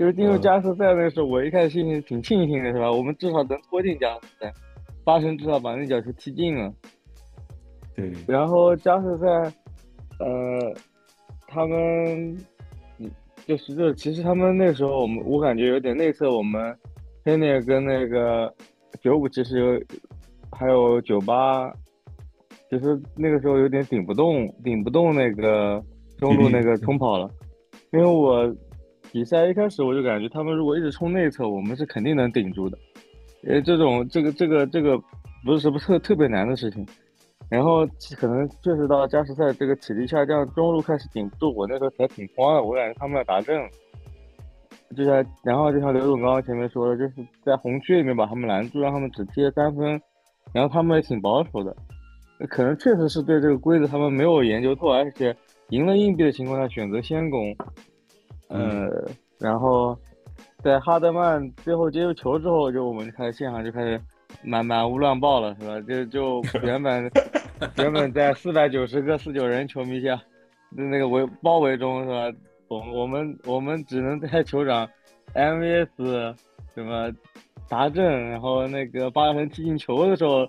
[0.03, 2.91] 就是进入加时赛的时候，我一开始心情挺庆幸的，是吧？
[2.91, 4.53] 我们至少能拖进加时赛，
[5.05, 6.73] 八神至少把那脚球踢进了。
[7.95, 9.27] 对，然后加时赛，
[10.19, 10.75] 呃，
[11.47, 12.37] 他们，
[12.99, 13.09] 嗯，
[13.47, 16.77] 就是这其实他们那时候我们我感觉有点内测，我们
[17.23, 18.53] 天内跟那个
[19.01, 19.81] 九五其实有，
[20.51, 21.73] 还有九八，
[22.69, 25.81] 其实那个时候有点顶不动，顶不动那个
[26.19, 27.31] 中路那个冲跑了，
[27.93, 28.53] 因为我
[29.13, 32.79] 比赛一开始我就感觉他们如果一直冲内侧，我们是肯定能顶住的，
[33.43, 34.99] 因为这种这个这个这个
[35.45, 36.87] 不是什么特特别难的事情。
[37.51, 37.87] 然后
[38.17, 43.63] 可能确实到加时赛这个体力下降，中路开始顶不住，我那时候才挺慌的，我感觉他们要打阵。
[44.97, 47.15] 就像然后就像刘总刚刚前面说的，就是
[47.45, 50.01] 在红区里面把他们拦住，让他们只贴三分，
[50.55, 51.77] 然后他们也挺保守的，
[52.49, 55.37] 可能确实是对这个规则他们没有研究透，而且
[55.69, 57.55] 赢了硬币的情况下选择先攻，
[58.49, 58.89] 呃，
[59.39, 59.97] 然后
[60.63, 64.01] 在哈德曼最后接住球之后，就我们就开始现场就开始
[64.43, 65.81] 满满屋乱爆了，是吧？
[65.83, 67.11] 就就原本。
[67.79, 70.21] 原本在四百九十个四九人球迷下，
[70.71, 72.37] 那个围包围中是吧？
[72.67, 74.89] 我我们我们只能在球场
[75.33, 76.35] MVS
[76.75, 77.09] 什么
[77.69, 80.45] 达阵，然后那个八神踢进球的时候，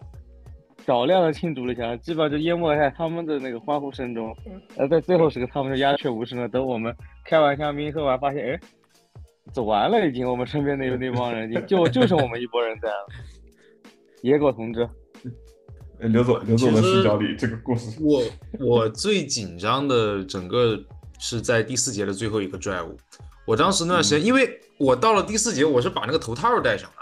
[0.85, 4.35] 少量的庆祝了一下，基本上就淹没在他们的那个欢呼声中。
[4.75, 6.47] 呃，在最后时刻，他们就鸦雀无声了。
[6.47, 6.95] 等我们
[7.25, 8.59] 开完香槟喝完，发现哎，
[9.51, 13.07] 走完了已经，我们身边那那帮人就就剩我们一拨人在了。
[14.21, 14.87] 野狗同志。
[15.99, 18.21] 刘总，刘总的视角里，这个故事，我
[18.59, 20.77] 我最紧张的整个
[21.17, 22.93] 是在第四节的最后一个 drive。
[23.45, 26.95] 我当时那段时间，因为我到了第四节，我是把那个头套戴上了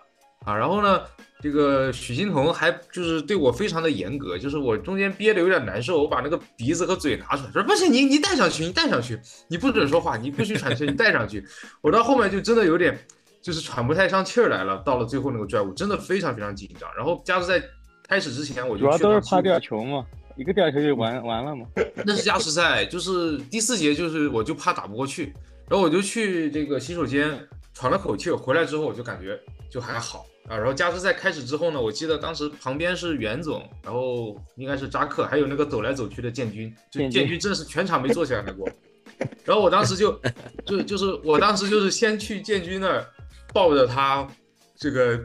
[0.45, 1.01] 啊，然后呢，
[1.41, 11.43] 这个许欣桐还就是对我非常的严格，就是我中间憋的有点难受，我把那个鼻子和嘴拿出来，说不行，你你戴上去，你戴上去，你不准说话，你不许喘气，你戴上去。
[11.81, 12.97] 我到后面就真的有点
[13.41, 16.89] 就是喘不太上气儿来了，到了最后那个 drive，真的非常非常紧张。
[16.95, 17.61] 然后加时赛。
[18.07, 20.05] 开始之前我就主要都是怕掉球嘛，
[20.35, 21.65] 一个掉球就完完了嘛。
[22.05, 25.33] 那是加时赛，就是第四节，就是我就怕打不过去，
[25.69, 27.39] 然后我就去这个洗手间
[27.73, 29.39] 喘了口气，回来之后我就感觉
[29.69, 30.57] 就还好啊。
[30.57, 38.69] 然后加时赛开始之后呢，我记得当时旁边是袁总，然后应该是扎克，还有那个走来走去的建军，就建军真的是全场没坐起来过。
[39.45, 40.19] 然后我当时就
[40.65, 43.05] 就就是我当时就是先去建军那儿
[43.53, 44.27] 抱着他
[44.75, 45.23] 这个。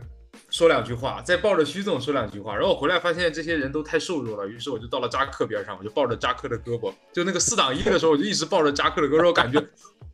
[0.49, 9.63] 说两句话，再抱着徐总说两句话，然后我回来发现这些人都太瘦弱了，于是我就到了扎克边上，我就抱着扎克的胳膊，就那个四档一的时候，我就一直抱着扎克的胳膊，我感觉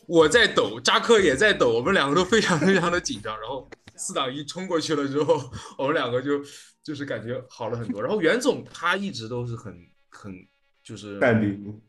[0.07, 3.39] 我在抖，扎克也在抖，我们两个都非常非常的紧张。
[3.41, 3.69] 然后
[4.03, 5.39] 四挡一冲过去了之后，
[5.79, 6.43] 我们两个就
[6.83, 8.03] 就是感觉好了很多。
[8.03, 9.73] 然后袁总他一直都是很
[10.11, 10.35] 很
[10.83, 11.81] 就是淡定。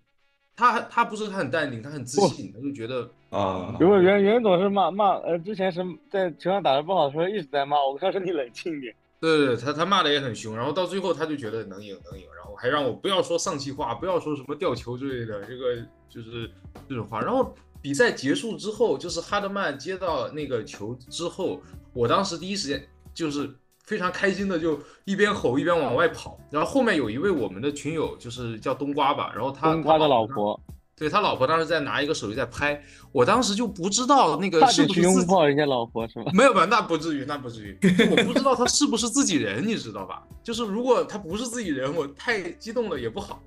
[0.55, 3.75] 他他不是他很淡定，他很自信，他就觉得啊。
[3.79, 8.95] 如果袁袁总是骂骂呃，之前是在球场打的不好的时候一直在骂我，他说你冷静点。
[9.19, 15.75] 对对，他他骂的也很凶，然后到最后他就觉得能赢能赢，然后还让我不要说丧气话，不要说什么掉球之类的，这个
[16.07, 16.47] 就是
[16.87, 17.19] 这种话。
[17.19, 21.61] 然后比赛结束之后，就是哈德曼接到那个球之后，
[21.93, 22.83] 我当时第一时间
[23.13, 23.53] 就是。
[23.85, 30.57] 非常开心的就一边吼一边往外跑，然后后面有一位我们的群友就是叫冬瓜吧，然后他冬瓜的老婆，
[30.95, 32.81] 对他老婆当时在拿一个手机在拍，
[33.11, 36.31] 我当时就不知道那个是不是拥抱人家老婆是吧？
[36.33, 37.77] 没有吧，那不至于，那不至于，
[38.09, 40.23] 我不知道他是不是自己人，你知道吧？
[40.41, 43.43] 就是如果他不是自己人，我太激动了也不好。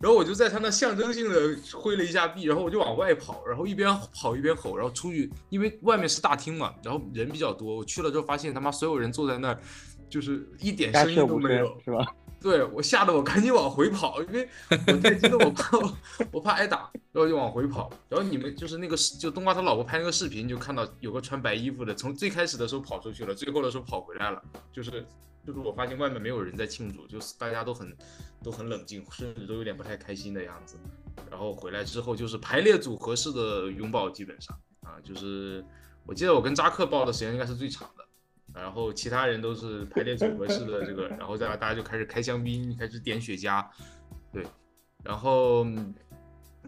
[0.00, 7.76] 然后我就在他那象征性的挥了一下臂，然后我就往外跑，然后一边跑一边吼，然后出去，因为外面是大厅嘛，然后人比较多。
[7.76, 9.60] 我去了之后发现他妈所有人坐在那儿，
[10.08, 12.06] 就是一点声音都没有， 是吧？
[12.40, 15.76] 对我吓得我赶紧往回跑，因为我太激动，我怕
[16.30, 17.90] 我怕挨打，然后就往回跑。
[18.08, 24.40] 然后你们就是那个就冬瓜他老婆拍那个视频，就看到有个穿白衣服的，从最开始的时候跑出去了，最后的时候跑回来了，
[24.72, 25.04] 就是。
[25.46, 27.96] 就是我发现外面没有人在庆祝，就是大家都很
[28.42, 30.76] 都很冷静，甚至都有点不太开心的样子。
[31.30, 35.64] 然后回来之后就是排列组合式的拥抱，基本上啊，就是
[36.06, 38.04] 我记得我跟扎克抱的时间应该是最长的，
[38.54, 43.66] 然后其他人都是排列组合式的这个，然后再大家就开始开香槟，开始点雪茄，
[44.32, 44.46] 对，
[45.02, 45.66] 然后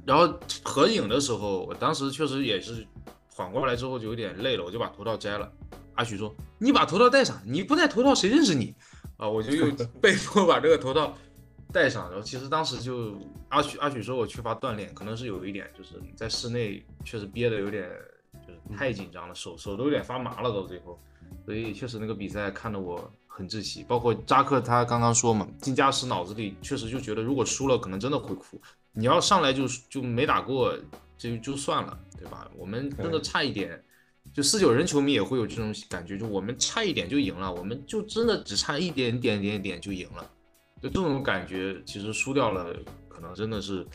[0.05, 2.87] 然后合影的时候，我当时确实也是
[3.29, 5.51] 缓过来之后就有点累了，我就把头套摘了。
[5.95, 8.75] 阿许说：“你把头套戴上，你不戴头套谁认识你？”
[9.19, 9.71] 啊，我就又
[10.01, 11.15] 被迫把这个头套
[11.73, 12.09] 戴上。
[12.11, 13.17] 然后其实当时就
[13.49, 17.89] 阿许阿许说我缺乏锻炼，可能是有一点，就是在室内确实憋的有点，
[18.47, 20.51] 就是太紧张了，手手都有点发麻了。
[20.51, 20.99] 到最后，
[21.45, 23.85] 所以确实那个比赛看得我很窒息。
[23.85, 28.61] 包括扎克他刚刚说嘛，进加时脑子里确实就觉得如果输了可能真的会哭。
[28.93, 30.77] 你要上来就就没打过
[31.17, 32.51] 就就算了，对吧？
[32.57, 33.83] 我们真的差一点。
[34.35, 40.31] 就四九人球迷也会有这种感觉，就我们差一点就赢了，我们就真的只差一点点点点就赢了，
[40.81, 42.75] 就这种感觉，其实输掉了，
[43.09, 43.87] 可能真的是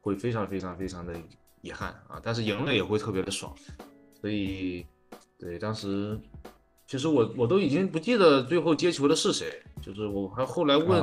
[0.00, 1.14] 会非常非常非常的
[1.60, 2.20] 遗憾啊。
[2.22, 3.54] 但是赢了也会特别的爽，
[4.20, 4.84] 所以
[5.38, 6.18] 对当时，
[6.86, 9.46] 其实我我都已经不记得最后接球的是谁，
[9.80, 11.00] 就是我还后来问，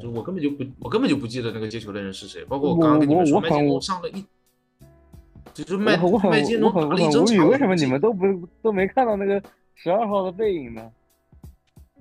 [0.00, 4.24] 就我根本就不我根本就不记得那个接球的人是谁，包括我刚刚跟你们说麦金龙上了一，
[5.54, 8.26] 就是麦麦金龙打了一整场，为什么你们都不
[8.60, 9.40] 都没看到那个
[9.74, 10.90] 十二号的背影呢？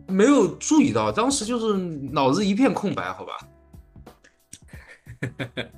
[0.08, 1.78] 没有注意到，当时就是
[2.12, 3.38] 脑子一片空白，好吧。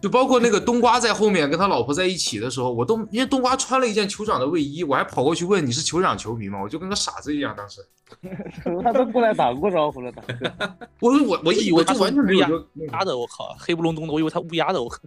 [0.01, 6.61] 就包括那个冬瓜在后面跟他老婆在一起的时候，我都因为冬瓜穿了一件酋长的卫衣，我还跑过去问你是酋长球迷吗？
[6.61, 7.81] 我就跟个傻子一样，当时
[8.81, 10.49] 他都过来打过招呼了，大哥。
[11.01, 14.99] 我我我以为他完全没有乌鸦就乌鸦的，我靠，黑不隆咚的，我以为他乌鸦的，我靠。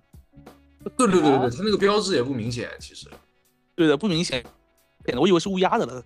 [0.98, 3.08] 对对对对对，他那个标志也不明显，其实。
[3.74, 4.44] 对的，不明显，
[5.16, 6.04] 我以为是乌鸦的了。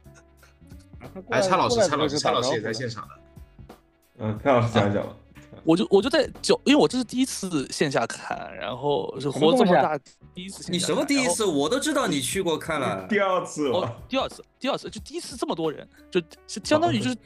[1.31, 3.75] 哎，蔡老师，蔡老师，蔡老师也在现场的。
[4.19, 5.17] 嗯，蔡老师讲一讲吧。
[5.65, 9.99] 我就我就在就因为我这是第一次线下看，然后是活这么大
[10.35, 10.73] 第一次线下看。
[10.73, 11.45] 你什么第一次？
[11.45, 13.05] 我都知道你去过看了。
[13.11, 17.17] 第二次哦，第二次，第二次就第一次这么多人，就相当于就是，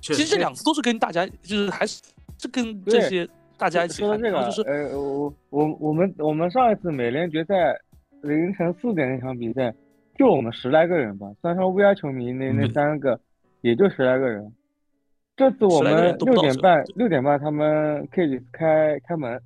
[0.00, 2.00] 其实这两次都是跟大家，就是还是
[2.38, 3.28] 是跟这些
[3.58, 7.54] 大家一起看，说到这个，就是呃，我我我们我们上一次美联决赛
[8.22, 9.74] 凌晨四点那场比赛，
[10.20, 13.18] 就我们十来个人吧，算上 VR 球迷那那三个，
[13.62, 14.52] 也就十来个人。
[15.34, 19.40] 这次我们六点半六点半他们 k a g e 开开门，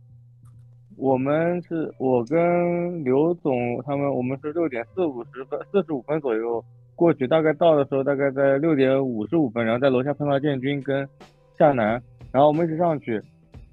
[0.97, 6.65] 我们是我跟刘总他们，我们是六点四五十分四十五分左右
[6.97, 11.09] 过去，大概到的时候大概在六点五十五分，然后在楼下碰到建军跟
[11.57, 12.03] 夏楠，
[12.33, 13.23] 然后我们一起上去，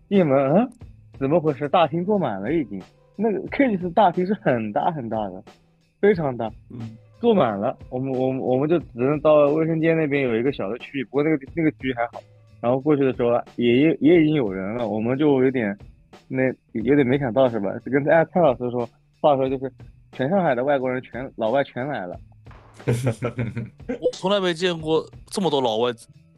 [0.08, 0.70] 一门嗯，
[1.18, 1.68] 怎么回事？
[1.68, 2.80] 大厅坐满了已经，
[3.16, 5.44] 那个 Cage 大厅是很大很大的，
[6.02, 12.22] 非常大，嗯，坐满了，我们我们我们就只能到卫生间那边有一个小的区域，不过那个那个区域还好。
[12.60, 15.78] 然后过去的时候也也也已经有人了，我们就有点
[16.28, 17.72] 那有点没想到是吧？
[17.86, 18.88] 就跟哎蔡老师说，
[19.20, 19.72] 话说就是
[20.12, 22.20] 全上海的外国人全老外全来了，
[22.86, 25.92] 我从来没见过这么多老外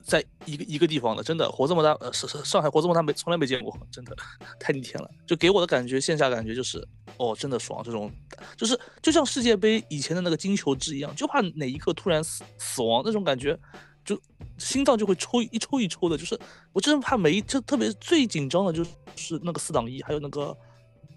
[0.04, 4.16] 在一个一个地方的，真的活这么大，呃，上上海活这么大没从来没见过，真的
[4.60, 5.10] 太逆天了。
[5.26, 6.86] 就给我的感觉，线下感觉就是，
[7.18, 8.12] 哦，真的爽，这种
[8.58, 13.58] 就是就像世界杯以前的那个金球制一样，就怕哪一刻突然死死亡那种感觉，
[14.04, 14.20] 就
[14.58, 16.18] 心脏就会抽一抽一抽的。
[16.18, 16.38] 就是
[16.74, 18.84] 我真的怕每一，就特别最紧张的就
[19.16, 20.56] 是那个四挡一，还有那个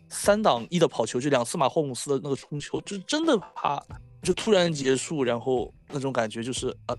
[0.08, 3.82] 三档一的跑球，就两次马霍姆斯的那个冲球，就真的怕
[4.22, 6.96] 就突然结束，然后那种感觉就是呃。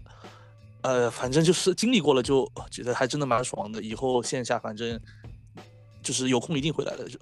[0.87, 3.83] 呃，反正就是经历过了，就觉得还真的蛮爽的。
[3.83, 4.97] 以后线下反正
[6.01, 7.19] 就是有空一定会来的，就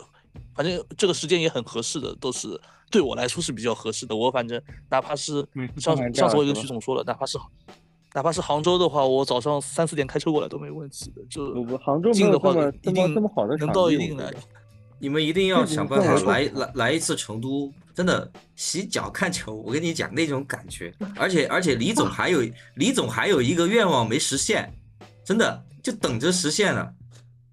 [0.54, 2.62] 反正这个时间也很合适的，都是
[2.92, 4.16] 对我来说是比较合适的。
[4.16, 5.44] 我反正哪怕是
[5.78, 7.40] 上放假上次我也跟徐总说了，哪怕是
[8.14, 11.24] 哪怕是杭州的话，我早上三四点开车过来都没问题的。
[11.28, 14.38] 就我们杭州近的话一定这么好的能到一定的得。
[15.00, 20.94] 你们一定要想办法来来来一次成都，真的洗脚看球，我跟你讲那种感觉。
[21.16, 22.42] 而且而且李总还有
[22.76, 24.72] 李总还有一个愿望没实现，
[25.24, 26.94] 真的就等着实现了。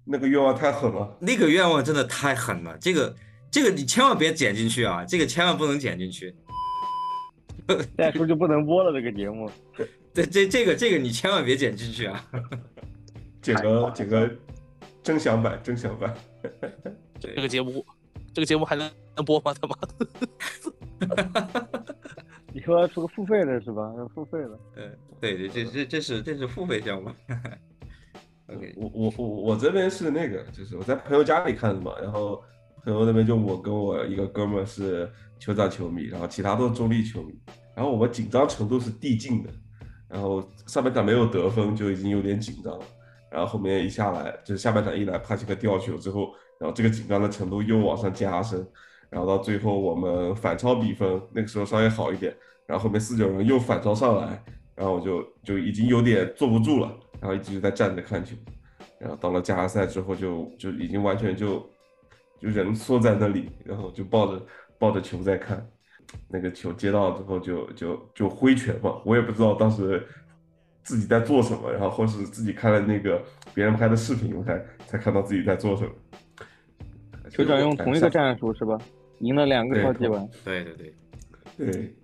[0.05, 3.15] 那个愿望太狠了，那个愿望真的太狠了，这个
[3.51, 6.35] 这个你千万别剪进去啊，这个千万不能剪进去。
[7.97, 9.49] 再说就不能播了这个节目。
[10.13, 12.23] 这这这个这个你千万别剪进去啊！
[13.41, 14.29] 剪个剪个
[15.01, 16.13] 真享版，真享版。
[17.19, 17.85] 这个节目，
[18.33, 19.53] 这个节目还能能播吗？
[19.59, 20.07] 他妈的！
[22.53, 23.93] 你说要出个付费的是吧？
[23.97, 24.59] 要付费的。
[24.75, 27.09] 呃，对对，这这这是这是付费项目。
[28.47, 32.43] OK，我我我我这边是那个，就是我在朋友家里看的嘛，然后
[32.83, 35.09] 朋友那边就我跟我一个哥们是
[35.39, 37.33] 酋长球迷，然后其他都是中立球迷，
[37.75, 39.49] 然后我们紧张程度是递进的，
[40.07, 42.85] 然后上半场没有得分就已经有点紧张了，
[43.33, 48.63] 然后后面一下来就是下半场一来帕奇克吊球之后，然后这个紧张的程度又往上加深，
[49.09, 52.31] 然后到最后我们反超比分，那个时候稍微好一点，
[52.67, 54.43] 然后后面四九人又反超上来，
[54.75, 58.35] 然后我就就已经有点坐不住了，然后一直在站着看球，
[58.99, 61.67] 然后到了加时赛之后就就已经完全就
[62.39, 64.45] 就人缩在那里，然后就抱着
[64.77, 65.67] 抱着球在看，
[66.27, 70.05] 那个球接到之后就就就挥拳嘛，我也不知道当时
[70.83, 73.23] 自己在做什么，然后或是自己看了那个
[73.53, 75.91] 别人拍的视频，我才才看到自己在做什么。
[77.31, 78.77] 酋长用同一个战术是吧？
[79.19, 80.73] 赢了两个超级碗，对对
[81.57, 81.95] 对，对，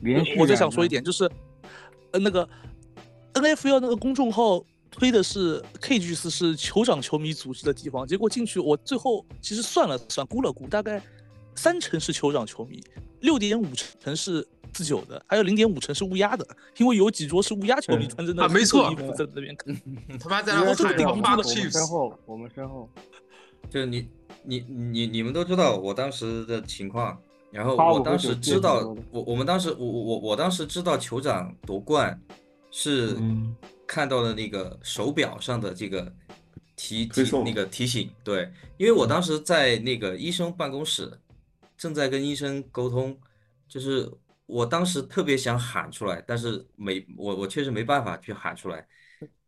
[0.00, 1.30] 连续我就想说一点，就是
[2.10, 2.48] 呃那个
[3.34, 11.00] NFL 那个公众号推的是 KG 四是酋长球迷组织的地方，结果进去我最后其实算了算，估了估，大概
[11.54, 12.82] 三成是酋长球迷，
[13.20, 13.66] 六点五
[14.00, 14.44] 成是
[14.74, 16.46] 自救的，还有零点五成是乌鸦的，
[16.76, 18.08] 因为有几桌是乌鸦球迷嗯。
[18.10, 18.92] 穿着那啊没错。
[18.92, 19.74] 衣服在那边看。
[20.20, 22.90] 他妈在然后这个顶不住的我们身后，我们身后，
[23.70, 24.08] 就是你
[24.42, 27.16] 你你你们都知道我当时的情况，
[27.50, 32.20] 然后我当时知道我我们当时我我我我当时知道酋长夺冠
[32.70, 33.16] 是
[33.86, 36.12] 看到了那个手表上的这个
[36.74, 41.20] 提提那个提醒，对，因为我当时在那个医生办公室
[41.78, 43.16] 正在跟医生沟通，
[43.68, 44.10] 就是
[44.46, 48.86] 我当时特别想喊出来，但是没我我确实没办法去喊出来，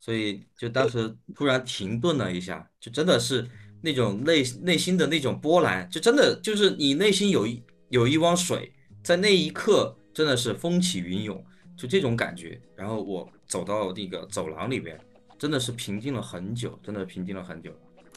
[0.01, 3.47] 所以就当时突然停顿了一下，就真的是
[3.83, 11.45] 那种内内心的那种波澜，就真的就是你内心有一有一汪水，在那一刻真的是风起云涌，
[11.77, 12.61] 就这种感觉。
[12.75, 14.99] 然后我走到那个走廊里边，
[15.39, 17.71] 真的是平静了很久，真的平静了很久。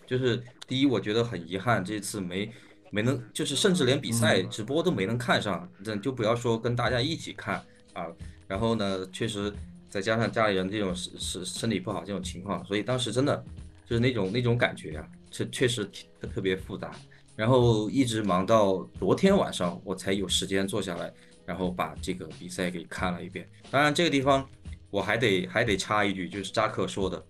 [0.07, 2.51] 就是第一，我觉得很遗憾，这次没
[2.91, 7.63] 没能，就是甚至连比赛直播都没能看上，这就不要说跟大家一起看
[7.93, 8.07] 啊。
[8.47, 9.53] 然后呢，确实
[9.89, 13.43] 再加上家里人这种是是身体不好这种情况，所以当时真的
[13.85, 16.91] 就是那种那种感觉啊，确确实挺特别复杂。
[17.35, 21.13] 然后一直忙到昨天晚上，我才有时间坐下来，
[21.45, 23.47] 然后把这个比赛给看了一遍。
[23.71, 24.45] 当然，这个地方
[24.89, 27.23] 我还得还得插一句，就是扎克说的，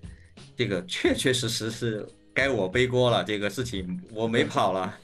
[0.55, 4.97] 这个确确实实是该我背锅了，这个事情我没跑了，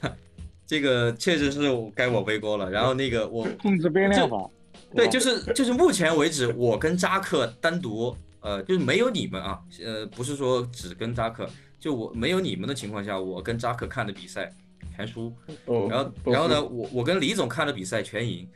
[0.66, 1.60] 这个确实是
[1.94, 2.70] 该我背锅了。
[2.70, 4.50] 然后那个我控制变量法，
[4.94, 11.48] 对，就是就是目前为止，我跟扎克单独，呃，就是没有你们啊，呃，不是说只跟扎克，
[11.78, 14.52] 就我没有你们的情况下，我跟扎克看的比赛
[14.94, 15.32] 全输，
[15.66, 15.86] 哦。
[15.90, 18.48] 然后然后呢，我我跟李总看的比赛全赢，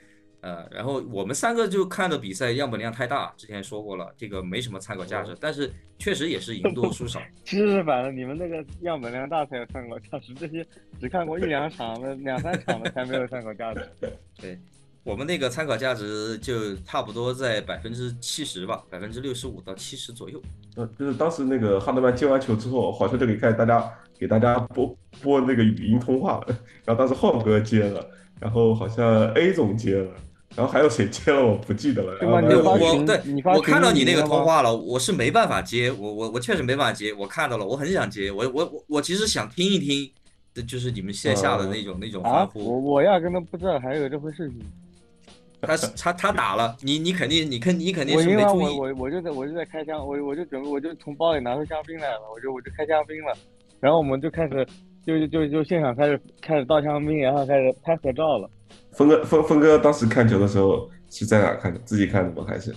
[0.42, 7.20] 呃，然后我们三个就看的比赛样本量太大，之前说过了，这个没什么参考价值，但是确实也是赢多输少。
[7.44, 10.66] 其 实是反正你们那个样本量大才有参考价值，这些
[10.98, 13.86] 只看过一两场的、两三场的才没有参考价值。
[14.40, 14.58] 对，
[15.04, 20.40] 我们那个参考价值就差不多在百分之七十吧，百分之六十五到七十左右。
[20.76, 26.46] 呃，就是当时那个哈德曼接完球之后，好像就给开始大家给大家播播那个语音通话了，
[26.86, 28.10] 然后当时浩哥接了，
[28.40, 30.14] 然后好像 A 总接了，
[30.56, 32.14] 然后还有谁接了我不记得了。
[32.16, 33.20] 然后对，呢我对
[33.54, 40.10] 我看到你那个通话了，我是没办法接，我我我确实没办法接，我看到了，我很想接，我我我我其实想听一听，
[40.52, 42.64] 这就是你们线下的那种、那种欢啊，呼。
[42.64, 44.60] 我我压根都不知道还有这回事情。
[45.62, 48.64] 他是他他打了，你你肯定你肯你肯定是没注意。
[48.64, 53.34] 我我我就在我就在开箱，我我就准备我就从包里拿出香槟来了，我就我就开香槟了，
[53.78, 54.66] 然后我们就开始
[55.06, 58.50] 就就就现场开始开始倒香槟，然后开始拍合照了。
[58.92, 61.78] 峰哥峰峰哥当时看球的时候是在哪看的？
[61.84, 62.46] 自己看的吗？
[62.46, 62.74] 还是？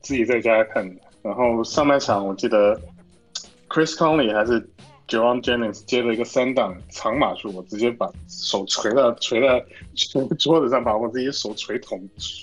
[0.00, 0.94] 自己在家看的。
[1.22, 2.80] 然后上半场我记得
[3.68, 4.60] Chris Conley 还是
[5.08, 9.60] John Jennings 接了一个三档长码数，我直接把手捶到捶到
[9.94, 11.98] 捶桌子上，把我自己手捶疼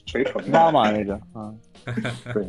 [0.05, 0.49] 捶疼了。
[0.49, 1.53] 妈妈那个啊，
[2.33, 2.45] 对。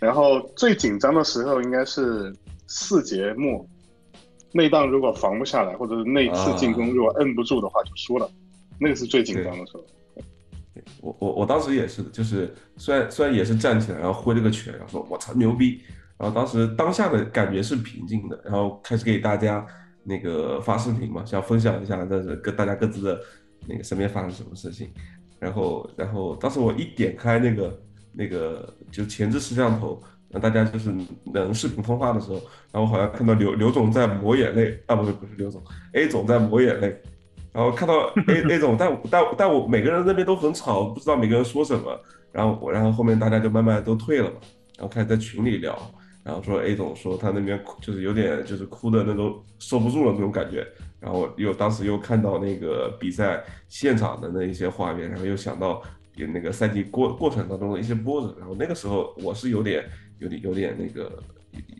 [0.00, 2.34] 然后最紧张的时候应该是
[2.66, 3.64] 四节末，
[4.52, 8.28] 内档如果防不下来，或者是内次进攻如果摁不住的话就输了，
[8.80, 9.84] 那个是最紧张的时候。
[11.00, 15.82] 我我我当时也是的，就是虽然虽然也是站起来，然后挥了个拳，然后说我操牛逼，
[16.16, 19.64] 然后当时当下的感觉是平静的，然后开始给大家
[20.04, 23.20] 那个发视频嘛，想分享一下，但是跟大家各自的
[23.66, 24.90] 那个身边发生什么事情，
[25.38, 27.80] 然后然后当时我一点开那个
[28.12, 30.92] 那个就前置摄像头，让大家就是
[31.32, 32.40] 能视频通话的时候，
[32.72, 37.00] 然后好像看到刘刘总在抹眼泪啊，不是不是刘总，A 总在抹眼泪。
[37.52, 41.98] 然后看到 A A 总，但但但我每个人那边都很吵，不知道每个人说什么。
[42.30, 44.36] 然后我，然后后面大家就慢慢都退了嘛，
[44.76, 45.76] 然后开始在群里聊，
[46.22, 50.66] 然后说 A 总说他那边哭就是有点就是哭的那种受不住了那种感觉。
[51.00, 55.82] 然后又当时又看到那个比赛现场的那一些画面，然后又想到
[56.16, 58.36] 有那个赛季过过程当中的一些波折。
[58.38, 59.84] 然后那个时候我是有点
[60.18, 61.10] 有点有点那个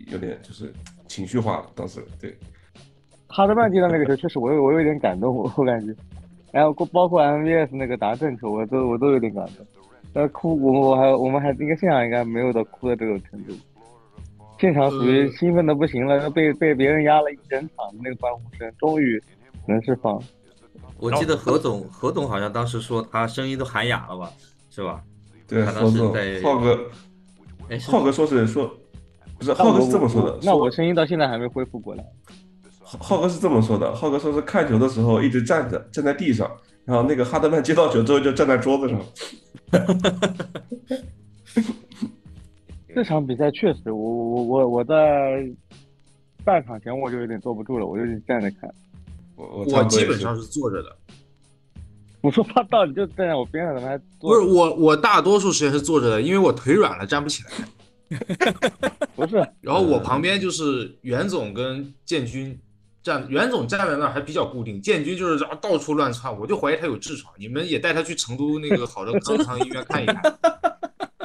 [0.06, 0.72] 有点就是
[1.06, 2.36] 情绪化了，当时对。
[3.28, 5.94] 哈德曼接到那个球，确实我有我有点感动，我我感觉，
[6.50, 9.66] 然后包括 MVS 那个打正球，我都我都有点感动。
[10.14, 13.52] 呃，哭，我我还我们还应该现场应该没有到哭的这种程度，
[14.58, 19.22] 现场属于兴奋的不行了，被被别人压了一整场的那个欢呼声，终于
[19.66, 20.20] 能释放。
[20.98, 24.32] 我记得何总何总好像当时说他声音都喊哑了吧，
[24.70, 25.00] 是吧？
[25.46, 26.78] 对，他何总当时在浩哥，
[27.68, 28.68] 哎浩哥说是说，
[29.38, 32.02] 不是浩哥是这么说的，那我声音到现在还没恢复过来。
[32.90, 36.50] 浩浩哥是这么说的，浩哥说是看球的时候一直站着，站在地上，
[36.86, 38.98] 然后那个哈德曼接到球之后就站在桌子上。
[42.94, 45.46] 这场比赛确实，我我我我在
[46.44, 48.74] 半场前我就有点坐不住了，我就站着看。
[49.36, 50.96] 我我基本上是坐着的。
[52.22, 57.50] 我说话到底就站在我边上，怎么还不是我，我大多数时间是坐着的，因为我腿软了，站不起来。
[59.14, 62.58] 不是，然后我旁边就是袁总跟建军
[63.08, 67.32] 站，袁总站在那儿还比较固定，建军就是啊到处乱窜，我就怀疑他有痔疮。
[67.38, 70.22] 你们也带他去成都那个好的肛肠医院看一看。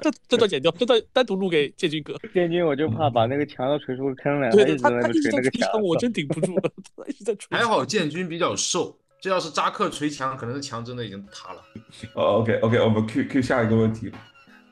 [0.02, 2.14] 这这段剪掉，这段单独录给建军哥。
[2.34, 7.48] 建军我就怕把那个墙都锤出坑来，对对，他他他一直在锤墙，捶墙，我真顶不住了，他一直在捶。
[7.52, 11.62] 还好建军比较瘦，这要是扎克锤墙，可能是墙真的已经塌了。
[12.16, 14.12] 哦，OK OK，我们 Q Q 下一个问题，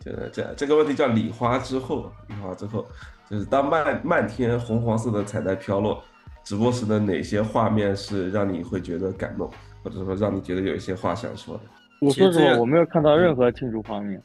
[0.03, 2.85] 这这这个问题叫礼花之后，礼花之后，
[3.29, 6.03] 就是当漫漫天红黄色的彩带飘落，
[6.43, 9.49] 直播时的哪些画面是让你会觉得感动，
[9.83, 11.63] 或者说让你觉得有一些话想说的？
[12.01, 14.21] 我说实话，我没有看到任何庆祝画面，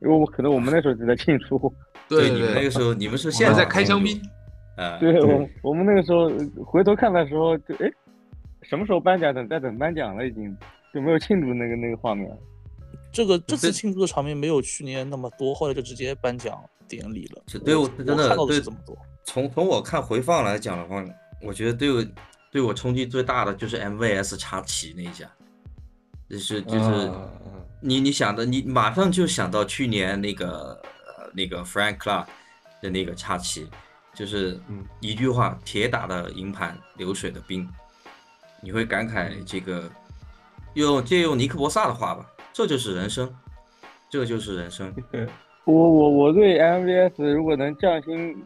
[0.00, 1.72] 因为我可能我们那时候只在庆祝。
[2.08, 4.20] 对，你 们那个时候，你们是现在在开香槟。
[4.76, 6.30] 啊，对我我们那个时候
[6.64, 7.90] 回头看的时候，就哎，
[8.62, 9.32] 什么时候颁奖？
[9.32, 10.56] 等在等颁奖了，已经
[10.92, 12.30] 就没有庆祝那个那个画面。
[13.12, 16.58] 这个这次庆祝的场面没有去年那么多，后来就直接颁奖
[16.88, 17.42] 典礼了。
[17.62, 18.96] 对我真的看到的对是这么多。
[19.24, 21.04] 从从我看回放来讲的话，
[21.42, 22.04] 我觉得对我
[22.50, 25.26] 对我冲击最大的就是 MVS 插旗那一下，
[26.28, 27.28] 就是就是啊
[27.80, 32.26] 你你想的，你马上就想到去年那个呃那个 Frank Clark
[32.80, 33.68] 的那个插旗，
[34.14, 34.60] 就是
[35.00, 37.68] 一句话铁打的营盘流水的兵，
[38.62, 39.90] 你会感慨这个
[40.74, 43.34] 用借用尼克博萨的话吧，这就是人生，
[44.08, 44.94] 这就是人生。
[45.64, 48.44] 我我我对 MVS 如果能降薪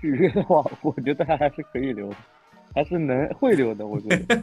[0.00, 2.16] 续约的话， 我觉得他还是可以留的，
[2.74, 3.86] 还是能会留的。
[3.86, 4.42] 我觉得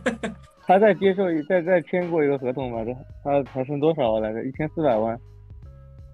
[0.68, 2.84] 他再接受一再再签过一个合同吧，
[3.24, 4.44] 他他还剩多少来着？
[4.44, 5.18] 一千四百万，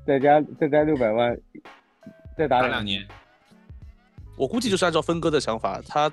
[0.05, 1.38] 再加再加六百万，
[2.38, 3.05] 再打两年。
[4.38, 6.11] 我估计就是按照峰哥的想法，他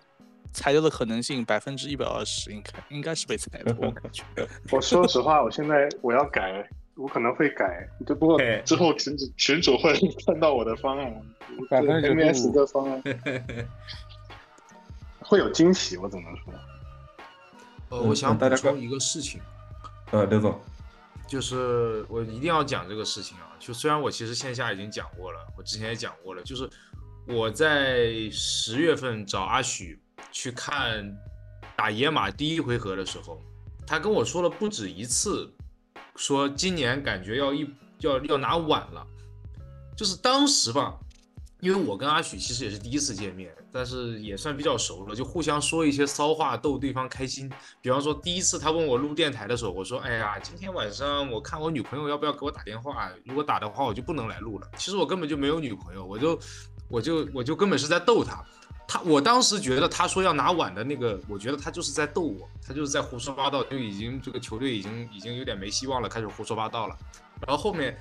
[0.52, 4.22] 裁掉的可能性百分之一百二十，应该应该是被裁的，我感觉。
[4.70, 9.92] 我说实话，我现在我要改，我可能会改，只不过之后群主群主会
[10.26, 11.12] 看到我的方案，
[11.70, 13.02] 百分之 MS 的方案
[15.28, 16.54] 会有惊喜，我只能说。
[17.90, 19.40] 呃，我想补充一个事情，
[20.10, 20.58] 呃，刘总，
[21.26, 23.44] 就是我一定要讲这个事情啊。
[23.58, 26.68] 就虽然我其实线下已经讲过了，我之前也讲过了，就是
[27.26, 30.00] 我在十月份找阿许
[30.32, 31.14] 去看
[31.76, 33.42] 打野马第一回合的时候，
[33.86, 35.52] 他跟我说了不止一次，
[36.16, 39.06] 说今年感觉要一要要拿碗了。
[39.96, 40.94] 就是当时吧，
[41.60, 47.50] 因为我跟阿许其实也是第一次见面，但是也算比较熟了，就互相说一些骚话逗对方开心。
[47.80, 56.38] 比方说第一次他问我录电台的时候，我说：“哎呀，今天晚上我看我女朋友要不要给我打电话，如果打的话我就不能来录了。”其实我根本就没有女朋友，我就
[56.88, 58.40] 我就我就根本是在逗他。
[58.86, 66.96] 他我当时觉得他说要拿碗的那个，我觉得他就是在逗我，他就是在胡说八道，就已经这个球队已经已经有点没希望了，开始胡说八道了。
[67.44, 67.98] 然后后面。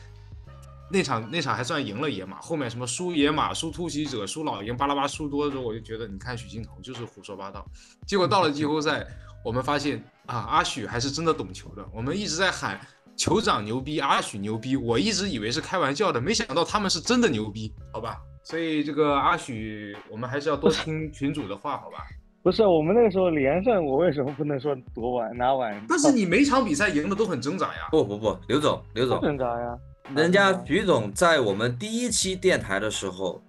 [0.90, 7.66] 那场那场还算赢了野马，后面什么输野马、输突袭者、输老鹰、巴拉巴输多的时候，我就觉得你看许金童就是胡说八道。
[8.06, 9.06] 结果到了季后赛，
[9.44, 11.86] 我们发现啊，阿许还是真的懂球的。
[11.94, 12.80] 我们一直在喊
[13.18, 18.18] 酋长牛逼，阿许牛逼，我一直以为是开玩笑的，没想到他们是真的牛逼，好吧？
[18.44, 21.98] 所以这个阿许，我们还是要多听群主的话，好吧？
[22.44, 25.86] 不是我们那个时候连胜，我为什么不能说夺碗拿碗？
[25.90, 27.90] 但是你每场比赛赢的都很挣扎呀。
[27.92, 29.78] 不不不，刘总，刘总，挣扎呀。
[30.16, 33.42] 人家徐总在我们第一期电台的时候，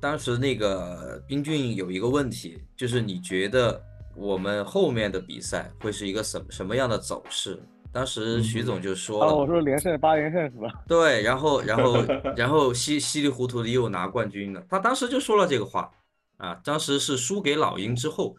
[0.00, 3.82] 当时那个冰俊有一个问题，就是你觉得
[4.14, 7.58] 我们后面的比赛会是一个什什么样的走势？
[7.90, 10.68] 当时徐总就说了，我说连胜八连胜是吧？
[10.86, 12.04] 对，然后然后
[12.36, 14.62] 然后稀稀里糊涂的又拿冠军了。
[14.68, 15.90] 他当时就说了这个话
[16.36, 18.36] 啊，当时是输给老鹰之后，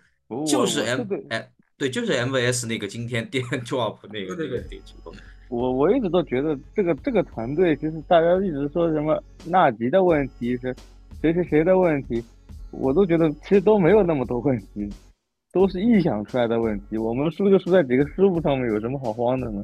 [0.47, 4.63] 就是 M 哎对，就是 MVS 那个今天电 drop 那个那个。
[5.53, 10.75] 我我一直都觉得这个这个团队，其实大家一直说什么纳吉的问题是
[11.21, 12.23] 谁谁谁的问题，
[12.71, 14.89] 我都觉得其实都没有那么多问题，
[15.51, 16.97] 都是臆想出来的问题。
[16.97, 19.63] 我们输就输在几个失误上面，有什么好慌的呢？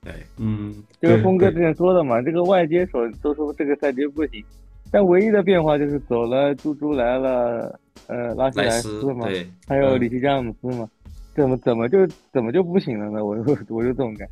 [0.00, 4.42] 对，嗯，就是峰哥之前说的嘛，这个外接手都说这个赛季不行，
[4.90, 9.26] 但唯一的变化就是走了猪猪来了，呃，拉希莱斯嘛，
[9.68, 10.88] 还有里奇詹姆斯嘛，
[11.34, 13.22] 怎么怎么就怎么就不行了呢？
[13.22, 14.26] 我就我就这种感。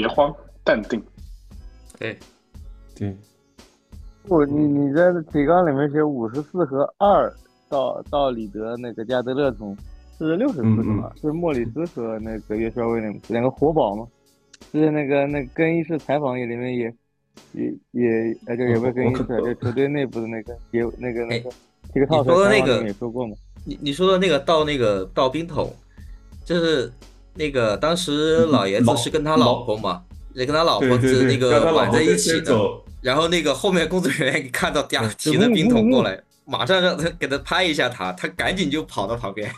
[0.00, 1.02] 别慌，淡定。
[1.98, 2.18] 对，
[2.96, 3.14] 对。
[4.22, 7.30] 不，你你在提纲里面写五十四和二
[7.68, 9.76] 到到里德那个加德勒桶
[10.16, 11.12] 是六十四是吗？
[11.20, 14.06] 是莫里斯和那个约瑟威廉姆斯两个活宝吗？
[14.72, 16.94] 是那个那更衣室采访里面也
[17.52, 21.50] 也也呃就也不是更衣室，就球队内部的那个也那个那个
[21.92, 23.34] 这个套说的那个也说过嘛。
[23.66, 25.70] 你你说的那个到那个到冰桶，
[26.46, 26.90] 就是
[27.34, 30.02] 那个当时老爷子是跟他老婆嘛，
[30.34, 32.54] 也跟他老婆那个挽在一起的。
[33.00, 39.50] 然后那个后面工作人员一看到嗲提着冰桶过来，马上让他给他拍一下他，他赶紧就跑到旁边。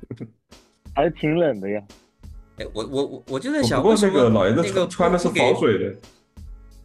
[0.96, 1.82] 还挺冷的呀。
[2.56, 5.94] 哎，我我我我就在不想，过为什么那个老爷子那个穿的是给防水的，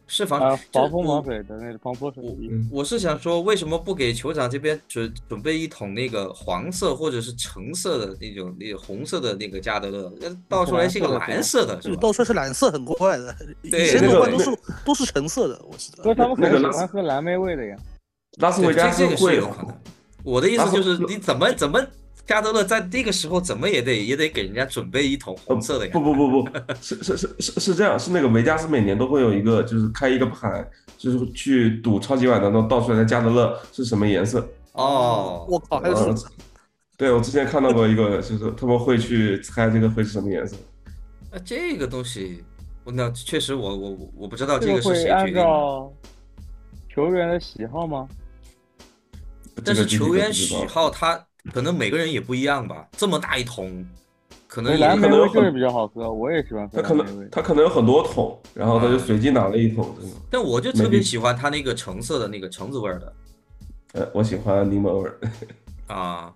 [0.07, 2.55] 是防啊，防风防水的那个防泼水的衣服。
[2.55, 11.97] 嗯我是想说，为什么不给酋长这边准准备一桶那个黄色或者是橙色的那种那个红色的那个加德乐，那倒出来是个蓝色的，是吧？
[12.01, 13.35] 倒出来是蓝色，很怪的。
[13.69, 16.03] 对以前那个那的话都是都是橙色的，我记得。
[16.03, 17.75] 哥他们可能喜欢喝蓝莓味的呀。
[18.39, 19.75] 拉斯维加斯对这这个是会有可能。
[20.23, 21.79] 我的意思就是，你怎么怎么
[22.27, 25.93] 加德乐在那个时候怎么也得也得给人家准备一桶红色的呀？
[25.93, 26.49] 不不不不，
[26.81, 34.45] 是是是是是这样，是那个维加斯每年都会有一个，就是开一个盘，就是去赌超级碗当中倒出来的加德乐是什么颜色。
[34.73, 36.29] 哦，我靠，还有这呃种
[36.97, 40.57] 对，我之前看到过一个，就是他们会去猜这个会是什么颜色。
[41.31, 42.43] 那这个东西，
[42.83, 45.43] 我那确实我我我我不知道这这个是谁决定的。
[46.89, 48.07] 球员的喜好吗？
[49.63, 53.85] 但是球员喜好他可能每个人也不一样吧，这么大一桶，
[54.47, 57.29] 可能也蓝莓可能有很味就是比较好喝，我也喜欢喝他可能。
[57.29, 59.93] 他可能有很多桶，然后他就随机拿了一桶。
[60.29, 63.13] 但我就特别喜欢它那个橙色的那个橙子味儿的。
[63.93, 65.19] 呃，我喜欢柠檬味儿。
[65.87, 66.33] 啊，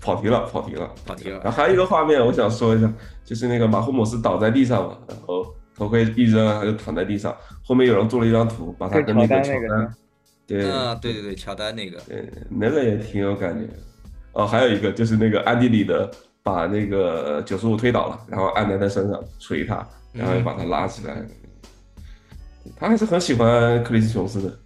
[0.00, 1.38] 跑题了，跑题了，跑题了。
[1.44, 2.92] 然后还有一个画面，我想说一下，
[3.24, 5.46] 就是那个马霍姆斯倒在地上嘛，然后
[5.76, 9.94] 头盔一扔，他就躺在地上，后面有人做了一张图，把他跟那个乔丹那个丹，
[10.46, 13.68] 对，啊，对对对，乔丹那个，对，那个也挺有感觉。
[14.34, 16.10] 哦，还有一个就是那个安迪里的
[16.42, 21.24] 把那个九十五推倒了，然后按在他身上捶他，然后又把他拉起来。
[22.76, 24.58] 他还是很喜欢克里斯琼斯的，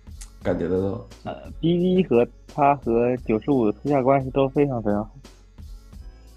[0.43, 1.07] 感觉得到。
[1.25, 5.11] 呃，B V 和他和九十五的私下关系都非常非常好。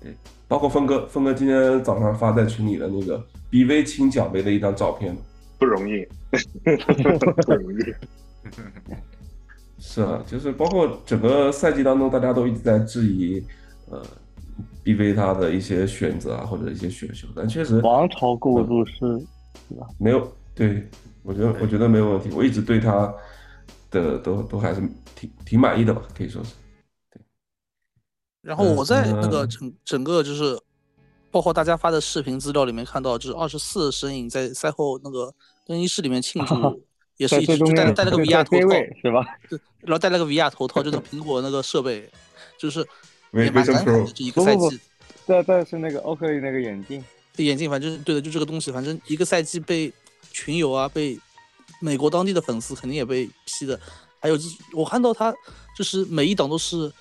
[0.02, 0.16] 对
[0.48, 5.16] 包括峰哥，峰哥今天早上发在群里的那个 BV 亲奖杯的一张照片，
[5.58, 6.06] 不容易，
[7.46, 7.78] 不容易。
[9.84, 13.44] 是啊，就是包括整个赛季当中，大家都一直在质疑，
[13.90, 14.00] 呃
[14.86, 18.94] ，BV 他的一些选择啊，或者一些选秀，但确实王朝构筑师，
[19.68, 19.88] 是吧？
[19.98, 20.88] 没有，对
[21.24, 23.12] 我觉得我觉得没有问题，我一直对他
[23.90, 24.82] 的都都还是
[25.16, 26.54] 挺挺满意的吧，可以说是。
[27.12, 27.20] 对
[28.44, 30.60] 然后我在那嗯个整整个就是，
[31.32, 35.34] 包括大家发的视频资料里面看到，就是二十四身影在赛后那个
[35.66, 36.56] 更衣室里面庆祝，
[37.22, 39.24] 也是一直就戴戴了个在 VR 头套，位是吧？
[39.48, 42.10] 对然后戴了个 VR 头套，就是苹果那个设备，
[42.58, 42.80] 就是
[43.32, 44.12] 也蛮慨 Pro 的。
[44.12, 44.80] 这一个赛季，
[45.28, 47.04] 再再是那个奥克利那个眼镜，
[47.38, 49.94] 眼镜，反正对的，就这个东西，反正一个赛季被
[50.32, 51.20] 群友啊，被
[51.80, 53.80] 美国当地的粉丝肯定也被批的。
[54.20, 55.32] 还有就是我看到他
[55.78, 56.92] 就是每一档都是，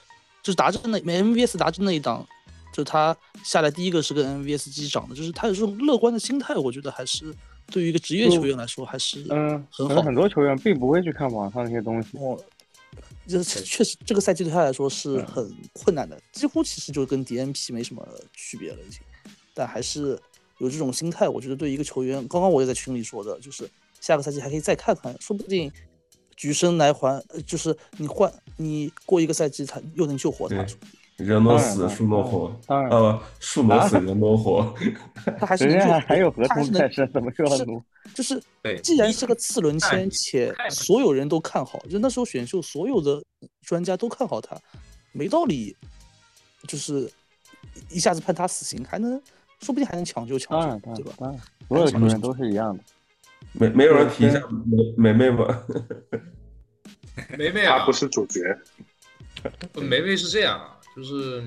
[0.42, 2.26] 就是达阵那 MVS 达阵那一档，
[2.74, 7.34] 就他下来第一个是跟 MVS 击掌的，就是他有这种乐观的心态，我觉得还是
[7.70, 12.18] 对于一个职业球员来说还是嗯，很好可能很多球员并不会去看网上那些东西。
[12.18, 12.38] 哦，
[13.26, 19.00] 这确实这个赛季对他来说是很困难的，几乎其实就跟 DNP 没什么区别了已经，
[19.54, 20.18] 但还是
[20.58, 23.68] 有这种心态，我觉得对一个球员，刚刚我也在群里说的，就是
[24.00, 25.70] 下个赛季还可以再看看，说不定
[26.36, 30.76] 举身来还，呃就是你换你过一个赛季，他又能救活他对。
[31.24, 34.74] 人挪死，树挪活，当然呃，树挪死，人挪活。
[35.38, 37.82] 他还是人家还还有合他还是能同在身，怎么就要挪？
[38.14, 43.22] 就是对既然是个次轮签，且所有人都看好，就那时候选秀所有的
[43.62, 44.56] 专家都看好他，
[45.12, 45.76] 没道理，
[46.66, 47.10] 就是
[47.90, 49.12] 一下子判他死刑，还能
[49.60, 51.34] 说不定还能抢救抢，救，对吧？
[51.68, 52.82] 所有球员都是一样的。
[53.52, 54.40] 没没有人提一下
[54.96, 55.64] 梅梅梅吗？
[57.36, 58.40] 梅梅啊，他不是主角，
[59.74, 61.42] 梅梅是这样啊，就是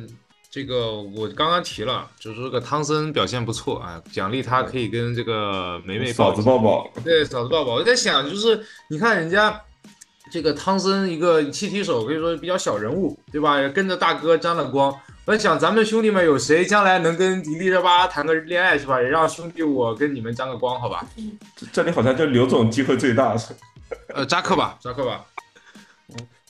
[0.49, 6.89] 这个我刚刚提了，就是这个汤森表现不错啊，奖励他可以跟这个梅梅嫂子抱抱。
[7.03, 7.73] 对，嫂子抱抱。
[7.73, 9.61] 我在想，就是你看人家
[10.31, 13.61] 这个汤森一个气体手，可以说比较小人物，对吧？
[13.61, 14.91] 也跟着大哥沾了光。
[15.25, 18.99] 我在想，咱们兄弟们有谁将来能跟迪丽热巴谈个恋爱，是吧？
[18.99, 21.05] 也让兄弟我跟你们沾个光，好吧？
[21.55, 23.53] 这这里好像就刘总机会最大是。
[24.15, 25.23] 呃，扎克吧，扎克吧。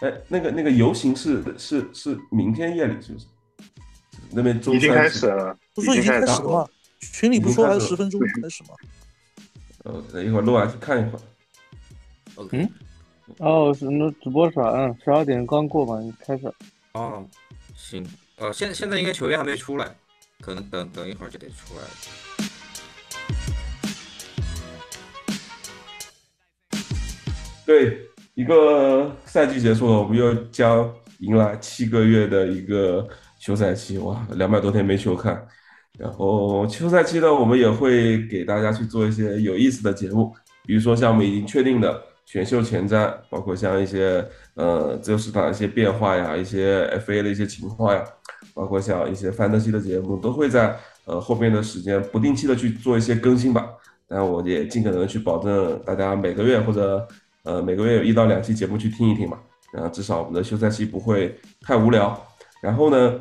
[0.03, 3.25] 哎，那个那个游行是是是明天夜里是不是？
[4.31, 6.67] 那边中已经开始了，不是说已经开始了吗？
[6.99, 8.69] 群里不说还有十分钟开始吗？
[9.85, 11.21] 呃，等一会儿录完去看一会儿。
[12.51, 12.69] 嗯，
[13.37, 14.73] 哦，是那直播是吧？
[14.75, 16.53] 嗯，十二点刚过吧，开始。
[16.93, 17.25] 哦，
[17.73, 18.05] 行，
[18.35, 19.95] 呃，现现在应该球员还没出来，
[20.41, 21.89] 可能等等一会儿就得出来了。
[27.65, 28.05] 对，
[28.35, 33.07] 一个赛季结束了，我们又将迎来七个月的一个
[33.39, 33.99] 休赛期。
[33.99, 35.45] 哇，两百多天没球看，
[35.99, 40.33] 然后休赛期呢，我们也会给大家去做一些有意思的节目，
[40.65, 48.03] 比如说像我们已经确定的选秀前瞻，包括像一些呃自由市场一些变化呀，一些 FA 的一些情况呀，
[48.55, 53.69] 包括像一些范德西的节目，都会在呃后面的时间不定期的去做一些更新吧。
[54.07, 57.07] 但我也尽可能去保证大家每个月或者
[57.43, 59.39] 呃每个月有一到两期节目去听一听嘛，
[59.73, 62.19] 然后至少我们的休赛期不会太无聊。
[62.61, 63.19] 然后呢，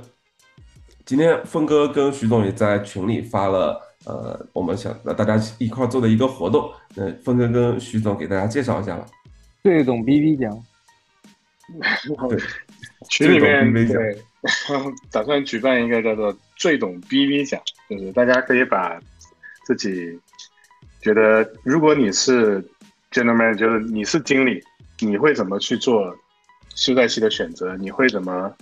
[1.05, 9.07] 今天峰哥跟徐总也在群里发了呃我们想大家一块做的一个活动，那峰哥跟徐总给大家介绍一下吧。
[9.63, 10.65] 最懂 BB 奖，
[13.09, 14.23] 群里面对，
[15.11, 19.01] 打算举办一个叫做“最懂 BB 奖”，就是大家可以把
[19.65, 20.19] 自己
[21.01, 22.61] 觉得，如果你是
[23.13, 24.63] general manager，就是你是经理，
[25.01, 26.13] 你会怎么去做
[26.75, 27.77] 休赛期的选择？
[27.77, 28.53] 你会怎么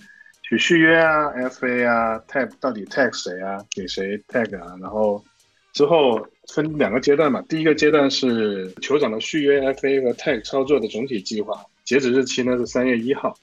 [0.43, 3.64] 去续约啊？FA 啊，tag 到底 tag 谁啊？
[3.70, 4.77] 给谁 tag 啊？
[4.81, 5.24] 然后
[5.72, 13.36] 之后分两个阶段嘛，第一个阶段是酋长的续约 FA 和 tag 操作的总体计划，截止日期呢是三月一号。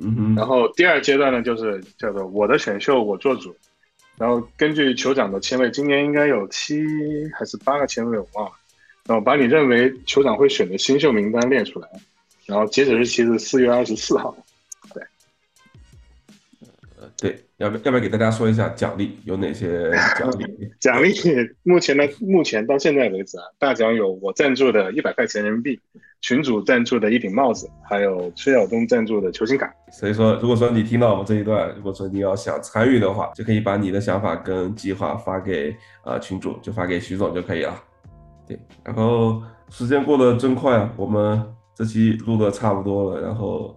[0.00, 3.56] 嗯哼，然后第二阶段呢，就是叫做我的选秀我做主，
[4.18, 6.84] 然后根据酋长的签位，今年应该有七
[7.38, 8.52] 还是八个签位，我忘了。
[9.06, 11.88] 然后把你认为酋长会选的新秀名单列出来，
[12.46, 14.34] 然后截止日期是四月二十四号。
[14.94, 15.02] 呃
[17.18, 20.46] 对，要不要不要给大家说一下奖励有哪些奖励？
[20.80, 21.12] 奖励
[21.62, 25.78] 目前呢，目前到现在为止啊，大奖有我赞助的一百块钱人民币，
[26.22, 29.72] 群主赞助的一顶帽子，还有崔晓东赞助的球星卡。
[29.92, 37.84] 所以说，如果说你听到我们这一段，如果说你要想参与的话，就可以把你的想法跟计划发给呃群主，就发给徐总就可以了。
[38.46, 41.42] 对，然后时间过得真快啊，我们
[41.74, 43.74] 这期录的差不多了，然后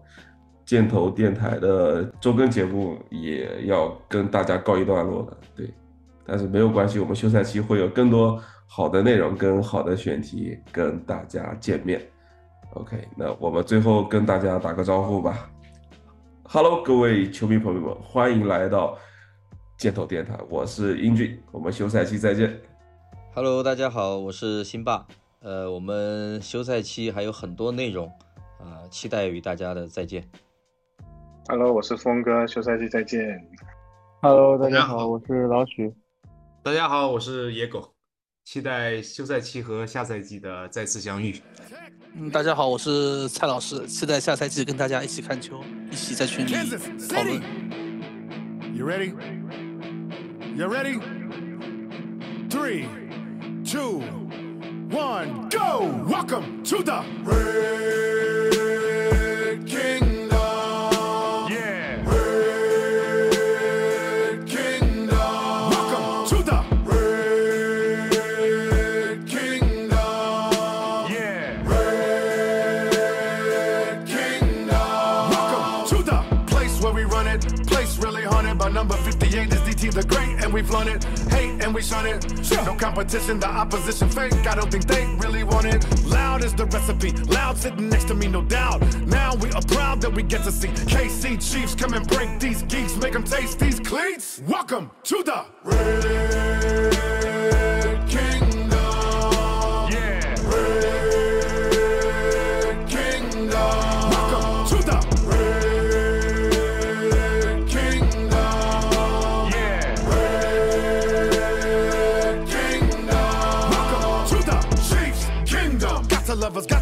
[0.65, 5.38] 箭头电台的周更节目也要跟大家告一段落了。
[5.56, 5.73] 对，
[6.26, 8.38] 但是没有关系，我们休赛期会有更多
[8.68, 12.02] 好的内容跟好的选题跟大家见面。
[12.73, 15.49] OK，那我们最后跟大家打个招呼吧。
[16.44, 18.98] Hello，各位球迷朋友们，欢迎来到
[19.77, 22.60] 箭头电台，我是英俊，我们休赛期再见。
[23.38, 25.05] Hello，大家好，我是辛爸。
[25.41, 28.07] 呃，我们休赛期还有很多内容
[28.59, 30.27] 啊、期待与大家的再见。
[31.47, 33.39] Hello，我是峰哥，休赛期再见。
[34.23, 35.93] Hello，大家好，我是老许。
[36.64, 37.93] 大家好，我是野狗，
[38.43, 41.39] 期待休赛期和下赛季的再次相遇。
[42.15, 45.61] 嗯，大家好，我是蔡老师，期待下赛季跟大家一起看球，
[45.91, 46.53] 一起在群里
[47.07, 47.39] 讨论。
[48.73, 49.14] You ready?
[50.55, 50.99] You ready?
[52.49, 52.88] Three,
[53.68, 53.99] two,
[54.89, 56.06] one, go!
[56.07, 57.03] Welcome to the
[57.98, 58.77] Red
[59.68, 60.31] Kingdom.
[61.52, 62.02] Yeah.
[62.10, 63.27] Red
[64.48, 65.18] Kingdom.
[65.69, 66.64] Welcome to the
[68.15, 69.91] Red Kingdom.
[71.11, 71.61] Yeah.
[71.68, 72.88] Red
[74.07, 74.69] Kingdom.
[75.30, 77.41] Welcome to the place where we run it.
[77.68, 81.06] Place really haunted by number 58 is DT the Great, and we've flown it.
[81.68, 82.23] And we shun it.
[82.65, 84.48] No competition, the opposition fake.
[84.48, 85.84] I don't think they really want it.
[86.06, 87.11] Loud is the recipe.
[87.11, 88.81] Loud sitting next to me, no doubt.
[89.02, 92.64] Now we are proud that we get to see KC Chiefs come and break these
[92.64, 94.41] geeks, make them taste these cleats.
[94.48, 96.57] Welcome to the Red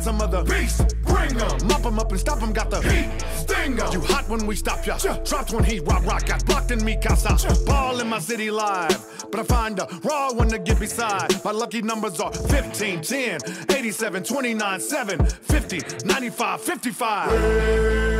[0.05, 0.93] some other beasts.
[1.07, 1.67] Bring 'em.
[1.67, 3.09] Mop 'em up and stop stop 'em, got the heat.
[3.41, 3.91] Sting 'em.
[3.91, 4.97] You hot when we stop ya.
[5.29, 6.25] Dropped when he rock rock.
[6.27, 7.33] Got blocked in me casa.
[7.65, 8.99] Ball in my city live.
[9.31, 11.43] But I find a raw one to get beside.
[11.43, 17.31] My lucky numbers are 15, 10, 87, 29, 7, 50, 95, 55.
[17.31, 18.14] Red